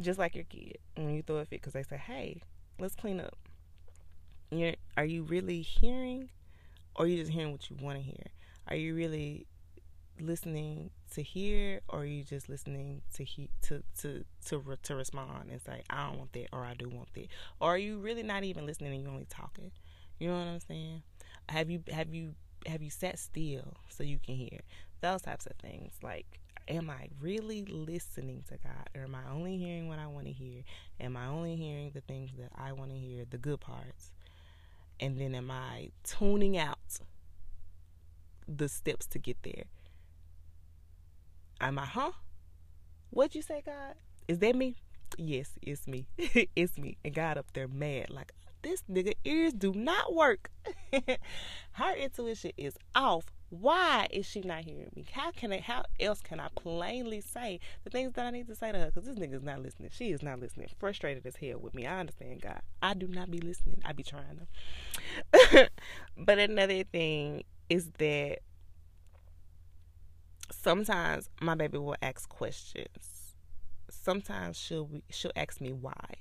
Just 0.00 0.18
like 0.18 0.34
your 0.34 0.44
kid 0.44 0.78
when 0.96 1.14
you 1.14 1.22
throw 1.22 1.36
a 1.36 1.44
fit 1.44 1.60
because 1.60 1.72
they 1.72 1.82
say, 1.82 1.96
"Hey, 1.96 2.42
let's 2.78 2.94
clean 2.96 3.20
up." 3.20 3.36
You're, 4.50 4.74
are 4.96 5.04
you 5.04 5.22
really 5.22 5.62
hearing, 5.62 6.30
or 6.94 7.04
are 7.04 7.08
you 7.08 7.18
just 7.18 7.32
hearing 7.32 7.52
what 7.52 7.68
you 7.70 7.76
want 7.80 7.98
to 7.98 8.02
hear? 8.02 8.26
Are 8.68 8.76
you 8.76 8.94
really 8.94 9.46
listening 10.20 10.90
to 11.12 11.22
hear 11.22 11.80
or 11.88 12.00
are 12.00 12.04
you 12.04 12.22
just 12.22 12.48
listening 12.48 13.02
to 13.14 13.24
he 13.24 13.50
to 13.62 13.82
to 14.00 14.24
to 14.46 14.58
re, 14.58 14.76
to 14.82 14.94
respond 14.94 15.50
and 15.50 15.60
say 15.60 15.82
I 15.90 16.06
don't 16.06 16.18
want 16.18 16.32
that 16.34 16.48
or 16.52 16.64
I 16.64 16.74
do 16.74 16.88
want 16.88 17.12
that. 17.14 17.28
Or 17.60 17.74
are 17.74 17.78
you 17.78 17.98
really 17.98 18.22
not 18.22 18.44
even 18.44 18.66
listening 18.66 18.92
and 18.92 19.02
you're 19.02 19.10
only 19.10 19.26
talking? 19.28 19.70
You 20.18 20.28
know 20.28 20.38
what 20.38 20.46
I'm 20.46 20.60
saying? 20.60 21.02
Have 21.48 21.70
you 21.70 21.82
have 21.90 22.14
you 22.14 22.34
have 22.66 22.82
you 22.82 22.90
sat 22.90 23.18
still 23.18 23.74
so 23.88 24.02
you 24.02 24.18
can 24.18 24.34
hear? 24.34 24.60
Those 25.00 25.22
types 25.22 25.46
of 25.46 25.52
things. 25.56 25.92
Like 26.02 26.40
am 26.68 26.88
I 26.88 27.08
really 27.20 27.64
listening 27.64 28.44
to 28.48 28.56
God? 28.56 28.88
Or 28.94 29.04
am 29.04 29.14
I 29.14 29.30
only 29.32 29.58
hearing 29.58 29.88
what 29.88 29.98
I 29.98 30.06
want 30.06 30.26
to 30.26 30.32
hear? 30.32 30.62
Am 31.00 31.16
I 31.16 31.26
only 31.26 31.56
hearing 31.56 31.90
the 31.92 32.00
things 32.00 32.30
that 32.38 32.50
I 32.56 32.72
want 32.72 32.90
to 32.90 32.96
hear 32.96 33.24
the 33.28 33.38
good 33.38 33.60
parts? 33.60 34.12
And 35.00 35.20
then 35.20 35.34
am 35.34 35.50
I 35.50 35.90
tuning 36.04 36.56
out 36.56 36.78
the 38.46 38.68
steps 38.68 39.06
to 39.06 39.18
get 39.18 39.36
there 39.42 39.64
Am 41.60 41.78
I, 41.78 41.84
huh? 41.84 42.12
What'd 43.10 43.34
you 43.34 43.42
say, 43.42 43.62
God? 43.64 43.94
Is 44.28 44.38
that 44.40 44.56
me? 44.56 44.76
Yes, 45.16 45.50
it's 45.62 45.86
me. 45.86 46.06
it's 46.18 46.78
me. 46.78 46.96
And 47.04 47.14
God 47.14 47.38
up 47.38 47.52
there 47.52 47.68
mad. 47.68 48.10
Like, 48.10 48.32
this 48.62 48.82
nigga 48.90 49.12
ears 49.24 49.52
do 49.52 49.72
not 49.72 50.14
work. 50.14 50.50
Her 51.72 51.94
intuition 51.94 52.52
is 52.56 52.74
off. 52.94 53.26
Why 53.50 54.08
is 54.10 54.26
she 54.26 54.40
not 54.40 54.64
hearing 54.64 54.90
me? 54.96 55.04
How 55.12 55.30
can 55.30 55.52
I, 55.52 55.60
how 55.60 55.84
else 56.00 56.20
can 56.20 56.40
I 56.40 56.48
plainly 56.56 57.20
say 57.20 57.60
the 57.84 57.90
things 57.90 58.14
that 58.14 58.26
I 58.26 58.30
need 58.30 58.48
to 58.48 58.56
say 58.56 58.72
to 58.72 58.78
her? 58.78 58.86
Because 58.86 59.04
this 59.04 59.16
nigga 59.16 59.34
is 59.34 59.42
not 59.42 59.62
listening. 59.62 59.90
She 59.92 60.10
is 60.10 60.22
not 60.22 60.40
listening. 60.40 60.68
Frustrated 60.80 61.24
as 61.24 61.36
hell 61.36 61.58
with 61.58 61.74
me. 61.74 61.86
I 61.86 62.00
understand, 62.00 62.40
God. 62.40 62.60
I 62.82 62.94
do 62.94 63.06
not 63.06 63.30
be 63.30 63.38
listening. 63.38 63.80
I 63.84 63.92
be 63.92 64.02
trying 64.02 64.40
to. 65.32 65.70
but 66.16 66.38
another 66.38 66.82
thing 66.82 67.44
is 67.68 67.90
that 67.98 68.38
sometimes 70.50 71.28
my 71.40 71.54
baby 71.54 71.78
will 71.78 71.96
ask 72.02 72.28
questions. 72.28 73.34
Sometimes 73.90 74.56
she'll 74.56 74.90
she'll 75.10 75.32
ask 75.36 75.60
me 75.60 75.72
why. 75.72 76.14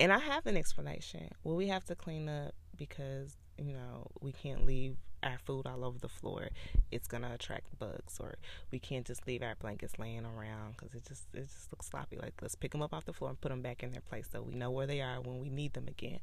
And 0.00 0.12
I 0.12 0.18
have 0.18 0.46
an 0.46 0.56
explanation. 0.56 1.30
Well, 1.44 1.56
we 1.56 1.68
have 1.68 1.84
to 1.86 1.94
clean 1.94 2.28
up 2.28 2.54
because, 2.76 3.36
you 3.56 3.72
know, 3.74 4.08
we 4.20 4.32
can't 4.32 4.66
leave 4.66 4.96
our 5.22 5.38
food 5.38 5.66
all 5.66 5.84
over 5.84 5.98
the 5.98 6.08
floor. 6.08 6.48
It's 6.90 7.08
to 7.08 7.32
attract 7.32 7.78
bugs 7.78 8.18
or 8.20 8.34
we 8.70 8.78
can't 8.78 9.06
just 9.06 9.26
leave 9.26 9.42
our 9.42 9.54
blankets 9.54 9.98
laying 9.98 10.26
around 10.26 10.76
cuz 10.76 10.94
it 10.94 11.06
just 11.06 11.24
it 11.32 11.42
just 11.42 11.72
looks 11.72 11.86
sloppy. 11.86 12.16
Like 12.16 12.34
let's 12.42 12.54
pick 12.54 12.72
them 12.72 12.82
up 12.82 12.92
off 12.92 13.04
the 13.04 13.12
floor 13.12 13.30
and 13.30 13.40
put 13.40 13.48
them 13.48 13.62
back 13.62 13.82
in 13.82 13.90
their 13.90 14.00
place 14.00 14.28
so 14.30 14.42
we 14.42 14.54
know 14.54 14.70
where 14.70 14.86
they 14.86 15.00
are 15.00 15.20
when 15.20 15.40
we 15.40 15.48
need 15.48 15.72
them 15.72 15.88
again. 15.88 16.20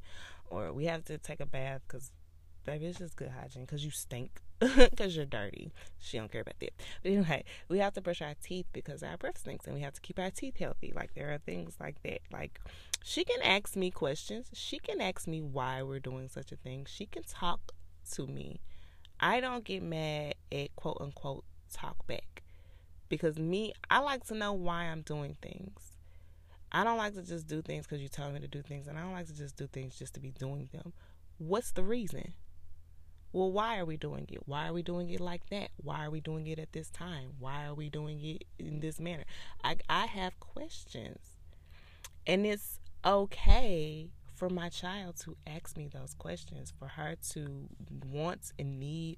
Or 0.50 0.72
we 0.72 0.84
have 0.86 1.04
to 1.06 1.18
take 1.18 1.40
a 1.40 1.46
bath 1.46 1.82
cuz 1.88 2.12
baby, 2.64 2.86
it's 2.86 2.98
just 2.98 3.16
good 3.16 3.30
hygiene 3.30 3.64
because 3.64 3.84
you 3.84 3.90
stink 3.90 4.40
because 4.60 5.16
you're 5.16 5.26
dirty. 5.26 5.72
She 5.98 6.18
don't 6.18 6.30
care 6.30 6.42
about 6.42 6.58
that. 6.60 6.72
But 7.02 7.12
anyway, 7.12 7.44
we 7.68 7.78
have 7.78 7.94
to 7.94 8.00
brush 8.00 8.22
our 8.22 8.34
teeth 8.42 8.66
because 8.72 9.02
our 9.02 9.16
breath 9.16 9.38
stinks 9.38 9.66
and 9.66 9.74
we 9.74 9.82
have 9.82 9.94
to 9.94 10.00
keep 10.00 10.18
our 10.18 10.30
teeth 10.30 10.58
healthy. 10.58 10.92
Like 10.94 11.14
there 11.14 11.32
are 11.32 11.38
things 11.38 11.76
like 11.80 12.02
that. 12.02 12.20
Like 12.32 12.60
she 13.02 13.24
can 13.24 13.42
ask 13.42 13.76
me 13.76 13.90
questions. 13.90 14.48
She 14.52 14.78
can 14.78 15.00
ask 15.00 15.26
me 15.26 15.40
why 15.40 15.82
we're 15.82 16.00
doing 16.00 16.28
such 16.28 16.52
a 16.52 16.56
thing. 16.56 16.86
She 16.88 17.06
can 17.06 17.22
talk 17.24 17.72
to 18.12 18.26
me. 18.26 18.60
I 19.20 19.40
don't 19.40 19.64
get 19.64 19.82
mad 19.82 20.34
at 20.50 20.74
quote 20.76 20.98
unquote 21.00 21.44
talk 21.72 22.06
back 22.06 22.42
because 23.08 23.38
me, 23.38 23.72
I 23.90 23.98
like 23.98 24.24
to 24.28 24.34
know 24.34 24.52
why 24.52 24.84
I'm 24.84 25.02
doing 25.02 25.36
things. 25.42 25.96
I 26.72 26.84
don't 26.84 26.96
like 26.96 27.14
to 27.14 27.22
just 27.22 27.46
do 27.46 27.60
things 27.60 27.86
because 27.86 28.00
you 28.00 28.08
tell 28.08 28.30
me 28.30 28.40
to 28.40 28.48
do 28.48 28.62
things, 28.62 28.88
and 28.88 28.98
I 28.98 29.02
don't 29.02 29.12
like 29.12 29.26
to 29.26 29.36
just 29.36 29.56
do 29.56 29.66
things 29.66 29.98
just 29.98 30.14
to 30.14 30.20
be 30.20 30.30
doing 30.30 30.70
them. 30.72 30.94
What's 31.36 31.72
the 31.72 31.82
reason? 31.82 32.32
Well, 33.32 33.50
why 33.50 33.78
are 33.78 33.84
we 33.84 33.96
doing 33.96 34.26
it? 34.30 34.42
Why 34.46 34.68
are 34.68 34.72
we 34.72 34.82
doing 34.82 35.08
it 35.10 35.20
like 35.20 35.48
that? 35.50 35.70
Why 35.76 36.04
are 36.04 36.10
we 36.10 36.20
doing 36.20 36.46
it 36.46 36.58
at 36.58 36.72
this 36.72 36.90
time? 36.90 37.30
Why 37.38 37.66
are 37.66 37.74
we 37.74 37.88
doing 37.88 38.22
it 38.22 38.44
in 38.58 38.80
this 38.80 39.00
manner? 39.00 39.24
I, 39.64 39.76
I 39.88 40.06
have 40.06 40.38
questions. 40.38 41.38
And 42.26 42.46
it's 42.46 42.78
okay 43.04 44.10
for 44.34 44.50
my 44.50 44.68
child 44.68 45.16
to 45.20 45.36
ask 45.46 45.76
me 45.76 45.88
those 45.88 46.14
questions, 46.14 46.72
for 46.78 46.88
her 46.88 47.16
to 47.30 47.68
want 48.06 48.52
and 48.58 48.78
need 48.78 49.16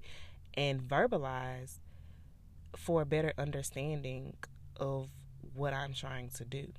and 0.53 0.81
verbalize 0.81 1.79
for 2.75 3.01
a 3.01 3.05
better 3.05 3.33
understanding 3.37 4.35
of 4.77 5.09
what 5.53 5.73
I'm 5.73 5.93
trying 5.93 6.29
to 6.31 6.45
do. 6.45 6.71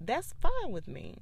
That's 0.00 0.34
fine 0.40 0.72
with 0.72 0.86
me. 0.86 1.18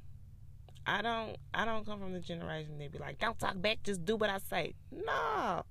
I 0.86 1.02
don't 1.02 1.36
I 1.54 1.64
don't 1.64 1.84
come 1.84 1.98
from 1.98 2.12
the 2.12 2.20
generation 2.20 2.78
they 2.78 2.88
be 2.88 2.98
like, 2.98 3.18
Don't 3.18 3.38
talk 3.38 3.60
back, 3.60 3.82
just 3.84 4.04
do 4.04 4.16
what 4.16 4.30
I 4.30 4.38
say. 4.38 4.74
No. 4.90 5.62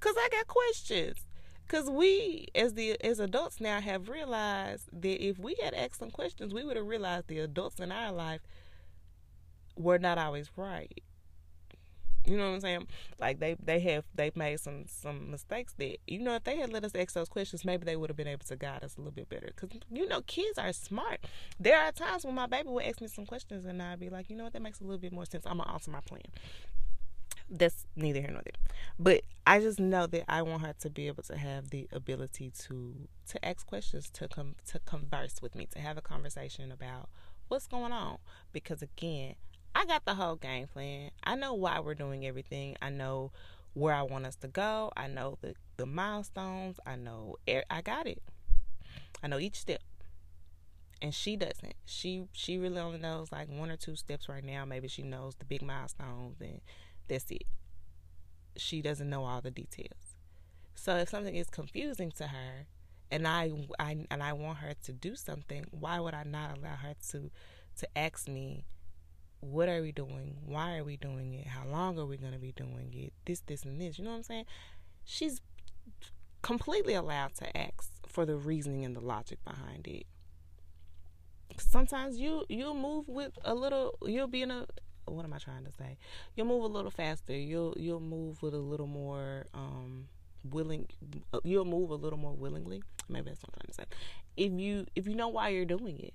Cause 0.00 0.14
I 0.16 0.28
got 0.30 0.46
questions. 0.46 1.26
Cause 1.66 1.88
we 1.88 2.48
as 2.54 2.74
the 2.74 3.02
as 3.02 3.20
adults 3.20 3.60
now 3.60 3.80
have 3.80 4.08
realized 4.08 4.88
that 4.92 5.24
if 5.24 5.38
we 5.38 5.56
had 5.62 5.72
asked 5.74 5.98
some 5.98 6.10
questions, 6.10 6.52
we 6.52 6.64
would 6.64 6.76
have 6.76 6.86
realized 6.86 7.28
the 7.28 7.38
adults 7.38 7.80
in 7.80 7.90
our 7.90 8.12
life 8.12 8.40
were 9.76 9.98
not 9.98 10.18
always 10.18 10.50
right. 10.56 11.02
You 12.26 12.38
know 12.38 12.48
what 12.48 12.54
I'm 12.54 12.60
saying? 12.60 12.86
Like 13.20 13.38
they 13.38 13.56
they 13.62 13.80
have 13.80 14.04
they've 14.14 14.34
made 14.34 14.58
some 14.60 14.84
some 14.86 15.30
mistakes 15.30 15.74
that 15.78 15.98
you 16.06 16.18
know 16.20 16.34
if 16.34 16.44
they 16.44 16.56
had 16.56 16.72
let 16.72 16.84
us 16.84 16.94
ask 16.94 17.12
those 17.12 17.28
questions, 17.28 17.64
maybe 17.64 17.84
they 17.84 17.96
would 17.96 18.08
have 18.08 18.16
been 18.16 18.28
able 18.28 18.46
to 18.46 18.56
guide 18.56 18.82
us 18.82 18.96
a 18.96 19.00
little 19.00 19.12
bit 19.12 19.28
better. 19.28 19.50
Because 19.54 19.78
you 19.90 20.08
know 20.08 20.22
kids 20.22 20.58
are 20.58 20.72
smart. 20.72 21.20
There 21.60 21.78
are 21.78 21.92
times 21.92 22.24
when 22.24 22.34
my 22.34 22.46
baby 22.46 22.68
would 22.68 22.84
ask 22.84 23.00
me 23.00 23.08
some 23.08 23.26
questions 23.26 23.66
and 23.66 23.82
I'd 23.82 24.00
be 24.00 24.08
like, 24.08 24.30
you 24.30 24.36
know 24.36 24.44
what, 24.44 24.54
that 24.54 24.62
makes 24.62 24.80
a 24.80 24.84
little 24.84 24.98
bit 24.98 25.12
more 25.12 25.26
sense. 25.26 25.44
I'm 25.46 25.58
gonna 25.58 25.70
alter 25.70 25.90
my 25.90 26.00
plan. 26.00 26.22
That's 27.50 27.86
neither 27.94 28.20
here 28.20 28.30
nor 28.30 28.42
there. 28.42 28.54
But 28.98 29.22
I 29.46 29.60
just 29.60 29.78
know 29.78 30.06
that 30.06 30.24
I 30.26 30.40
want 30.40 30.62
her 30.62 30.74
to 30.80 30.90
be 30.90 31.08
able 31.08 31.22
to 31.24 31.36
have 31.36 31.70
the 31.70 31.88
ability 31.92 32.52
to 32.60 33.08
to 33.28 33.44
ask 33.44 33.66
questions, 33.66 34.08
to 34.14 34.28
come 34.28 34.54
to 34.68 34.78
converse 34.80 35.42
with 35.42 35.54
me, 35.54 35.66
to 35.72 35.78
have 35.78 35.98
a 35.98 36.02
conversation 36.02 36.72
about 36.72 37.10
what's 37.48 37.66
going 37.66 37.92
on. 37.92 38.18
Because 38.52 38.80
again, 38.80 39.34
I 39.74 39.86
got 39.86 40.04
the 40.04 40.14
whole 40.14 40.36
game 40.36 40.68
plan. 40.68 41.10
I 41.24 41.34
know 41.34 41.54
why 41.54 41.80
we're 41.80 41.94
doing 41.94 42.26
everything. 42.26 42.76
I 42.80 42.90
know 42.90 43.32
where 43.74 43.94
I 43.94 44.02
want 44.02 44.26
us 44.26 44.36
to 44.36 44.48
go. 44.48 44.92
I 44.96 45.08
know 45.08 45.38
the 45.40 45.54
the 45.76 45.86
milestones. 45.86 46.78
I 46.86 46.96
know 46.96 47.36
I 47.70 47.82
got 47.82 48.06
it. 48.06 48.22
I 49.22 49.26
know 49.26 49.38
each 49.38 49.56
step. 49.58 49.82
And 51.02 51.14
she 51.14 51.36
doesn't. 51.36 51.74
She 51.84 52.28
she 52.32 52.56
really 52.56 52.78
only 52.78 52.98
knows 52.98 53.32
like 53.32 53.48
one 53.48 53.70
or 53.70 53.76
two 53.76 53.96
steps 53.96 54.28
right 54.28 54.44
now. 54.44 54.64
Maybe 54.64 54.88
she 54.88 55.02
knows 55.02 55.34
the 55.34 55.44
big 55.44 55.62
milestones 55.62 56.40
and 56.40 56.60
that's 57.08 57.30
it. 57.30 57.44
She 58.56 58.80
doesn't 58.80 59.10
know 59.10 59.24
all 59.24 59.40
the 59.40 59.50
details. 59.50 60.16
So 60.74 60.96
if 60.96 61.08
something 61.08 61.34
is 61.34 61.50
confusing 61.50 62.10
to 62.12 62.28
her 62.28 62.66
and 63.10 63.26
I, 63.26 63.52
I 63.78 64.06
and 64.10 64.22
I 64.22 64.32
want 64.32 64.58
her 64.58 64.74
to 64.84 64.92
do 64.92 65.16
something, 65.16 65.66
why 65.70 66.00
would 66.00 66.14
I 66.14 66.22
not 66.24 66.58
allow 66.58 66.76
her 66.76 66.94
to 67.10 67.30
to 67.78 67.98
ask 67.98 68.28
me 68.28 68.64
what 69.44 69.68
are 69.68 69.82
we 69.82 69.92
doing? 69.92 70.36
Why 70.44 70.76
are 70.78 70.84
we 70.84 70.96
doing 70.96 71.34
it? 71.34 71.46
How 71.46 71.66
long 71.66 71.98
are 71.98 72.06
we 72.06 72.16
going 72.16 72.32
to 72.32 72.38
be 72.38 72.52
doing 72.52 72.92
it? 72.92 73.12
This, 73.26 73.40
this, 73.40 73.64
and 73.64 73.80
this. 73.80 73.98
You 73.98 74.04
know 74.04 74.10
what 74.10 74.16
I'm 74.18 74.22
saying? 74.22 74.46
She's 75.04 75.40
completely 76.42 76.94
allowed 76.94 77.34
to 77.36 77.56
ask 77.56 77.90
for 78.06 78.24
the 78.24 78.36
reasoning 78.36 78.84
and 78.84 78.96
the 78.96 79.00
logic 79.00 79.38
behind 79.44 79.86
it. 79.86 80.06
Sometimes 81.58 82.18
you 82.18 82.44
you'll 82.48 82.74
move 82.74 83.08
with 83.08 83.38
a 83.44 83.54
little. 83.54 83.98
You'll 84.02 84.26
be 84.26 84.42
in 84.42 84.50
a. 84.50 84.66
What 85.04 85.24
am 85.24 85.32
I 85.34 85.38
trying 85.38 85.64
to 85.64 85.72
say? 85.72 85.98
You'll 86.34 86.46
move 86.46 86.64
a 86.64 86.68
little 86.68 86.90
faster. 86.90 87.36
You'll 87.36 87.74
you'll 87.76 88.00
move 88.00 88.42
with 88.42 88.54
a 88.54 88.58
little 88.58 88.86
more 88.86 89.46
um, 89.54 90.08
willing 90.44 90.86
uh, 91.32 91.40
you'll 91.44 91.64
move 91.64 91.90
a 91.90 91.94
little 91.94 92.18
more 92.18 92.34
willingly. 92.34 92.82
Maybe 93.08 93.30
that's 93.30 93.42
what 93.42 93.50
i'm 93.54 93.60
trying 93.60 93.68
to 93.68 93.74
say. 93.74 93.96
If 94.36 94.52
you 94.60 94.86
if 94.94 95.06
you 95.06 95.14
know 95.14 95.28
why 95.28 95.48
you're 95.48 95.64
doing 95.64 95.98
it 95.98 96.14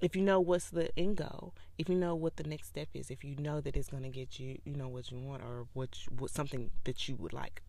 if 0.00 0.16
you 0.16 0.22
know 0.22 0.40
what's 0.40 0.70
the 0.70 0.90
end 0.98 1.16
goal 1.16 1.54
if 1.78 1.88
you 1.88 1.94
know 1.94 2.14
what 2.14 2.36
the 2.36 2.44
next 2.44 2.68
step 2.68 2.88
is 2.94 3.10
if 3.10 3.24
you 3.24 3.36
know 3.36 3.60
that 3.60 3.76
it's 3.76 3.88
going 3.88 4.02
to 4.02 4.08
get 4.08 4.38
you 4.38 4.58
you 4.64 4.74
know 4.74 4.88
what 4.88 5.10
you 5.10 5.18
want 5.18 5.42
or 5.42 5.66
what 5.72 5.90
you, 6.04 6.16
what 6.18 6.30
something 6.30 6.70
that 6.84 7.08
you 7.08 7.16
would 7.16 7.32
like. 7.32 7.62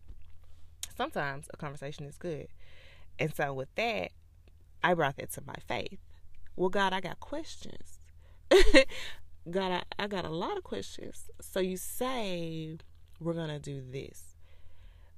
Sometimes 0.96 1.48
a 1.52 1.56
conversation 1.56 2.04
is 2.04 2.16
good. 2.16 2.48
And 3.18 3.34
so 3.34 3.52
with 3.52 3.74
that 3.76 4.10
i 4.84 4.94
brought 4.94 5.16
that 5.16 5.32
to 5.32 5.42
my 5.46 5.54
faith. 5.66 5.98
Well 6.56 6.68
god 6.68 6.92
i 6.92 7.00
got 7.00 7.20
questions. 7.20 7.98
God 9.50 9.72
I, 9.72 10.04
I 10.04 10.06
got 10.06 10.24
a 10.24 10.30
lot 10.30 10.56
of 10.56 10.62
questions. 10.62 11.30
So 11.40 11.58
you 11.58 11.76
say 11.76 12.78
we're 13.18 13.34
going 13.34 13.48
to 13.48 13.58
do 13.58 13.80
this 13.80 14.31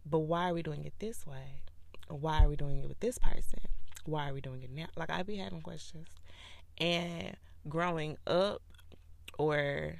but 0.06 0.20
why 0.20 0.50
are 0.50 0.54
we 0.54 0.62
doing 0.62 0.84
it 0.84 0.94
this 0.98 1.26
way? 1.26 1.62
Why 2.08 2.44
are 2.44 2.48
we 2.48 2.56
doing 2.56 2.82
it 2.82 2.88
with 2.88 3.00
this 3.00 3.18
person? 3.18 3.60
Why 4.04 4.28
are 4.28 4.34
we 4.34 4.40
doing 4.40 4.62
it 4.62 4.70
now? 4.70 4.86
Like 4.96 5.10
I 5.10 5.22
be 5.22 5.36
having 5.36 5.62
questions. 5.62 6.08
And 6.78 7.36
growing 7.68 8.16
up 8.26 8.60
or 9.38 9.96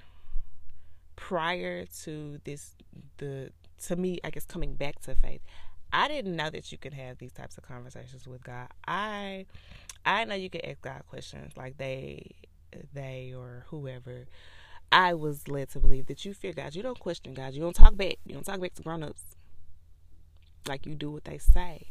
prior 1.17 1.87
to 2.03 2.39
this 2.45 2.75
the 3.19 3.51
to 3.87 3.97
me, 3.97 4.19
I 4.25 4.31
guess 4.31 4.45
coming 4.45 4.75
back 4.75 5.01
to 5.03 5.15
faith, 5.15 5.41
I 5.93 6.09
didn't 6.09 6.37
know 6.37 6.51
that 6.51 6.71
you 6.73 6.79
could 6.79 6.95
have 6.95 7.19
these 7.19 7.33
types 7.33 7.57
of 7.57 7.65
conversations 7.65 8.27
with 8.27 8.45
God. 8.45 8.69
I 8.87 9.47
I 10.05 10.25
know 10.25 10.35
you 10.35 10.51
can 10.51 10.65
ask 10.65 10.83
God 10.83 11.03
questions 11.09 11.57
like 11.57 11.79
they 11.79 12.31
they 12.93 13.33
or 13.35 13.65
whoever. 13.69 14.27
I 14.93 15.15
was 15.15 15.49
led 15.49 15.71
to 15.71 15.81
believe 15.81 16.07
that 16.07 16.25
you 16.25 16.35
fear 16.35 16.53
God. 16.53 16.75
You 16.75 16.83
don't 16.83 16.99
question 16.99 17.33
God. 17.35 17.55
You 17.55 17.63
don't 17.63 17.75
talk 17.75 17.97
back. 17.97 18.17
You 18.27 18.35
don't 18.35 18.45
talk 18.45 18.61
back 18.61 18.75
to 18.75 18.83
grown 18.83 19.03
ups 19.03 19.25
like 20.69 20.87
you 20.87 20.95
do 20.95 21.11
what 21.11 21.25
they 21.25 21.39
say. 21.39 21.89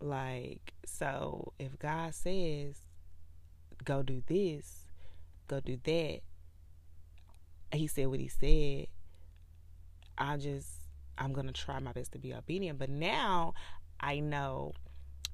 Like, 0.00 0.74
so 0.84 1.52
if 1.58 1.78
God 1.78 2.14
says, 2.14 2.80
go 3.84 4.02
do 4.02 4.22
this, 4.26 4.86
go 5.48 5.60
do 5.60 5.78
that, 5.84 6.20
he 7.72 7.86
said 7.86 8.08
what 8.08 8.20
he 8.20 8.28
said, 8.28 8.86
I 10.18 10.36
just, 10.36 10.68
I'm 11.18 11.32
going 11.32 11.46
to 11.46 11.52
try 11.52 11.78
my 11.78 11.92
best 11.92 12.12
to 12.12 12.18
be 12.18 12.34
obedient. 12.34 12.78
But 12.78 12.90
now 12.90 13.54
I 14.00 14.20
know 14.20 14.72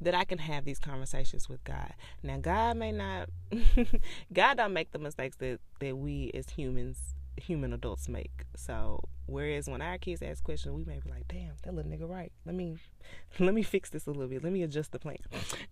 that 0.01 0.15
I 0.15 0.25
can 0.25 0.39
have 0.39 0.65
these 0.65 0.79
conversations 0.79 1.49
with 1.49 1.63
God. 1.65 1.95
Now, 2.23 2.39
God 2.39 2.77
may 2.77 2.93
not, 2.93 3.29
God 4.33 4.57
don't 4.57 4.73
make 4.73 4.93
the 4.93 4.99
mistakes 4.99 5.37
that, 5.37 5.61
that 5.81 5.97
we 5.97 6.31
as 6.35 6.51
humans 6.51 7.15
human 7.37 7.73
adults 7.73 8.09
make. 8.09 8.45
So 8.57 9.05
whereas 9.27 9.69
when 9.69 9.83
our 9.83 9.99
kids 9.99 10.23
ask 10.23 10.43
questions, 10.43 10.75
we 10.75 10.85
may 10.85 10.99
be 10.99 11.11
like, 11.11 11.29
"Damn, 11.29 11.55
that 11.63 11.75
little 11.75 11.91
nigga 11.91 12.09
right. 12.09 12.33
Let 12.45 12.55
me, 12.55 12.77
let 13.39 13.55
me 13.55 13.63
fix 13.63 13.91
this 13.91 14.07
a 14.07 14.11
little 14.11 14.29
bit. 14.29 14.43
Let 14.43 14.53
me 14.53 14.63
adjust 14.63 14.93
the 14.93 14.99
plan." 14.99 15.19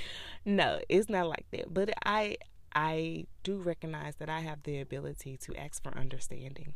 no, 0.45 0.81
it's 0.89 1.09
not 1.09 1.29
like 1.29 1.47
that. 1.53 1.73
But 1.73 1.91
I, 2.05 2.37
I 2.75 3.27
do 3.43 3.57
recognize 3.57 4.17
that 4.17 4.29
I 4.29 4.41
have 4.41 4.63
the 4.63 4.81
ability 4.81 5.37
to 5.39 5.57
ask 5.57 5.83
for 5.83 5.97
understanding. 5.97 6.75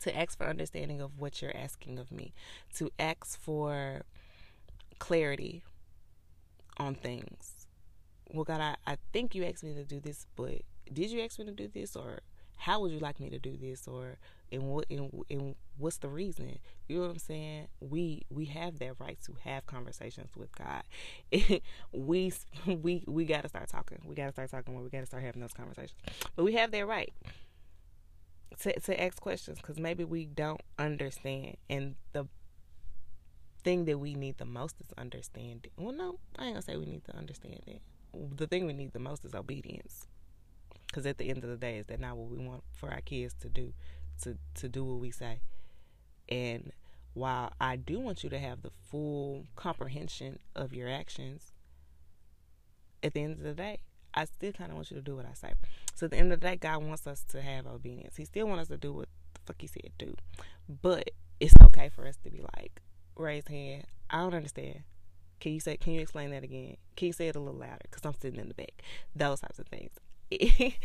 To 0.00 0.16
ask 0.16 0.36
for 0.36 0.46
understanding 0.46 1.00
of 1.00 1.18
what 1.18 1.40
you're 1.40 1.56
asking 1.56 1.98
of 1.98 2.10
me. 2.10 2.34
To 2.74 2.90
ask 2.98 3.38
for 3.38 4.02
clarity 4.98 5.62
on 6.76 6.94
things. 6.94 7.66
Well, 8.32 8.44
God, 8.44 8.60
I, 8.60 8.76
I 8.86 8.96
think 9.12 9.34
you 9.34 9.44
asked 9.44 9.62
me 9.62 9.74
to 9.74 9.84
do 9.84 10.00
this, 10.00 10.26
but 10.36 10.62
did 10.92 11.10
you 11.10 11.22
ask 11.22 11.38
me 11.38 11.44
to 11.44 11.52
do 11.52 11.68
this 11.68 11.96
or 11.96 12.20
how 12.62 12.78
would 12.78 12.92
you 12.92 13.00
like 13.00 13.18
me 13.18 13.28
to 13.28 13.40
do 13.40 13.56
this? 13.56 13.88
Or 13.88 14.18
and 14.52 14.62
what 14.62 14.86
and, 14.88 15.10
and 15.28 15.54
what's 15.78 15.96
the 15.96 16.08
reason 16.08 16.58
you 16.88 16.96
know 16.96 17.02
what 17.02 17.10
i'm 17.10 17.18
saying? 17.18 17.66
We 17.80 18.22
we 18.30 18.44
have 18.46 18.78
that 18.78 18.94
right 19.00 19.18
to 19.26 19.34
have 19.42 19.66
conversations 19.66 20.36
with 20.36 20.54
god. 20.54 20.82
We 21.92 22.32
we 22.66 23.04
we 23.06 23.24
got 23.24 23.42
to 23.42 23.48
start 23.48 23.68
talking. 23.68 23.98
We 24.04 24.14
got 24.14 24.26
to 24.26 24.32
start 24.32 24.50
talking 24.50 24.80
we 24.80 24.90
got 24.90 25.00
to 25.00 25.06
start 25.06 25.24
having 25.24 25.40
those 25.40 25.52
conversations. 25.52 25.98
But 26.36 26.44
we 26.44 26.52
have 26.54 26.70
that 26.70 26.86
right 26.86 27.12
to, 28.60 28.78
to 28.80 29.02
ask 29.02 29.20
questions 29.20 29.58
because 29.58 29.78
maybe 29.78 30.04
we 30.04 30.26
don't 30.26 30.60
understand. 30.78 31.56
And 31.68 31.96
the 32.12 32.26
thing 33.64 33.86
that 33.86 33.98
we 33.98 34.14
need 34.14 34.38
the 34.38 34.44
most 34.44 34.76
is 34.80 34.92
understanding. 34.96 35.72
Well 35.76 35.94
no 35.94 36.20
i 36.38 36.44
ain't 36.44 36.54
gonna 36.54 36.62
say 36.62 36.76
we 36.76 36.86
need 36.86 37.04
to 37.06 37.16
understand 37.16 37.60
it. 37.66 37.82
The 38.36 38.46
thing 38.46 38.66
we 38.66 38.72
need 38.72 38.92
the 38.92 39.00
most 39.00 39.24
is 39.24 39.34
obedience 39.34 40.06
because 40.92 41.06
at 41.06 41.16
the 41.16 41.30
end 41.30 41.42
of 41.42 41.48
the 41.48 41.56
day, 41.56 41.78
is 41.78 41.86
that 41.86 42.00
not 42.00 42.16
what 42.16 42.28
we 42.28 42.36
want 42.46 42.62
for 42.74 42.90
our 42.90 43.00
kids 43.00 43.34
to 43.40 43.48
do? 43.48 43.72
To 44.22 44.36
to 44.56 44.68
do 44.68 44.84
what 44.84 45.00
we 45.00 45.10
say. 45.10 45.40
And 46.28 46.72
while 47.14 47.52
I 47.60 47.76
do 47.76 47.98
want 47.98 48.22
you 48.22 48.30
to 48.30 48.38
have 48.38 48.62
the 48.62 48.70
full 48.90 49.46
comprehension 49.56 50.38
of 50.54 50.74
your 50.74 50.88
actions, 50.88 51.52
at 53.02 53.14
the 53.14 53.22
end 53.22 53.38
of 53.38 53.42
the 53.42 53.54
day, 53.54 53.80
I 54.14 54.26
still 54.26 54.52
kind 54.52 54.70
of 54.70 54.76
want 54.76 54.90
you 54.90 54.96
to 54.96 55.02
do 55.02 55.16
what 55.16 55.26
I 55.26 55.34
say. 55.34 55.54
So 55.94 56.06
at 56.06 56.12
the 56.12 56.18
end 56.18 56.32
of 56.32 56.40
the 56.40 56.46
day, 56.46 56.56
God 56.56 56.84
wants 56.84 57.06
us 57.06 57.24
to 57.30 57.40
have 57.40 57.66
obedience. 57.66 58.16
He 58.16 58.24
still 58.26 58.46
wants 58.46 58.62
us 58.62 58.68
to 58.68 58.76
do 58.76 58.92
what 58.92 59.08
the 59.34 59.40
fuck 59.46 59.56
He 59.60 59.66
said 59.66 59.92
do. 59.98 60.14
But 60.68 61.10
it's 61.40 61.54
okay 61.62 61.88
for 61.88 62.06
us 62.06 62.16
to 62.24 62.30
be 62.30 62.44
like, 62.56 62.82
raise 63.16 63.48
hand. 63.48 63.84
I 64.10 64.18
don't 64.18 64.34
understand. 64.34 64.82
Can 65.40 65.52
you 65.52 65.60
say? 65.60 65.76
Can 65.76 65.94
you 65.94 66.00
explain 66.00 66.30
that 66.30 66.44
again? 66.44 66.76
Can 66.96 67.06
you 67.06 67.12
say 67.12 67.28
it 67.28 67.36
a 67.36 67.40
little 67.40 67.58
louder? 67.58 67.78
Because 67.82 68.04
I'm 68.04 68.14
sitting 68.20 68.38
in 68.38 68.48
the 68.48 68.54
back. 68.54 68.82
Those 69.16 69.40
types 69.40 69.58
of 69.58 69.66
things. 69.66 69.90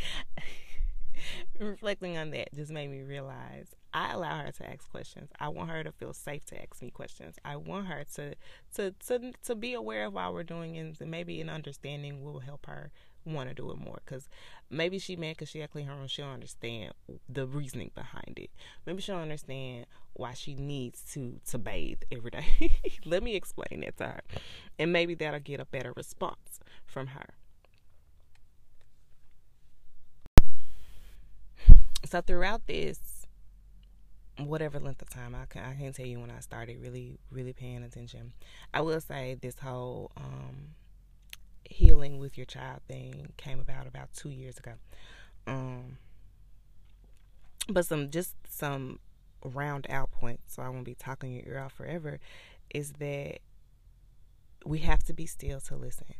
reflecting 1.58 2.16
on 2.16 2.30
that 2.30 2.54
just 2.54 2.70
made 2.70 2.90
me 2.90 3.02
realize 3.02 3.74
I 3.92 4.12
allow 4.12 4.38
her 4.38 4.52
to 4.52 4.70
ask 4.70 4.90
questions. 4.90 5.30
I 5.40 5.48
want 5.48 5.70
her 5.70 5.82
to 5.82 5.92
feel 5.92 6.12
safe 6.12 6.44
to 6.46 6.60
ask 6.60 6.80
me 6.82 6.90
questions. 6.90 7.36
I 7.44 7.56
want 7.56 7.86
her 7.86 8.04
to 8.14 8.34
to 8.74 8.94
to 9.06 9.32
to 9.44 9.54
be 9.54 9.74
aware 9.74 10.06
of 10.06 10.14
why 10.14 10.28
we're 10.28 10.42
doing 10.44 10.76
and 10.76 10.96
maybe 11.00 11.40
an 11.40 11.48
understanding 11.48 12.22
will 12.22 12.40
help 12.40 12.66
her 12.66 12.90
want 13.24 13.48
to 13.48 13.54
do 13.54 13.70
it 13.70 13.78
more. 13.78 13.98
Because 14.04 14.28
maybe 14.70 14.98
she 14.98 15.16
mad 15.16 15.36
because 15.36 15.48
she 15.48 15.62
actually 15.62 15.84
her 15.84 15.92
own. 15.92 16.08
She'll 16.08 16.26
understand 16.26 16.92
the 17.28 17.46
reasoning 17.46 17.90
behind 17.94 18.38
it. 18.38 18.50
Maybe 18.86 19.00
she'll 19.00 19.16
understand 19.16 19.86
why 20.14 20.34
she 20.34 20.54
needs 20.54 21.02
to 21.12 21.40
to 21.48 21.58
bathe 21.58 22.02
every 22.12 22.30
day. 22.30 22.72
Let 23.04 23.22
me 23.22 23.34
explain 23.34 23.80
that 23.80 23.96
to 23.98 24.04
her, 24.04 24.20
and 24.78 24.92
maybe 24.92 25.14
that'll 25.14 25.40
get 25.40 25.60
a 25.60 25.64
better 25.64 25.92
response 25.96 26.60
from 26.86 27.08
her. 27.08 27.34
So 32.08 32.20
throughout 32.20 32.66
this 32.66 32.98
whatever 34.38 34.78
length 34.78 35.02
of 35.02 35.10
time 35.10 35.34
I 35.34 35.46
can 35.46 35.62
I 35.64 35.74
can't 35.74 35.94
tell 35.94 36.06
you 36.06 36.20
when 36.20 36.30
I 36.30 36.40
started 36.40 36.80
really 36.80 37.18
really 37.30 37.52
paying 37.52 37.82
attention. 37.82 38.32
I 38.72 38.80
will 38.80 39.00
say 39.00 39.36
this 39.40 39.58
whole 39.58 40.12
um, 40.16 40.74
healing 41.64 42.18
with 42.18 42.38
your 42.38 42.46
child 42.46 42.80
thing 42.88 43.32
came 43.36 43.60
about 43.60 43.86
about 43.86 44.12
2 44.14 44.30
years 44.30 44.58
ago. 44.58 44.72
Um, 45.46 45.98
but 47.68 47.84
some 47.84 48.10
just 48.10 48.34
some 48.48 49.00
round 49.44 49.86
out 49.90 50.10
points 50.10 50.54
so 50.54 50.62
I 50.62 50.68
won't 50.68 50.84
be 50.84 50.94
talking 50.94 51.32
your 51.32 51.46
ear 51.46 51.60
off 51.60 51.72
forever 51.72 52.18
is 52.70 52.92
that 52.94 53.38
we 54.64 54.78
have 54.80 55.04
to 55.04 55.12
be 55.12 55.26
still 55.26 55.60
to 55.60 55.76
listen 55.76 56.14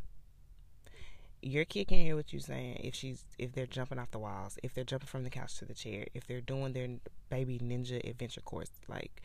your 1.43 1.65
kid 1.65 1.89
can 1.89 1.99
hear 1.99 2.17
what 2.17 2.33
you're 2.33 2.41
saying 2.41 2.81
if 2.83 2.95
she's 2.95 3.25
if 3.39 3.53
they're 3.53 3.67
jumping 3.67 3.99
off 3.99 4.11
the 4.11 4.19
walls, 4.19 4.59
if 4.63 4.75
they're 4.75 4.85
jumping 4.85 5.09
from 5.09 5.25
the 5.25 5.31
couch 5.31 5.59
to 5.59 5.65
the 5.65 5.75
chair, 5.75 6.07
if 6.15 6.27
they're 6.27 6.41
doing 6.41 6.73
their 6.73 6.89
baby 7.31 7.59
ninja 7.59 8.09
adventure 8.09 8.41
course, 8.41 8.71
like 8.89 9.23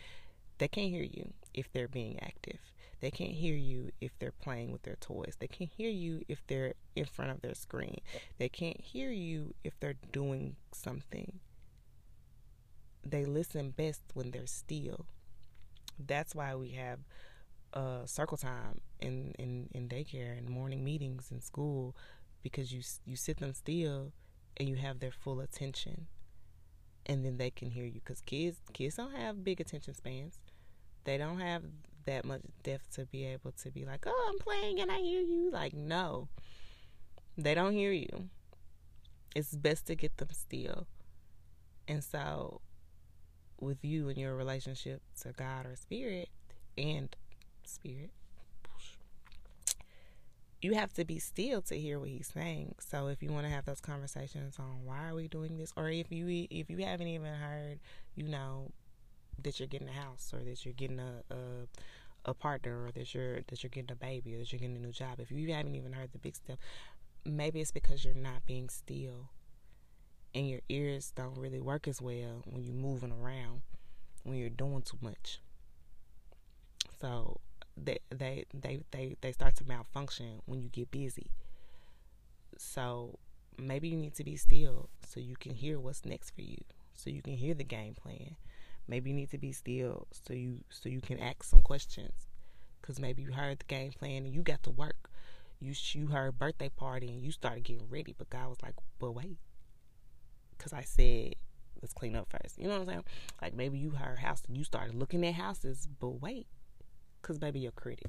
they 0.57 0.67
can't 0.67 0.91
hear 0.91 1.03
you 1.03 1.33
if 1.53 1.71
they're 1.71 1.87
being 1.87 2.19
active. 2.19 2.59
They 3.01 3.11
can't 3.11 3.31
hear 3.31 3.55
you 3.55 3.91
if 3.99 4.17
they're 4.17 4.31
playing 4.31 4.71
with 4.71 4.83
their 4.83 4.95
toys. 4.95 5.35
They 5.37 5.47
can't 5.47 5.69
hear 5.69 5.89
you 5.89 6.21
if 6.29 6.45
they're 6.47 6.75
in 6.95 7.05
front 7.05 7.31
of 7.31 7.41
their 7.41 7.53
screen. 7.53 7.99
They 8.37 8.47
can't 8.47 8.79
hear 8.79 9.11
you 9.11 9.55
if 9.63 9.77
they're 9.79 9.97
doing 10.13 10.55
something. 10.71 11.39
They 13.05 13.25
listen 13.25 13.71
best 13.71 14.03
when 14.13 14.31
they're 14.31 14.47
still. 14.47 15.07
That's 15.99 16.33
why 16.33 16.55
we 16.55 16.69
have 16.69 16.99
uh, 17.73 18.05
circle 18.05 18.37
time 18.37 18.81
in, 18.99 19.33
in, 19.39 19.69
in 19.73 19.89
daycare 19.89 20.37
and 20.37 20.49
morning 20.49 20.83
meetings 20.83 21.29
in 21.31 21.41
school 21.41 21.95
because 22.43 22.71
you 22.73 22.81
you 23.05 23.15
sit 23.15 23.37
them 23.37 23.53
still 23.53 24.11
and 24.57 24.69
you 24.69 24.75
have 24.75 24.99
their 24.99 25.11
full 25.11 25.39
attention. 25.39 26.07
And 27.05 27.25
then 27.25 27.37
they 27.37 27.49
can 27.49 27.71
hear 27.71 27.85
you 27.85 27.93
because 27.93 28.21
kids 28.21 28.57
kids 28.73 28.95
don't 28.95 29.15
have 29.15 29.43
big 29.43 29.59
attention 29.59 29.93
spans. 29.93 30.39
They 31.05 31.17
don't 31.17 31.39
have 31.39 31.63
that 32.05 32.25
much 32.25 32.41
depth 32.63 32.95
to 32.95 33.05
be 33.05 33.25
able 33.25 33.53
to 33.53 33.71
be 33.71 33.85
like 33.85 34.03
oh 34.05 34.29
i'm 34.29 34.37
playing 34.37 34.81
and 34.81 34.91
i 34.91 34.97
hear 34.97 35.21
you. 35.21 35.49
Like 35.51 35.73
no. 35.73 36.27
They 37.37 37.55
don't 37.55 37.73
hear 37.73 37.91
you. 37.91 38.29
It's 39.35 39.55
best 39.55 39.87
to 39.87 39.95
get 39.95 40.17
them 40.17 40.29
still. 40.31 40.85
And 41.87 42.03
so 42.03 42.61
with 43.59 43.83
you 43.83 44.09
and 44.09 44.17
your 44.17 44.35
relationship 44.35 45.01
to 45.21 45.31
god 45.31 45.65
or 45.65 45.75
spirit 45.75 46.29
and 46.77 47.15
spirit. 47.67 48.11
You 50.61 50.75
have 50.75 50.93
to 50.93 51.03
be 51.03 51.19
still 51.19 51.61
to 51.63 51.77
hear 51.77 51.99
what 51.99 52.07
he's 52.07 52.31
saying. 52.33 52.75
So 52.79 53.07
if 53.07 53.21
you 53.21 53.31
want 53.31 53.45
to 53.45 53.51
have 53.51 53.65
those 53.65 53.81
conversations 53.81 54.57
on 54.59 54.85
why 54.85 55.09
are 55.09 55.15
we 55.15 55.27
doing 55.27 55.57
this, 55.57 55.73
or 55.75 55.89
if 55.89 56.09
you 56.09 56.47
if 56.49 56.69
you 56.69 56.77
haven't 56.77 57.07
even 57.07 57.33
heard, 57.33 57.79
you 58.15 58.23
know, 58.23 58.71
that 59.41 59.59
you're 59.59 59.67
getting 59.67 59.89
a 59.89 59.93
house 59.93 60.31
or 60.33 60.41
that 60.45 60.63
you're 60.63 60.73
getting 60.73 60.99
a, 60.99 61.23
a 61.33 61.67
a 62.25 62.33
partner 62.33 62.85
or 62.85 62.91
that 62.91 63.13
you're 63.13 63.41
that 63.47 63.61
you're 63.61 63.69
getting 63.69 63.91
a 63.91 63.95
baby 63.95 64.35
or 64.35 64.39
that 64.39 64.53
you're 64.53 64.59
getting 64.59 64.77
a 64.77 64.79
new 64.79 64.93
job, 64.93 65.19
if 65.19 65.31
you 65.31 65.53
haven't 65.53 65.75
even 65.75 65.91
heard 65.91 66.13
the 66.13 66.19
big 66.19 66.35
stuff 66.35 66.57
maybe 67.25 67.61
it's 67.61 67.71
because 67.71 68.03
you're 68.03 68.13
not 68.13 68.45
being 68.45 68.69
still 68.69 69.29
and 70.35 70.49
your 70.49 70.61
ears 70.69 71.11
don't 71.15 71.37
really 71.37 71.61
work 71.61 71.87
as 71.87 72.01
well 72.01 72.41
when 72.45 72.63
you're 72.63 72.73
moving 72.73 73.11
around, 73.11 73.61
when 74.23 74.37
you're 74.37 74.49
doing 74.49 74.81
too 74.81 74.97
much. 75.01 75.39
So 76.99 77.39
they 77.77 77.99
they 78.09 78.45
they 78.53 78.83
they, 78.91 79.15
they 79.21 79.31
start 79.31 79.55
to 79.57 79.65
malfunction 79.65 80.41
when 80.45 80.61
you 80.61 80.69
get 80.69 80.91
busy. 80.91 81.31
So 82.57 83.19
maybe 83.57 83.89
you 83.89 83.97
need 83.97 84.15
to 84.15 84.23
be 84.23 84.35
still 84.35 84.89
so 85.05 85.19
you 85.19 85.35
can 85.35 85.53
hear 85.53 85.79
what's 85.79 86.05
next 86.05 86.31
for 86.31 86.41
you, 86.41 86.57
so 86.93 87.09
you 87.09 87.21
can 87.21 87.33
hear 87.33 87.53
the 87.53 87.63
game 87.63 87.95
plan. 87.95 88.35
Maybe 88.87 89.09
you 89.09 89.15
need 89.15 89.31
to 89.31 89.37
be 89.37 89.51
still 89.51 90.07
so 90.11 90.33
you 90.33 90.63
so 90.69 90.89
you 90.89 91.01
can 91.01 91.19
ask 91.19 91.43
some 91.43 91.61
questions, 91.61 92.27
because 92.81 92.99
maybe 92.99 93.23
you 93.23 93.31
heard 93.31 93.59
the 93.59 93.65
game 93.65 93.91
plan 93.91 94.25
and 94.25 94.33
you 94.33 94.41
got 94.41 94.63
to 94.63 94.69
work. 94.71 95.09
You 95.59 95.73
you 95.93 96.07
heard 96.07 96.37
birthday 96.37 96.69
party 96.69 97.07
and 97.07 97.21
you 97.21 97.31
started 97.31 97.63
getting 97.63 97.87
ready, 97.89 98.13
but 98.17 98.29
God 98.29 98.49
was 98.49 98.61
like, 98.61 98.75
"But 98.99 99.11
wait, 99.11 99.37
because 100.57 100.73
I 100.73 100.81
said 100.81 101.35
let's 101.81 101.93
clean 101.93 102.15
up 102.15 102.29
first. 102.29 102.57
You 102.57 102.65
know 102.67 102.75
what 102.75 102.81
I'm 102.81 102.87
saying? 102.87 103.03
Like 103.41 103.53
maybe 103.53 103.77
you 103.77 103.91
heard 103.91 104.19
house 104.19 104.43
and 104.47 104.57
you 104.57 104.63
started 104.63 104.95
looking 104.95 105.25
at 105.25 105.33
houses, 105.33 105.87
but 105.99 106.21
wait, 106.21 106.47
because 107.23 107.41
maybe 107.41 107.59
you're 107.59 107.71
critic. 107.71 108.05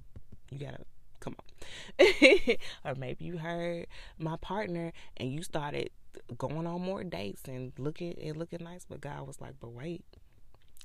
You 0.50 0.58
gotta 0.58 0.84
come 1.20 1.36
on. 1.38 2.56
or 2.84 2.94
maybe 2.94 3.24
you 3.24 3.38
heard 3.38 3.86
my 4.18 4.36
partner 4.36 4.92
and 5.16 5.32
you 5.32 5.42
started 5.42 5.90
going 6.36 6.66
on 6.66 6.82
more 6.82 7.02
dates 7.02 7.42
and 7.48 7.72
looking 7.78 8.14
and 8.20 8.36
looking 8.36 8.62
nice, 8.62 8.84
but 8.88 9.00
God 9.00 9.26
was 9.26 9.40
like, 9.40 9.54
but 9.60 9.72
wait, 9.72 10.04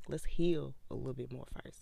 let's 0.07 0.25
heal 0.25 0.73
a 0.89 0.95
little 0.95 1.13
bit 1.13 1.33
more 1.33 1.45
first. 1.63 1.79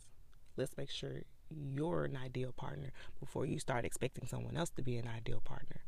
Let's 0.55 0.75
make 0.75 0.89
sure 0.89 1.21
you're 1.49 2.05
an 2.05 2.17
ideal 2.17 2.51
partner 2.51 2.91
before 3.19 3.45
you 3.45 3.59
start 3.59 3.85
expecting 3.85 4.27
someone 4.27 4.57
else 4.57 4.69
to 4.71 4.81
be 4.81 4.97
an 4.97 5.07
ideal 5.07 5.41
partner. 5.43 5.81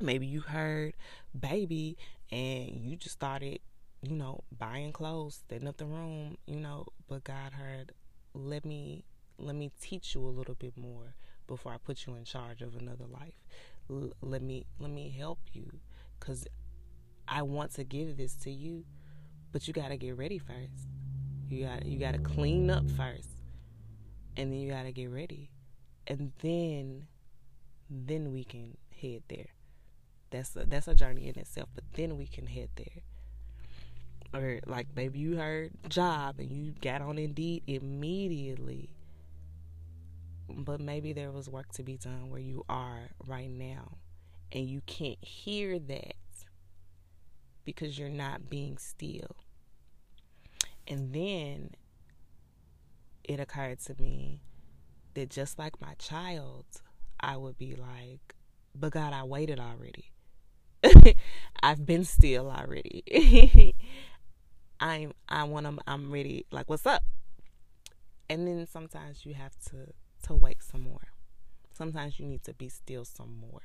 Maybe 0.00 0.26
you 0.26 0.40
heard 0.40 0.94
baby 1.38 1.96
and 2.30 2.84
you 2.84 2.96
just 2.96 3.14
started, 3.14 3.60
you 4.02 4.16
know, 4.16 4.42
buying 4.56 4.92
clothes, 4.92 5.42
setting 5.48 5.68
up 5.68 5.76
the 5.78 5.86
room, 5.86 6.36
you 6.46 6.56
know, 6.56 6.86
but 7.08 7.24
God 7.24 7.52
heard, 7.52 7.92
let 8.34 8.64
me 8.64 9.04
let 9.38 9.54
me 9.54 9.70
teach 9.80 10.14
you 10.14 10.26
a 10.26 10.30
little 10.30 10.54
bit 10.54 10.76
more 10.76 11.14
before 11.46 11.72
I 11.72 11.76
put 11.78 12.06
you 12.06 12.14
in 12.14 12.24
charge 12.24 12.62
of 12.62 12.76
another 12.76 13.06
life. 13.06 13.34
L- 13.90 14.12
let 14.20 14.42
me 14.42 14.64
let 14.78 14.90
me 14.90 15.10
help 15.10 15.38
you 15.52 15.80
cuz 16.20 16.46
I 17.28 17.42
want 17.42 17.72
to 17.74 17.84
give 17.84 18.16
this 18.16 18.34
to 18.36 18.50
you, 18.50 18.84
but 19.52 19.66
you 19.66 19.74
got 19.74 19.88
to 19.88 19.96
get 19.96 20.16
ready 20.16 20.38
first. 20.38 20.88
You 21.48 21.66
got 21.66 21.84
you 21.84 21.98
got 21.98 22.12
to 22.12 22.18
clean 22.18 22.70
up 22.70 22.88
first. 22.90 23.28
And 24.36 24.50
then 24.50 24.60
you 24.60 24.70
got 24.70 24.84
to 24.84 24.92
get 24.92 25.10
ready. 25.10 25.50
And 26.06 26.32
then 26.40 27.06
then 27.90 28.32
we 28.32 28.44
can 28.44 28.76
head 29.00 29.22
there. 29.28 29.48
That's 30.30 30.56
a, 30.56 30.64
that's 30.64 30.88
a 30.88 30.94
journey 30.94 31.28
in 31.28 31.38
itself, 31.38 31.68
but 31.74 31.84
then 31.92 32.16
we 32.16 32.26
can 32.26 32.46
head 32.46 32.70
there. 32.76 33.02
Or 34.34 34.60
like 34.66 34.88
maybe 34.96 35.18
you 35.18 35.36
heard 35.36 35.72
job 35.88 36.36
and 36.38 36.50
you 36.50 36.72
got 36.80 37.02
on 37.02 37.18
Indeed 37.18 37.64
immediately 37.66 38.94
but 40.48 40.80
maybe 40.80 41.12
there 41.12 41.30
was 41.30 41.48
work 41.48 41.72
to 41.72 41.82
be 41.82 41.96
done 41.96 42.30
where 42.30 42.40
you 42.40 42.64
are 42.68 43.10
right 43.26 43.50
now 43.50 43.98
and 44.52 44.68
you 44.68 44.82
can't 44.86 45.22
hear 45.22 45.78
that 45.78 46.14
because 47.64 47.98
you're 47.98 48.08
not 48.08 48.50
being 48.50 48.76
still. 48.78 49.36
And 50.86 51.14
then 51.14 51.70
it 53.24 53.40
occurred 53.40 53.80
to 53.80 53.94
me 53.98 54.42
that 55.14 55.30
just 55.30 55.58
like 55.58 55.80
my 55.80 55.94
child, 55.94 56.64
I 57.20 57.36
would 57.36 57.56
be 57.56 57.76
like, 57.76 58.34
but 58.74 58.92
God, 58.92 59.12
I 59.12 59.24
waited 59.24 59.60
already. 59.60 60.12
I've 61.62 61.86
been 61.86 62.04
still 62.04 62.50
already. 62.50 63.74
I'm 64.80 65.12
I 65.28 65.44
want 65.44 65.66
to 65.66 65.78
I'm 65.86 66.10
ready 66.10 66.44
like 66.50 66.68
what's 66.68 66.86
up? 66.86 67.04
And 68.28 68.48
then 68.48 68.66
sometimes 68.66 69.24
you 69.24 69.34
have 69.34 69.54
to 69.70 69.92
to 70.22 70.34
wait 70.34 70.62
some 70.62 70.82
more. 70.82 71.08
Sometimes 71.72 72.18
you 72.18 72.26
need 72.26 72.44
to 72.44 72.54
be 72.54 72.68
still 72.68 73.04
some 73.04 73.36
more. 73.40 73.62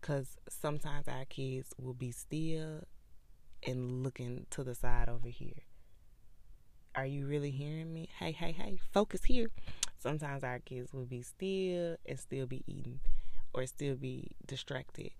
Because 0.00 0.36
sometimes 0.48 1.08
our 1.08 1.24
kids 1.26 1.74
will 1.78 1.94
be 1.94 2.10
still 2.10 2.84
and 3.66 4.02
looking 4.02 4.46
to 4.50 4.64
the 4.64 4.74
side 4.74 5.08
over 5.08 5.28
here. 5.28 5.64
Are 6.94 7.06
you 7.06 7.26
really 7.26 7.50
hearing 7.50 7.92
me? 7.92 8.08
Hey, 8.18 8.32
hey, 8.32 8.52
hey, 8.52 8.80
focus 8.92 9.24
here. 9.24 9.50
Sometimes 9.98 10.42
our 10.42 10.58
kids 10.58 10.92
will 10.92 11.04
be 11.04 11.22
still 11.22 11.96
and 12.06 12.18
still 12.18 12.46
be 12.46 12.64
eating 12.66 13.00
or 13.52 13.66
still 13.66 13.94
be 13.96 14.32
distracted 14.46 15.10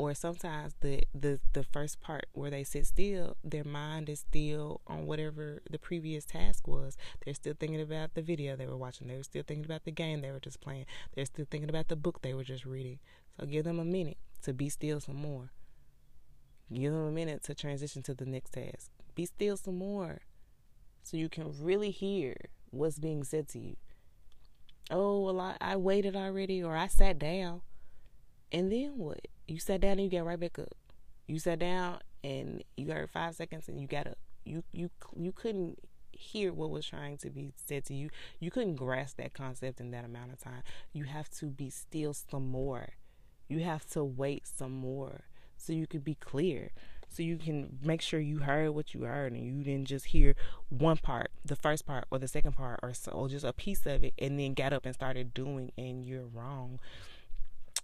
or 0.00 0.14
sometimes 0.14 0.74
the, 0.80 1.02
the 1.14 1.38
the 1.52 1.62
first 1.62 2.00
part 2.00 2.24
where 2.32 2.50
they 2.50 2.64
sit 2.64 2.86
still 2.86 3.36
their 3.44 3.64
mind 3.64 4.08
is 4.08 4.20
still 4.20 4.80
on 4.86 5.04
whatever 5.04 5.60
the 5.70 5.78
previous 5.78 6.24
task 6.24 6.66
was. 6.66 6.96
They're 7.22 7.34
still 7.34 7.52
thinking 7.58 7.82
about 7.82 8.14
the 8.14 8.22
video 8.22 8.56
they 8.56 8.66
were 8.66 8.78
watching. 8.78 9.08
They 9.08 9.16
were 9.18 9.22
still 9.24 9.42
thinking 9.46 9.66
about 9.66 9.84
the 9.84 9.90
game 9.90 10.22
they 10.22 10.30
were 10.30 10.40
just 10.40 10.62
playing. 10.62 10.86
They're 11.14 11.26
still 11.26 11.44
thinking 11.50 11.68
about 11.68 11.88
the 11.88 11.96
book 11.96 12.22
they 12.22 12.32
were 12.32 12.44
just 12.44 12.64
reading. 12.64 12.98
So 13.38 13.44
give 13.44 13.64
them 13.64 13.78
a 13.78 13.84
minute 13.84 14.16
to 14.42 14.54
be 14.54 14.70
still 14.70 15.00
some 15.00 15.16
more. 15.16 15.52
Give 16.72 16.92
them 16.92 17.06
a 17.06 17.12
minute 17.12 17.42
to 17.44 17.54
transition 17.54 18.02
to 18.04 18.14
the 18.14 18.24
next 18.24 18.54
task. 18.54 18.90
Be 19.14 19.26
still 19.26 19.58
some 19.58 19.76
more 19.76 20.20
so 21.02 21.18
you 21.18 21.28
can 21.28 21.52
really 21.60 21.90
hear 21.90 22.36
what's 22.70 22.98
being 22.98 23.22
said 23.22 23.48
to 23.48 23.58
you. 23.58 23.76
Oh 24.90 25.20
well 25.20 25.40
i, 25.40 25.56
I 25.60 25.76
waited 25.76 26.16
already 26.16 26.62
or 26.62 26.74
i 26.74 26.88
sat 26.88 27.18
down 27.18 27.60
and 28.52 28.70
then 28.70 28.96
what 28.96 29.20
you 29.46 29.58
sat 29.58 29.80
down 29.80 29.92
and 29.92 30.02
you 30.02 30.10
got 30.10 30.26
right 30.26 30.40
back 30.40 30.58
up. 30.58 30.74
You 31.26 31.38
sat 31.38 31.58
down 31.58 31.98
and 32.24 32.62
you 32.76 32.92
heard 32.92 33.10
five 33.10 33.34
seconds 33.34 33.68
and 33.68 33.80
you 33.80 33.86
got 33.86 34.06
up. 34.06 34.18
You 34.44 34.64
you 34.72 34.90
you 35.16 35.32
couldn't 35.32 35.78
hear 36.12 36.52
what 36.52 36.70
was 36.70 36.86
trying 36.86 37.16
to 37.18 37.30
be 37.30 37.52
said 37.56 37.84
to 37.86 37.94
you. 37.94 38.10
You 38.38 38.50
couldn't 38.50 38.76
grasp 38.76 39.16
that 39.16 39.34
concept 39.34 39.80
in 39.80 39.90
that 39.92 40.04
amount 40.04 40.32
of 40.32 40.38
time. 40.40 40.62
You 40.92 41.04
have 41.04 41.30
to 41.38 41.46
be 41.46 41.70
still 41.70 42.14
some 42.14 42.48
more. 42.48 42.90
You 43.48 43.60
have 43.60 43.86
to 43.90 44.04
wait 44.04 44.46
some 44.46 44.72
more 44.72 45.22
so 45.56 45.72
you 45.72 45.86
can 45.86 46.00
be 46.00 46.14
clear. 46.14 46.70
So 47.08 47.24
you 47.24 47.38
can 47.38 47.78
make 47.82 48.02
sure 48.02 48.20
you 48.20 48.38
heard 48.38 48.70
what 48.70 48.94
you 48.94 49.02
heard 49.02 49.32
and 49.32 49.44
you 49.44 49.64
didn't 49.64 49.88
just 49.88 50.06
hear 50.06 50.36
one 50.68 50.96
part, 50.96 51.32
the 51.44 51.56
first 51.56 51.84
part 51.84 52.04
or 52.10 52.20
the 52.20 52.28
second 52.28 52.52
part 52.52 52.78
or 52.84 52.94
so 52.94 53.10
or 53.10 53.28
just 53.28 53.44
a 53.44 53.52
piece 53.52 53.84
of 53.84 54.04
it 54.04 54.14
and 54.16 54.38
then 54.38 54.54
got 54.54 54.72
up 54.72 54.86
and 54.86 54.94
started 54.94 55.34
doing 55.34 55.72
and 55.76 56.04
you're 56.04 56.26
wrong 56.26 56.78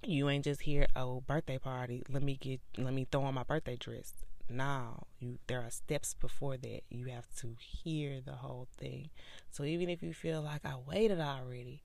you 0.05 0.29
ain't 0.29 0.45
just 0.45 0.63
hear 0.63 0.87
oh 0.95 1.23
birthday 1.27 1.59
party 1.59 2.03
let 2.09 2.23
me 2.23 2.37
get 2.37 2.61
let 2.79 2.93
me 2.93 3.07
throw 3.11 3.23
on 3.23 3.35
my 3.35 3.43
birthday 3.43 3.77
dress. 3.77 4.13
No 4.49 5.05
you 5.19 5.39
there 5.47 5.63
are 5.63 5.71
steps 5.71 6.15
before 6.15 6.57
that. 6.57 6.83
You 6.89 7.07
have 7.07 7.27
to 7.39 7.57
hear 7.59 8.21
the 8.25 8.33
whole 8.33 8.69
thing. 8.79 9.11
So 9.51 9.65
even 9.65 9.89
if 9.89 10.03
you 10.03 10.13
feel 10.13 10.43
like 10.43 10.65
i 10.65 10.75
waited 10.87 11.21
already 11.21 11.83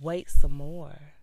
wait 0.00 0.30
some 0.30 0.52
more. 0.52 1.14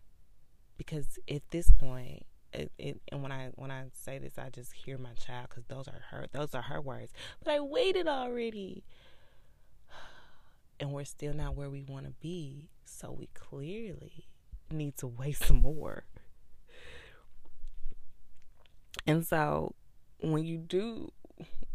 Because 0.78 1.20
at 1.30 1.42
this 1.52 1.72
point 1.72 2.26
it, 2.54 2.72
it, 2.78 3.02
and 3.12 3.22
when 3.22 3.32
I 3.32 3.50
when 3.56 3.72
I 3.72 3.86
say 3.94 4.18
this, 4.18 4.38
I 4.38 4.50
just 4.50 4.74
hear 4.74 4.98
my 4.98 5.14
child 5.14 5.48
because 5.50 5.66
those 5.66 5.88
are 5.88 6.02
her 6.10 6.28
those 6.32 6.56
are 6.56 6.64
her 6.64 6.82
words. 6.82 7.12
But 7.44 7.54
I 7.54 7.60
waited 7.60 8.08
already, 8.08 8.84
and 10.80 10.92
we're 10.92 11.04
still 11.04 11.34
not 11.34 11.56
where 11.56 11.70
we 11.70 11.84
want 11.84 12.06
to 12.06 12.14
be. 12.22 12.70
So 12.86 13.12
we 13.12 13.30
clearly 13.36 14.26
need 14.72 14.98
to 14.98 15.08
weigh 15.08 15.32
some 15.48 15.62
more. 15.62 16.04
And 19.06 19.26
so 19.26 19.76
when 20.20 20.46
you 20.46 20.58
do 20.58 21.12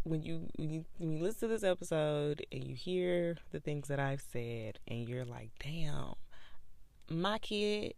when 0.03 0.21
you, 0.21 0.47
when 0.55 0.69
you 0.69 0.85
when 0.97 1.11
you 1.11 1.23
listen 1.23 1.49
to 1.49 1.55
this 1.55 1.63
episode 1.63 2.45
and 2.51 2.63
you 2.63 2.75
hear 2.75 3.37
the 3.51 3.59
things 3.59 3.87
that 3.87 3.99
I've 3.99 4.21
said 4.21 4.79
and 4.87 5.09
you're 5.09 5.25
like, 5.25 5.49
"Damn, 5.59 6.13
my 7.09 7.39
kid 7.39 7.95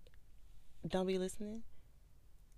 don't 0.88 1.06
be 1.06 1.18
listening." 1.18 1.64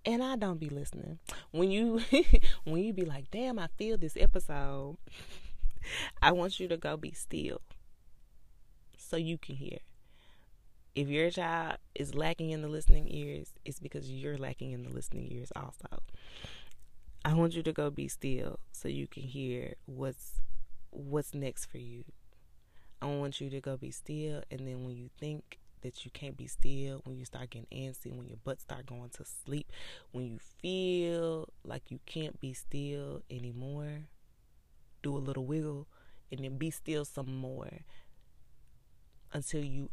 And 0.06 0.22
I 0.22 0.36
don't 0.36 0.58
be 0.58 0.70
listening. 0.70 1.18
When 1.50 1.70
you 1.70 2.00
when 2.64 2.84
you 2.84 2.92
be 2.92 3.04
like, 3.04 3.30
"Damn, 3.30 3.58
I 3.58 3.66
feel 3.76 3.98
this 3.98 4.16
episode." 4.16 4.96
I 6.22 6.32
want 6.32 6.60
you 6.60 6.68
to 6.68 6.76
go 6.76 6.96
be 6.96 7.12
still 7.12 7.60
so 8.96 9.16
you 9.16 9.36
can 9.38 9.56
hear. 9.56 9.78
If 10.94 11.08
your 11.08 11.30
child 11.30 11.76
is 11.94 12.14
lacking 12.14 12.50
in 12.50 12.62
the 12.62 12.68
listening 12.68 13.06
ears, 13.08 13.52
it's 13.64 13.78
because 13.78 14.10
you're 14.10 14.38
lacking 14.38 14.72
in 14.72 14.82
the 14.82 14.90
listening 14.90 15.28
ears 15.30 15.52
also. 15.54 16.02
I 17.24 17.34
want 17.34 17.54
you 17.54 17.62
to 17.62 17.72
go 17.72 17.90
be 17.90 18.08
still 18.08 18.58
so 18.72 18.88
you 18.88 19.06
can 19.06 19.22
hear 19.22 19.74
what's 19.86 20.40
what's 20.90 21.34
next 21.34 21.66
for 21.66 21.78
you. 21.78 22.04
I 23.00 23.06
want 23.06 23.40
you 23.40 23.50
to 23.50 23.60
go 23.60 23.76
be 23.76 23.90
still 23.90 24.42
and 24.50 24.66
then 24.66 24.84
when 24.84 24.96
you 24.96 25.10
think 25.18 25.58
that 25.82 26.04
you 26.04 26.10
can't 26.10 26.36
be 26.36 26.46
still, 26.46 27.00
when 27.04 27.16
you 27.16 27.24
start 27.24 27.50
getting 27.50 27.66
antsy, 27.72 28.14
when 28.14 28.26
your 28.26 28.36
butt 28.44 28.60
start 28.60 28.86
going 28.86 29.10
to 29.10 29.24
sleep, 29.24 29.70
when 30.12 30.26
you 30.26 30.38
feel 30.38 31.48
like 31.64 31.90
you 31.90 32.00
can't 32.04 32.40
be 32.40 32.52
still 32.52 33.22
anymore, 33.30 34.08
do 35.02 35.16
a 35.16 35.18
little 35.18 35.46
wiggle 35.46 35.86
and 36.30 36.44
then 36.44 36.58
be 36.58 36.70
still 36.70 37.04
some 37.04 37.34
more 37.34 37.80
until 39.32 39.62
you 39.62 39.88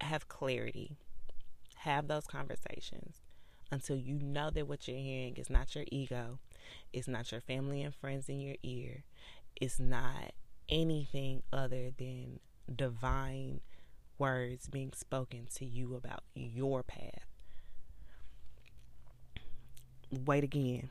have 0.00 0.28
clarity. 0.28 0.96
Have 1.82 2.08
those 2.08 2.26
conversations 2.26 3.22
until 3.70 3.96
you 3.96 4.18
know 4.18 4.50
that 4.50 4.66
what 4.66 4.88
you're 4.88 4.96
hearing 4.96 5.36
is 5.36 5.50
not 5.50 5.74
your 5.74 5.84
ego, 5.90 6.38
it's 6.92 7.08
not 7.08 7.30
your 7.30 7.40
family 7.40 7.82
and 7.82 7.94
friends 7.94 8.28
in 8.28 8.40
your 8.40 8.56
ear, 8.62 9.04
it's 9.56 9.78
not 9.78 10.32
anything 10.68 11.42
other 11.52 11.90
than 11.96 12.40
divine 12.74 13.60
words 14.18 14.68
being 14.68 14.92
spoken 14.94 15.46
to 15.54 15.64
you 15.64 15.94
about 15.94 16.22
your 16.34 16.82
path. 16.82 17.26
Wait 20.10 20.44
again. 20.44 20.90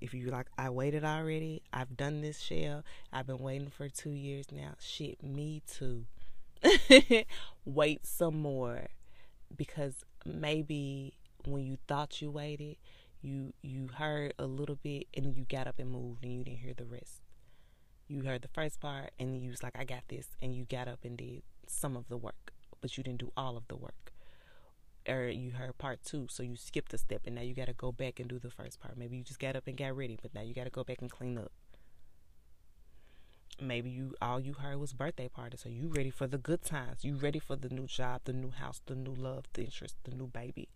If 0.00 0.14
you 0.14 0.30
like, 0.30 0.46
I 0.56 0.70
waited 0.70 1.04
already. 1.04 1.62
I've 1.72 1.96
done 1.96 2.20
this 2.20 2.38
shell. 2.38 2.84
I've 3.12 3.26
been 3.26 3.38
waiting 3.38 3.70
for 3.70 3.88
two 3.88 4.10
years 4.10 4.46
now. 4.52 4.74
Shit, 4.78 5.22
me 5.22 5.62
too. 5.66 6.04
Wait 7.64 8.06
some 8.06 8.40
more 8.40 8.88
because 9.56 10.04
maybe 10.24 11.14
when 11.46 11.64
you 11.64 11.78
thought 11.88 12.20
you 12.22 12.30
waited, 12.30 12.76
you 13.22 13.52
you 13.62 13.88
heard 13.88 14.34
a 14.38 14.46
little 14.46 14.76
bit 14.76 15.06
and 15.16 15.36
you 15.36 15.44
got 15.48 15.66
up 15.66 15.78
and 15.78 15.90
moved 15.90 16.24
and 16.24 16.32
you 16.34 16.44
didn't 16.44 16.58
hear 16.60 16.74
the 16.74 16.84
rest. 16.84 17.22
You 18.08 18.22
heard 18.24 18.42
the 18.42 18.48
first 18.48 18.80
part 18.80 19.12
and 19.18 19.42
you 19.42 19.50
was 19.50 19.62
like, 19.62 19.78
I 19.78 19.84
got 19.84 20.04
this, 20.08 20.28
and 20.42 20.54
you 20.54 20.64
got 20.64 20.88
up 20.88 21.00
and 21.04 21.16
did 21.16 21.42
some 21.66 21.96
of 21.96 22.08
the 22.08 22.16
work, 22.16 22.52
but 22.80 22.96
you 22.98 23.04
didn't 23.04 23.20
do 23.20 23.32
all 23.36 23.56
of 23.56 23.68
the 23.68 23.76
work. 23.76 24.12
Or 25.08 25.28
you 25.28 25.52
heard 25.52 25.78
part 25.78 26.04
two, 26.04 26.26
so 26.30 26.42
you 26.42 26.56
skipped 26.56 26.94
a 26.94 26.98
step 26.98 27.22
and 27.26 27.36
now 27.36 27.42
you 27.42 27.54
got 27.54 27.66
to 27.66 27.72
go 27.72 27.92
back 27.92 28.20
and 28.20 28.28
do 28.28 28.38
the 28.38 28.50
first 28.50 28.80
part. 28.80 28.96
Maybe 28.96 29.16
you 29.16 29.24
just 29.24 29.40
got 29.40 29.56
up 29.56 29.66
and 29.66 29.76
got 29.76 29.96
ready, 29.96 30.18
but 30.20 30.34
now 30.34 30.42
you 30.42 30.54
got 30.54 30.64
to 30.64 30.70
go 30.70 30.84
back 30.84 30.98
and 31.00 31.10
clean 31.10 31.38
up. 31.38 31.52
Maybe 33.60 33.90
you 33.90 34.14
all 34.22 34.38
you 34.38 34.52
heard 34.54 34.78
was 34.78 34.92
birthday 34.92 35.28
party, 35.28 35.56
so 35.56 35.68
you 35.68 35.88
ready 35.88 36.10
for 36.10 36.26
the 36.26 36.38
good 36.38 36.62
times. 36.62 37.04
You 37.04 37.16
ready 37.16 37.40
for 37.40 37.56
the 37.56 37.68
new 37.68 37.86
job, 37.86 38.20
the 38.24 38.32
new 38.32 38.50
house, 38.50 38.80
the 38.86 38.94
new 38.94 39.14
love, 39.14 39.44
the 39.54 39.64
interest, 39.64 39.96
the 40.04 40.14
new 40.14 40.28
baby. 40.28 40.68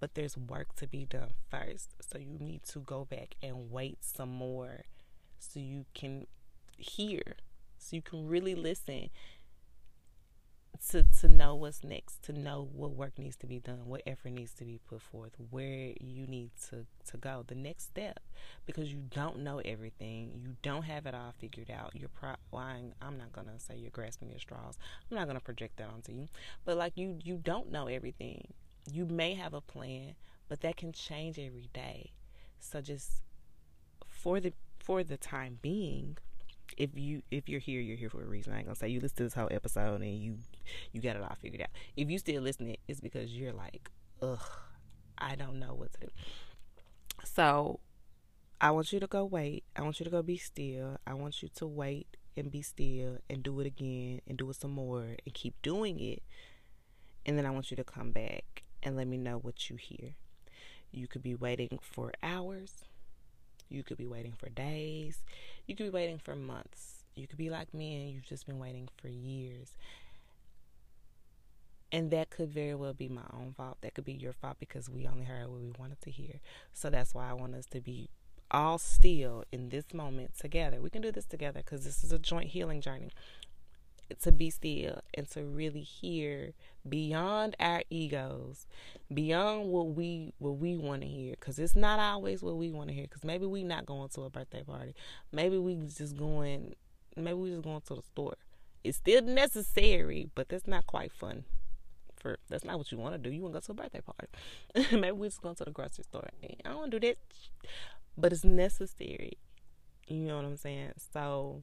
But 0.00 0.14
there's 0.14 0.36
work 0.36 0.74
to 0.76 0.86
be 0.86 1.04
done 1.04 1.34
first, 1.50 1.90
so 2.00 2.18
you 2.18 2.38
need 2.38 2.62
to 2.64 2.80
go 2.80 3.04
back 3.04 3.34
and 3.42 3.70
wait 3.70 3.98
some 4.04 4.30
more, 4.30 4.84
so 5.38 5.60
you 5.60 5.86
can 5.94 6.26
hear, 6.76 7.22
so 7.78 7.96
you 7.96 8.02
can 8.02 8.28
really 8.28 8.54
listen 8.54 9.10
to 10.90 11.02
to 11.20 11.28
know 11.28 11.54
what's 11.54 11.84
next, 11.84 12.22
to 12.24 12.32
know 12.32 12.68
what 12.72 12.92
work 12.92 13.18
needs 13.18 13.36
to 13.36 13.46
be 13.46 13.58
done, 13.58 13.86
what 13.86 14.02
effort 14.06 14.30
needs 14.30 14.52
to 14.54 14.64
be 14.64 14.78
put 14.88 15.02
forth, 15.02 15.32
where 15.50 15.92
you 16.00 16.26
need 16.26 16.50
to 16.70 16.86
to 17.10 17.16
go, 17.16 17.44
the 17.46 17.54
next 17.54 17.84
step, 17.84 18.20
because 18.66 18.92
you 18.92 19.02
don't 19.10 19.38
know 19.40 19.60
everything, 19.64 20.32
you 20.34 20.56
don't 20.62 20.82
have 20.82 21.06
it 21.06 21.14
all 21.14 21.32
figured 21.38 21.70
out. 21.70 21.92
You're 21.94 22.08
pro- 22.08 22.36
I'm 22.52 23.18
not 23.18 23.32
gonna 23.32 23.58
say 23.58 23.76
you're 23.76 23.90
grasping 23.90 24.30
your 24.30 24.38
straws. 24.38 24.78
I'm 25.10 25.16
not 25.16 25.26
gonna 25.26 25.40
project 25.40 25.76
that 25.78 25.88
onto 25.88 26.12
you, 26.12 26.28
but 26.64 26.76
like 26.76 26.96
you 26.96 27.18
you 27.22 27.36
don't 27.36 27.70
know 27.70 27.86
everything. 27.86 28.48
You 28.90 29.06
may 29.06 29.34
have 29.34 29.54
a 29.54 29.60
plan, 29.60 30.14
but 30.48 30.60
that 30.60 30.76
can 30.76 30.92
change 30.92 31.38
every 31.38 31.68
day. 31.72 32.12
So 32.60 32.80
just 32.80 33.22
for 34.06 34.40
the 34.40 34.52
for 34.78 35.04
the 35.04 35.16
time 35.16 35.58
being, 35.60 36.16
if 36.78 36.90
you 36.94 37.22
if 37.30 37.48
you're 37.48 37.60
here, 37.60 37.80
you're 37.80 37.96
here 37.96 38.08
for 38.08 38.22
a 38.22 38.26
reason. 38.26 38.52
I 38.52 38.58
ain't 38.58 38.66
gonna 38.66 38.76
say 38.76 38.88
you 38.88 39.00
listen 39.00 39.16
to 39.18 39.22
this 39.24 39.34
whole 39.34 39.48
episode 39.50 40.00
and 40.00 40.16
you 40.16 40.36
you 40.92 41.02
got 41.02 41.16
it 41.16 41.22
all 41.22 41.36
figured 41.40 41.60
out. 41.60 41.68
If 41.96 42.08
you 42.08 42.18
still 42.18 42.40
listening, 42.40 42.76
it's 42.86 43.00
because 43.00 43.36
you're 43.36 43.52
like, 43.52 43.90
ugh, 44.22 44.38
I 45.18 45.34
don't 45.34 45.58
know 45.58 45.74
what 45.74 45.92
to 45.94 46.00
do. 46.00 46.08
So 47.24 47.80
I 48.60 48.70
want 48.70 48.92
you 48.92 49.00
to 49.00 49.08
go 49.08 49.24
wait. 49.24 49.64
I 49.76 49.82
want 49.82 49.98
you 49.98 50.04
to 50.04 50.10
go 50.10 50.22
be 50.22 50.36
still. 50.36 50.98
I 51.06 51.14
want 51.14 51.42
you 51.42 51.48
to 51.56 51.66
wait 51.66 52.16
and 52.36 52.50
be 52.50 52.62
still 52.62 53.18
and 53.28 53.42
do 53.42 53.58
it 53.58 53.66
again 53.66 54.20
and 54.28 54.38
do 54.38 54.48
it 54.48 54.56
some 54.56 54.70
more 54.70 55.16
and 55.24 55.34
keep 55.34 55.60
doing 55.62 55.98
it. 55.98 56.22
And 57.26 57.36
then 57.36 57.44
I 57.44 57.50
want 57.50 57.70
you 57.72 57.76
to 57.76 57.84
come 57.84 58.12
back 58.12 58.62
and 58.82 58.96
let 58.96 59.08
me 59.08 59.16
know 59.16 59.38
what 59.38 59.68
you 59.68 59.76
hear. 59.76 60.14
You 60.92 61.08
could 61.08 61.22
be 61.22 61.34
waiting 61.34 61.78
for 61.82 62.12
hours. 62.22 62.84
You 63.68 63.82
could 63.82 63.96
be 63.96 64.06
waiting 64.06 64.32
for 64.36 64.48
days. 64.48 65.18
You 65.66 65.76
could 65.76 65.84
be 65.84 65.90
waiting 65.90 66.18
for 66.18 66.34
months. 66.34 67.04
You 67.14 67.26
could 67.26 67.38
be 67.38 67.50
like 67.50 67.74
me 67.74 67.96
and 67.96 68.10
you've 68.10 68.26
just 68.26 68.46
been 68.46 68.58
waiting 68.58 68.88
for 69.00 69.08
years. 69.08 69.76
And 71.90 72.10
that 72.10 72.30
could 72.30 72.50
very 72.50 72.74
well 72.74 72.92
be 72.92 73.08
my 73.08 73.22
own 73.32 73.54
fault. 73.56 73.78
That 73.80 73.94
could 73.94 74.04
be 74.04 74.12
your 74.12 74.32
fault 74.32 74.56
because 74.60 74.90
we 74.90 75.06
only 75.06 75.24
heard 75.24 75.48
what 75.48 75.60
we 75.60 75.72
wanted 75.78 76.00
to 76.02 76.10
hear. 76.10 76.40
So 76.72 76.90
that's 76.90 77.14
why 77.14 77.30
I 77.30 77.32
want 77.32 77.54
us 77.54 77.66
to 77.66 77.80
be 77.80 78.10
all 78.50 78.78
still 78.78 79.44
in 79.52 79.68
this 79.70 79.92
moment 79.92 80.38
together. 80.38 80.80
We 80.80 80.90
can 80.90 81.02
do 81.02 81.12
this 81.12 81.24
together 81.24 81.60
because 81.60 81.84
this 81.84 82.04
is 82.04 82.12
a 82.12 82.18
joint 82.18 82.48
healing 82.50 82.80
journey 82.80 83.10
to 84.22 84.32
be 84.32 84.50
still 84.50 85.00
and 85.14 85.28
to 85.30 85.44
really 85.44 85.82
hear 85.82 86.52
beyond 86.88 87.56
our 87.60 87.82
egos, 87.90 88.66
beyond 89.12 89.68
what 89.68 89.94
we 89.94 90.32
what 90.38 90.58
we 90.58 90.76
want 90.76 91.02
to 91.02 91.08
hear. 91.08 91.32
Because 91.32 91.58
it's 91.58 91.76
not 91.76 91.98
always 91.98 92.42
what 92.42 92.56
we 92.56 92.70
want 92.70 92.88
to 92.88 92.94
hear. 92.94 93.04
Because 93.04 93.24
maybe 93.24 93.46
we 93.46 93.62
not 93.62 93.86
going 93.86 94.08
to 94.10 94.22
a 94.22 94.30
birthday 94.30 94.62
party. 94.62 94.94
Maybe 95.32 95.58
we 95.58 95.74
just 95.74 96.16
going. 96.16 96.74
Maybe 97.16 97.34
we 97.34 97.50
just 97.50 97.62
going 97.62 97.80
to 97.82 97.94
the 97.94 98.02
store. 98.02 98.36
It's 98.84 98.98
still 98.98 99.22
necessary, 99.22 100.30
but 100.34 100.48
that's 100.48 100.66
not 100.66 100.86
quite 100.86 101.12
fun. 101.12 101.44
For 102.16 102.38
that's 102.48 102.64
not 102.64 102.78
what 102.78 102.90
you 102.90 102.98
want 102.98 103.14
to 103.14 103.18
do. 103.18 103.34
You 103.34 103.42
want 103.42 103.54
to 103.54 103.60
go 103.60 103.66
to 103.66 103.72
a 103.72 103.74
birthday 103.74 104.00
party. 104.00 104.96
maybe 104.96 105.12
we 105.12 105.28
just 105.28 105.42
going 105.42 105.54
to 105.56 105.64
the 105.64 105.70
grocery 105.70 106.04
store. 106.04 106.28
I 106.64 106.68
don't 106.68 106.90
do 106.90 107.00
that, 107.00 107.18
but 108.16 108.32
it's 108.32 108.44
necessary. 108.44 109.38
You 110.06 110.24
know 110.24 110.36
what 110.36 110.44
I'm 110.46 110.56
saying? 110.56 110.92
So 111.12 111.62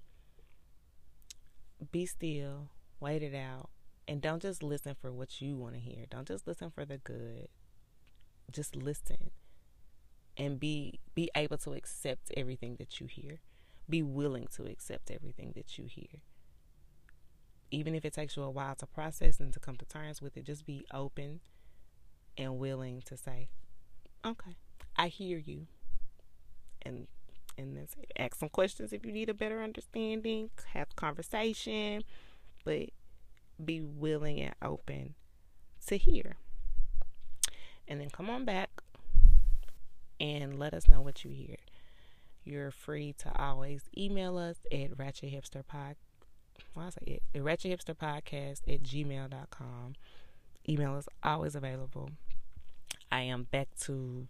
be 1.92 2.06
still, 2.06 2.70
wait 3.00 3.24
it 3.24 3.36
out, 3.36 3.70
and 4.08 4.22
don't 4.22 4.42
just 4.42 4.64
listen 4.64 4.96
for 5.00 5.12
what 5.12 5.42
you 5.42 5.58
want 5.58 5.74
to 5.74 5.80
hear. 5.80 6.06
Don't 6.10 6.28
just 6.28 6.48
listen 6.48 6.70
for 6.70 6.86
the 6.86 6.98
good. 6.98 7.48
Just 8.52 8.76
listen 8.76 9.32
and 10.38 10.60
be 10.60 11.00
be 11.14 11.30
able 11.36 11.58
to 11.58 11.74
accept 11.74 12.32
everything 12.36 12.76
that 12.78 13.00
you 13.00 13.08
hear. 13.08 13.40
Be 13.90 14.02
willing 14.02 14.48
to 14.56 14.66
accept 14.66 15.12
everything 15.12 15.54
that 15.56 15.78
you 15.78 15.86
hear. 15.86 16.22
Even 17.72 17.96
if 17.96 18.06
it 18.06 18.14
takes 18.14 18.38
you 18.38 18.44
a 18.44 18.50
while 18.50 18.76
to 18.76 18.86
process 18.86 19.40
and 19.40 19.54
to 19.54 19.60
come 19.60 19.76
to 19.78 19.86
terms 19.86 20.22
with 20.22 20.38
it, 20.38 20.46
just 20.46 20.66
be 20.66 20.86
open 20.94 21.42
and 22.38 22.58
willing 22.58 23.02
to 23.02 23.18
say, 23.18 23.50
"Okay, 24.24 24.58
I 24.96 25.08
hear 25.08 25.38
you." 25.38 25.68
And 26.82 27.08
and 27.58 27.76
then 27.76 27.88
ask 28.18 28.36
some 28.36 28.50
questions 28.50 28.94
if 28.94 29.06
you 29.06 29.12
need 29.12 29.30
a 29.30 29.34
better 29.34 29.62
understanding, 29.62 30.50
have 30.74 30.96
conversation, 30.96 32.04
but 32.64 32.90
be 33.64 33.82
willing 33.82 34.42
and 34.42 34.56
open 34.62 35.16
to 35.88 35.98
hear. 35.98 36.38
And 37.88 38.02
then 38.02 38.10
come 38.10 38.30
on 38.30 38.46
back 38.46 38.70
and 40.20 40.58
let 40.58 40.74
us 40.74 40.88
know 40.88 41.02
what 41.02 41.24
you 41.24 41.32
hear. 41.32 41.58
You're 42.44 42.72
free 42.72 43.14
to 43.20 43.42
always 43.42 43.84
email 43.98 44.38
us 44.38 44.58
at 44.72 44.98
Ratchet 44.98 45.32
Hipster 45.32 45.66
Pod. 45.66 45.96
Why 46.74 46.88
I 46.88 46.90
say 46.90 47.20
it? 47.34 47.42
Ratchet 47.42 47.72
Hipster 47.72 47.96
Podcast 47.96 48.62
at 48.72 48.84
gmail.com. 48.84 49.96
Email 50.68 50.98
is 50.98 51.08
always 51.24 51.56
available. 51.56 52.12
I 53.12 53.22
am 53.22 53.44
back 53.44 53.70
to 53.82 54.28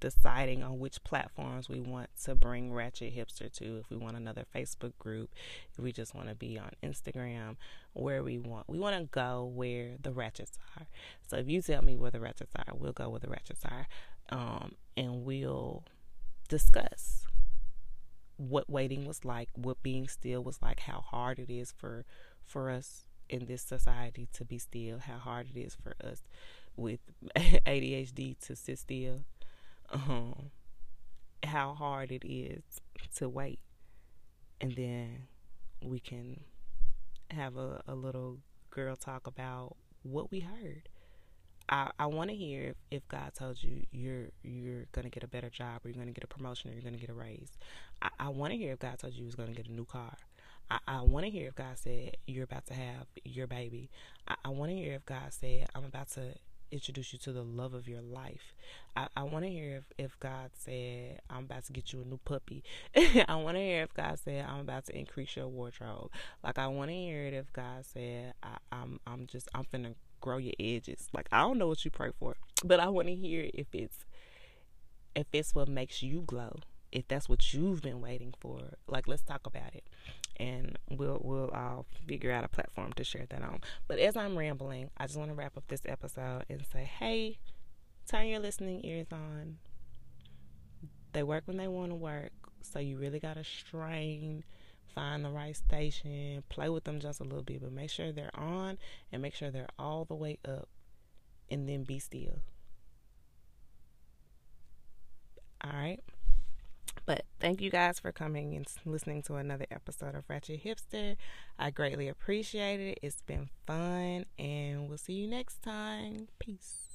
deciding 0.00 0.62
on 0.62 0.78
which 0.78 1.02
platforms 1.04 1.68
we 1.68 1.80
want 1.80 2.10
to 2.24 2.34
bring 2.34 2.72
Ratchet 2.72 3.16
Hipster 3.16 3.52
to. 3.52 3.78
If 3.78 3.90
we 3.90 3.96
want 3.96 4.16
another 4.16 4.44
Facebook 4.54 4.92
group, 4.98 5.30
if 5.72 5.82
we 5.82 5.92
just 5.92 6.14
want 6.14 6.28
to 6.28 6.34
be 6.34 6.58
on 6.58 6.70
Instagram, 6.82 7.56
where 7.92 8.22
we 8.22 8.38
want. 8.38 8.68
We 8.68 8.78
want 8.78 8.96
to 8.96 9.08
go 9.10 9.44
where 9.44 9.96
the 10.00 10.12
Ratchets 10.12 10.58
are. 10.76 10.86
So 11.26 11.36
if 11.36 11.48
you 11.48 11.62
tell 11.62 11.82
me 11.82 11.96
where 11.96 12.10
the 12.10 12.20
Ratchets 12.20 12.52
are, 12.56 12.74
we'll 12.74 12.92
go 12.92 13.08
where 13.08 13.20
the 13.20 13.28
Ratchets 13.28 13.64
are, 13.64 13.86
um, 14.30 14.72
and 14.96 15.24
we'll 15.24 15.84
discuss 16.48 17.26
what 18.36 18.68
waiting 18.68 19.06
was 19.06 19.24
like, 19.24 19.48
what 19.54 19.82
being 19.82 20.08
still 20.08 20.42
was 20.42 20.60
like, 20.60 20.80
how 20.80 21.00
hard 21.00 21.38
it 21.38 21.50
is 21.50 21.72
for 21.72 22.04
for 22.44 22.70
us 22.70 23.06
in 23.28 23.46
this 23.46 23.62
society 23.62 24.28
to 24.32 24.44
be 24.44 24.58
still, 24.58 24.98
how 24.98 25.18
hard 25.18 25.48
it 25.54 25.58
is 25.58 25.76
for 25.82 25.94
us 26.06 26.22
with 26.76 27.00
ADHD 27.36 28.38
to 28.46 28.54
sit 28.54 28.78
still 28.78 29.24
um, 29.90 30.50
how 31.44 31.74
hard 31.74 32.12
it 32.12 32.24
is 32.26 32.62
to 33.16 33.28
wait. 33.28 33.60
And 34.60 34.74
then 34.74 35.28
we 35.82 36.00
can 36.00 36.40
have 37.30 37.56
a, 37.56 37.82
a 37.86 37.94
little 37.94 38.38
girl 38.70 38.96
talk 38.96 39.26
about 39.26 39.76
what 40.02 40.30
we 40.30 40.40
heard. 40.40 40.88
I, 41.68 41.90
I 41.98 42.06
want 42.06 42.30
to 42.30 42.36
hear 42.36 42.62
if, 42.62 42.76
if 42.90 43.08
God 43.08 43.32
told 43.34 43.62
you 43.62 43.82
you're 43.90 44.28
you're 44.42 44.86
gonna 44.92 45.08
get 45.08 45.24
a 45.24 45.28
better 45.28 45.50
job 45.50 45.80
or 45.84 45.88
you're 45.88 45.98
gonna 45.98 46.12
get 46.12 46.22
a 46.22 46.28
promotion 46.28 46.70
or 46.70 46.74
you're 46.74 46.82
gonna 46.82 46.96
get 46.96 47.10
a 47.10 47.14
raise. 47.14 47.50
I, 48.00 48.08
I 48.20 48.28
want 48.28 48.52
to 48.52 48.56
hear 48.56 48.72
if 48.72 48.78
God 48.78 48.98
told 48.98 49.14
you 49.14 49.20
you 49.20 49.26
was 49.26 49.34
gonna 49.34 49.52
get 49.52 49.66
a 49.66 49.72
new 49.72 49.84
car. 49.84 50.16
I, 50.70 50.78
I 50.86 51.02
want 51.02 51.24
to 51.26 51.30
hear 51.30 51.48
if 51.48 51.54
God 51.54 51.78
said 51.78 52.16
you're 52.26 52.44
about 52.44 52.66
to 52.66 52.74
have 52.74 53.06
your 53.24 53.46
baby. 53.46 53.90
I, 54.28 54.36
I 54.44 54.48
want 54.50 54.70
to 54.70 54.76
hear 54.76 54.94
if 54.94 55.04
God 55.06 55.32
said 55.32 55.66
I'm 55.74 55.84
about 55.84 56.08
to 56.10 56.34
introduce 56.70 57.12
you 57.12 57.18
to 57.20 57.32
the 57.32 57.42
love 57.42 57.74
of 57.74 57.88
your 57.88 58.00
life. 58.00 58.54
I, 58.96 59.08
I 59.16 59.22
want 59.24 59.44
to 59.44 59.50
hear 59.50 59.76
if, 59.76 60.06
if 60.06 60.20
God 60.20 60.50
said, 60.54 61.20
I'm 61.30 61.44
about 61.44 61.64
to 61.66 61.72
get 61.72 61.92
you 61.92 62.02
a 62.02 62.04
new 62.04 62.18
puppy. 62.24 62.64
I 62.96 63.34
want 63.36 63.56
to 63.56 63.62
hear 63.62 63.82
if 63.82 63.94
God 63.94 64.18
said, 64.18 64.44
I'm 64.48 64.60
about 64.60 64.86
to 64.86 64.98
increase 64.98 65.36
your 65.36 65.48
wardrobe. 65.48 66.10
Like, 66.42 66.58
I 66.58 66.66
want 66.68 66.90
to 66.90 66.96
hear 66.96 67.24
it 67.24 67.34
if 67.34 67.52
God 67.52 67.84
said, 67.84 68.34
I, 68.42 68.56
I'm, 68.72 69.00
I'm 69.06 69.26
just, 69.26 69.48
I'm 69.54 69.64
finna 69.64 69.94
grow 70.20 70.38
your 70.38 70.54
edges. 70.58 71.08
Like, 71.12 71.28
I 71.32 71.40
don't 71.42 71.58
know 71.58 71.68
what 71.68 71.84
you 71.84 71.90
pray 71.90 72.10
for, 72.18 72.36
but 72.64 72.80
I 72.80 72.88
want 72.88 73.08
to 73.08 73.14
hear 73.14 73.48
if 73.54 73.68
it's, 73.72 74.04
if 75.14 75.26
it's 75.32 75.54
what 75.54 75.68
makes 75.68 76.02
you 76.02 76.22
glow 76.22 76.60
if 76.92 77.08
that's 77.08 77.28
what 77.28 77.52
you've 77.52 77.82
been 77.82 78.00
waiting 78.00 78.32
for, 78.40 78.60
like 78.86 79.08
let's 79.08 79.22
talk 79.22 79.46
about 79.46 79.74
it, 79.74 79.84
and 80.36 80.78
we'll 80.90 81.20
we'll 81.22 81.50
all 81.50 81.86
figure 82.06 82.32
out 82.32 82.44
a 82.44 82.48
platform 82.48 82.92
to 82.94 83.04
share 83.04 83.26
that 83.28 83.42
on. 83.42 83.60
But 83.88 83.98
as 83.98 84.16
I'm 84.16 84.36
rambling, 84.36 84.90
I 84.96 85.06
just 85.06 85.18
want 85.18 85.30
to 85.30 85.34
wrap 85.34 85.56
up 85.56 85.68
this 85.68 85.82
episode 85.86 86.44
and 86.48 86.64
say, 86.72 86.84
hey, 86.84 87.38
turn 88.08 88.26
your 88.28 88.40
listening 88.40 88.84
ears 88.84 89.08
on. 89.12 89.58
They 91.12 91.22
work 91.22 91.44
when 91.46 91.56
they 91.56 91.68
want 91.68 91.90
to 91.90 91.96
work, 91.96 92.32
so 92.62 92.78
you 92.78 92.98
really 92.98 93.20
gotta 93.20 93.42
strain, 93.44 94.44
find 94.94 95.24
the 95.24 95.30
right 95.30 95.56
station, 95.56 96.42
play 96.48 96.68
with 96.68 96.84
them 96.84 97.00
just 97.00 97.20
a 97.20 97.24
little 97.24 97.42
bit, 97.42 97.62
but 97.62 97.72
make 97.72 97.90
sure 97.90 98.12
they're 98.12 98.30
on 98.34 98.78
and 99.12 99.22
make 99.22 99.34
sure 99.34 99.50
they're 99.50 99.68
all 99.78 100.04
the 100.04 100.14
way 100.14 100.38
up, 100.46 100.68
and 101.50 101.68
then 101.68 101.84
be 101.84 101.98
still. 101.98 102.40
All 105.64 105.72
right. 105.72 106.00
But 107.04 107.24
thank 107.40 107.60
you 107.60 107.70
guys 107.70 107.98
for 107.98 108.12
coming 108.12 108.54
and 108.56 108.66
listening 108.84 109.22
to 109.22 109.34
another 109.34 109.66
episode 109.70 110.14
of 110.14 110.24
Ratchet 110.28 110.64
Hipster. 110.64 111.16
I 111.58 111.70
greatly 111.70 112.08
appreciate 112.08 112.80
it. 112.80 112.98
It's 113.02 113.22
been 113.22 113.48
fun, 113.66 114.26
and 114.38 114.88
we'll 114.88 114.98
see 114.98 115.14
you 115.14 115.28
next 115.28 115.62
time. 115.62 116.28
Peace. 116.38 116.85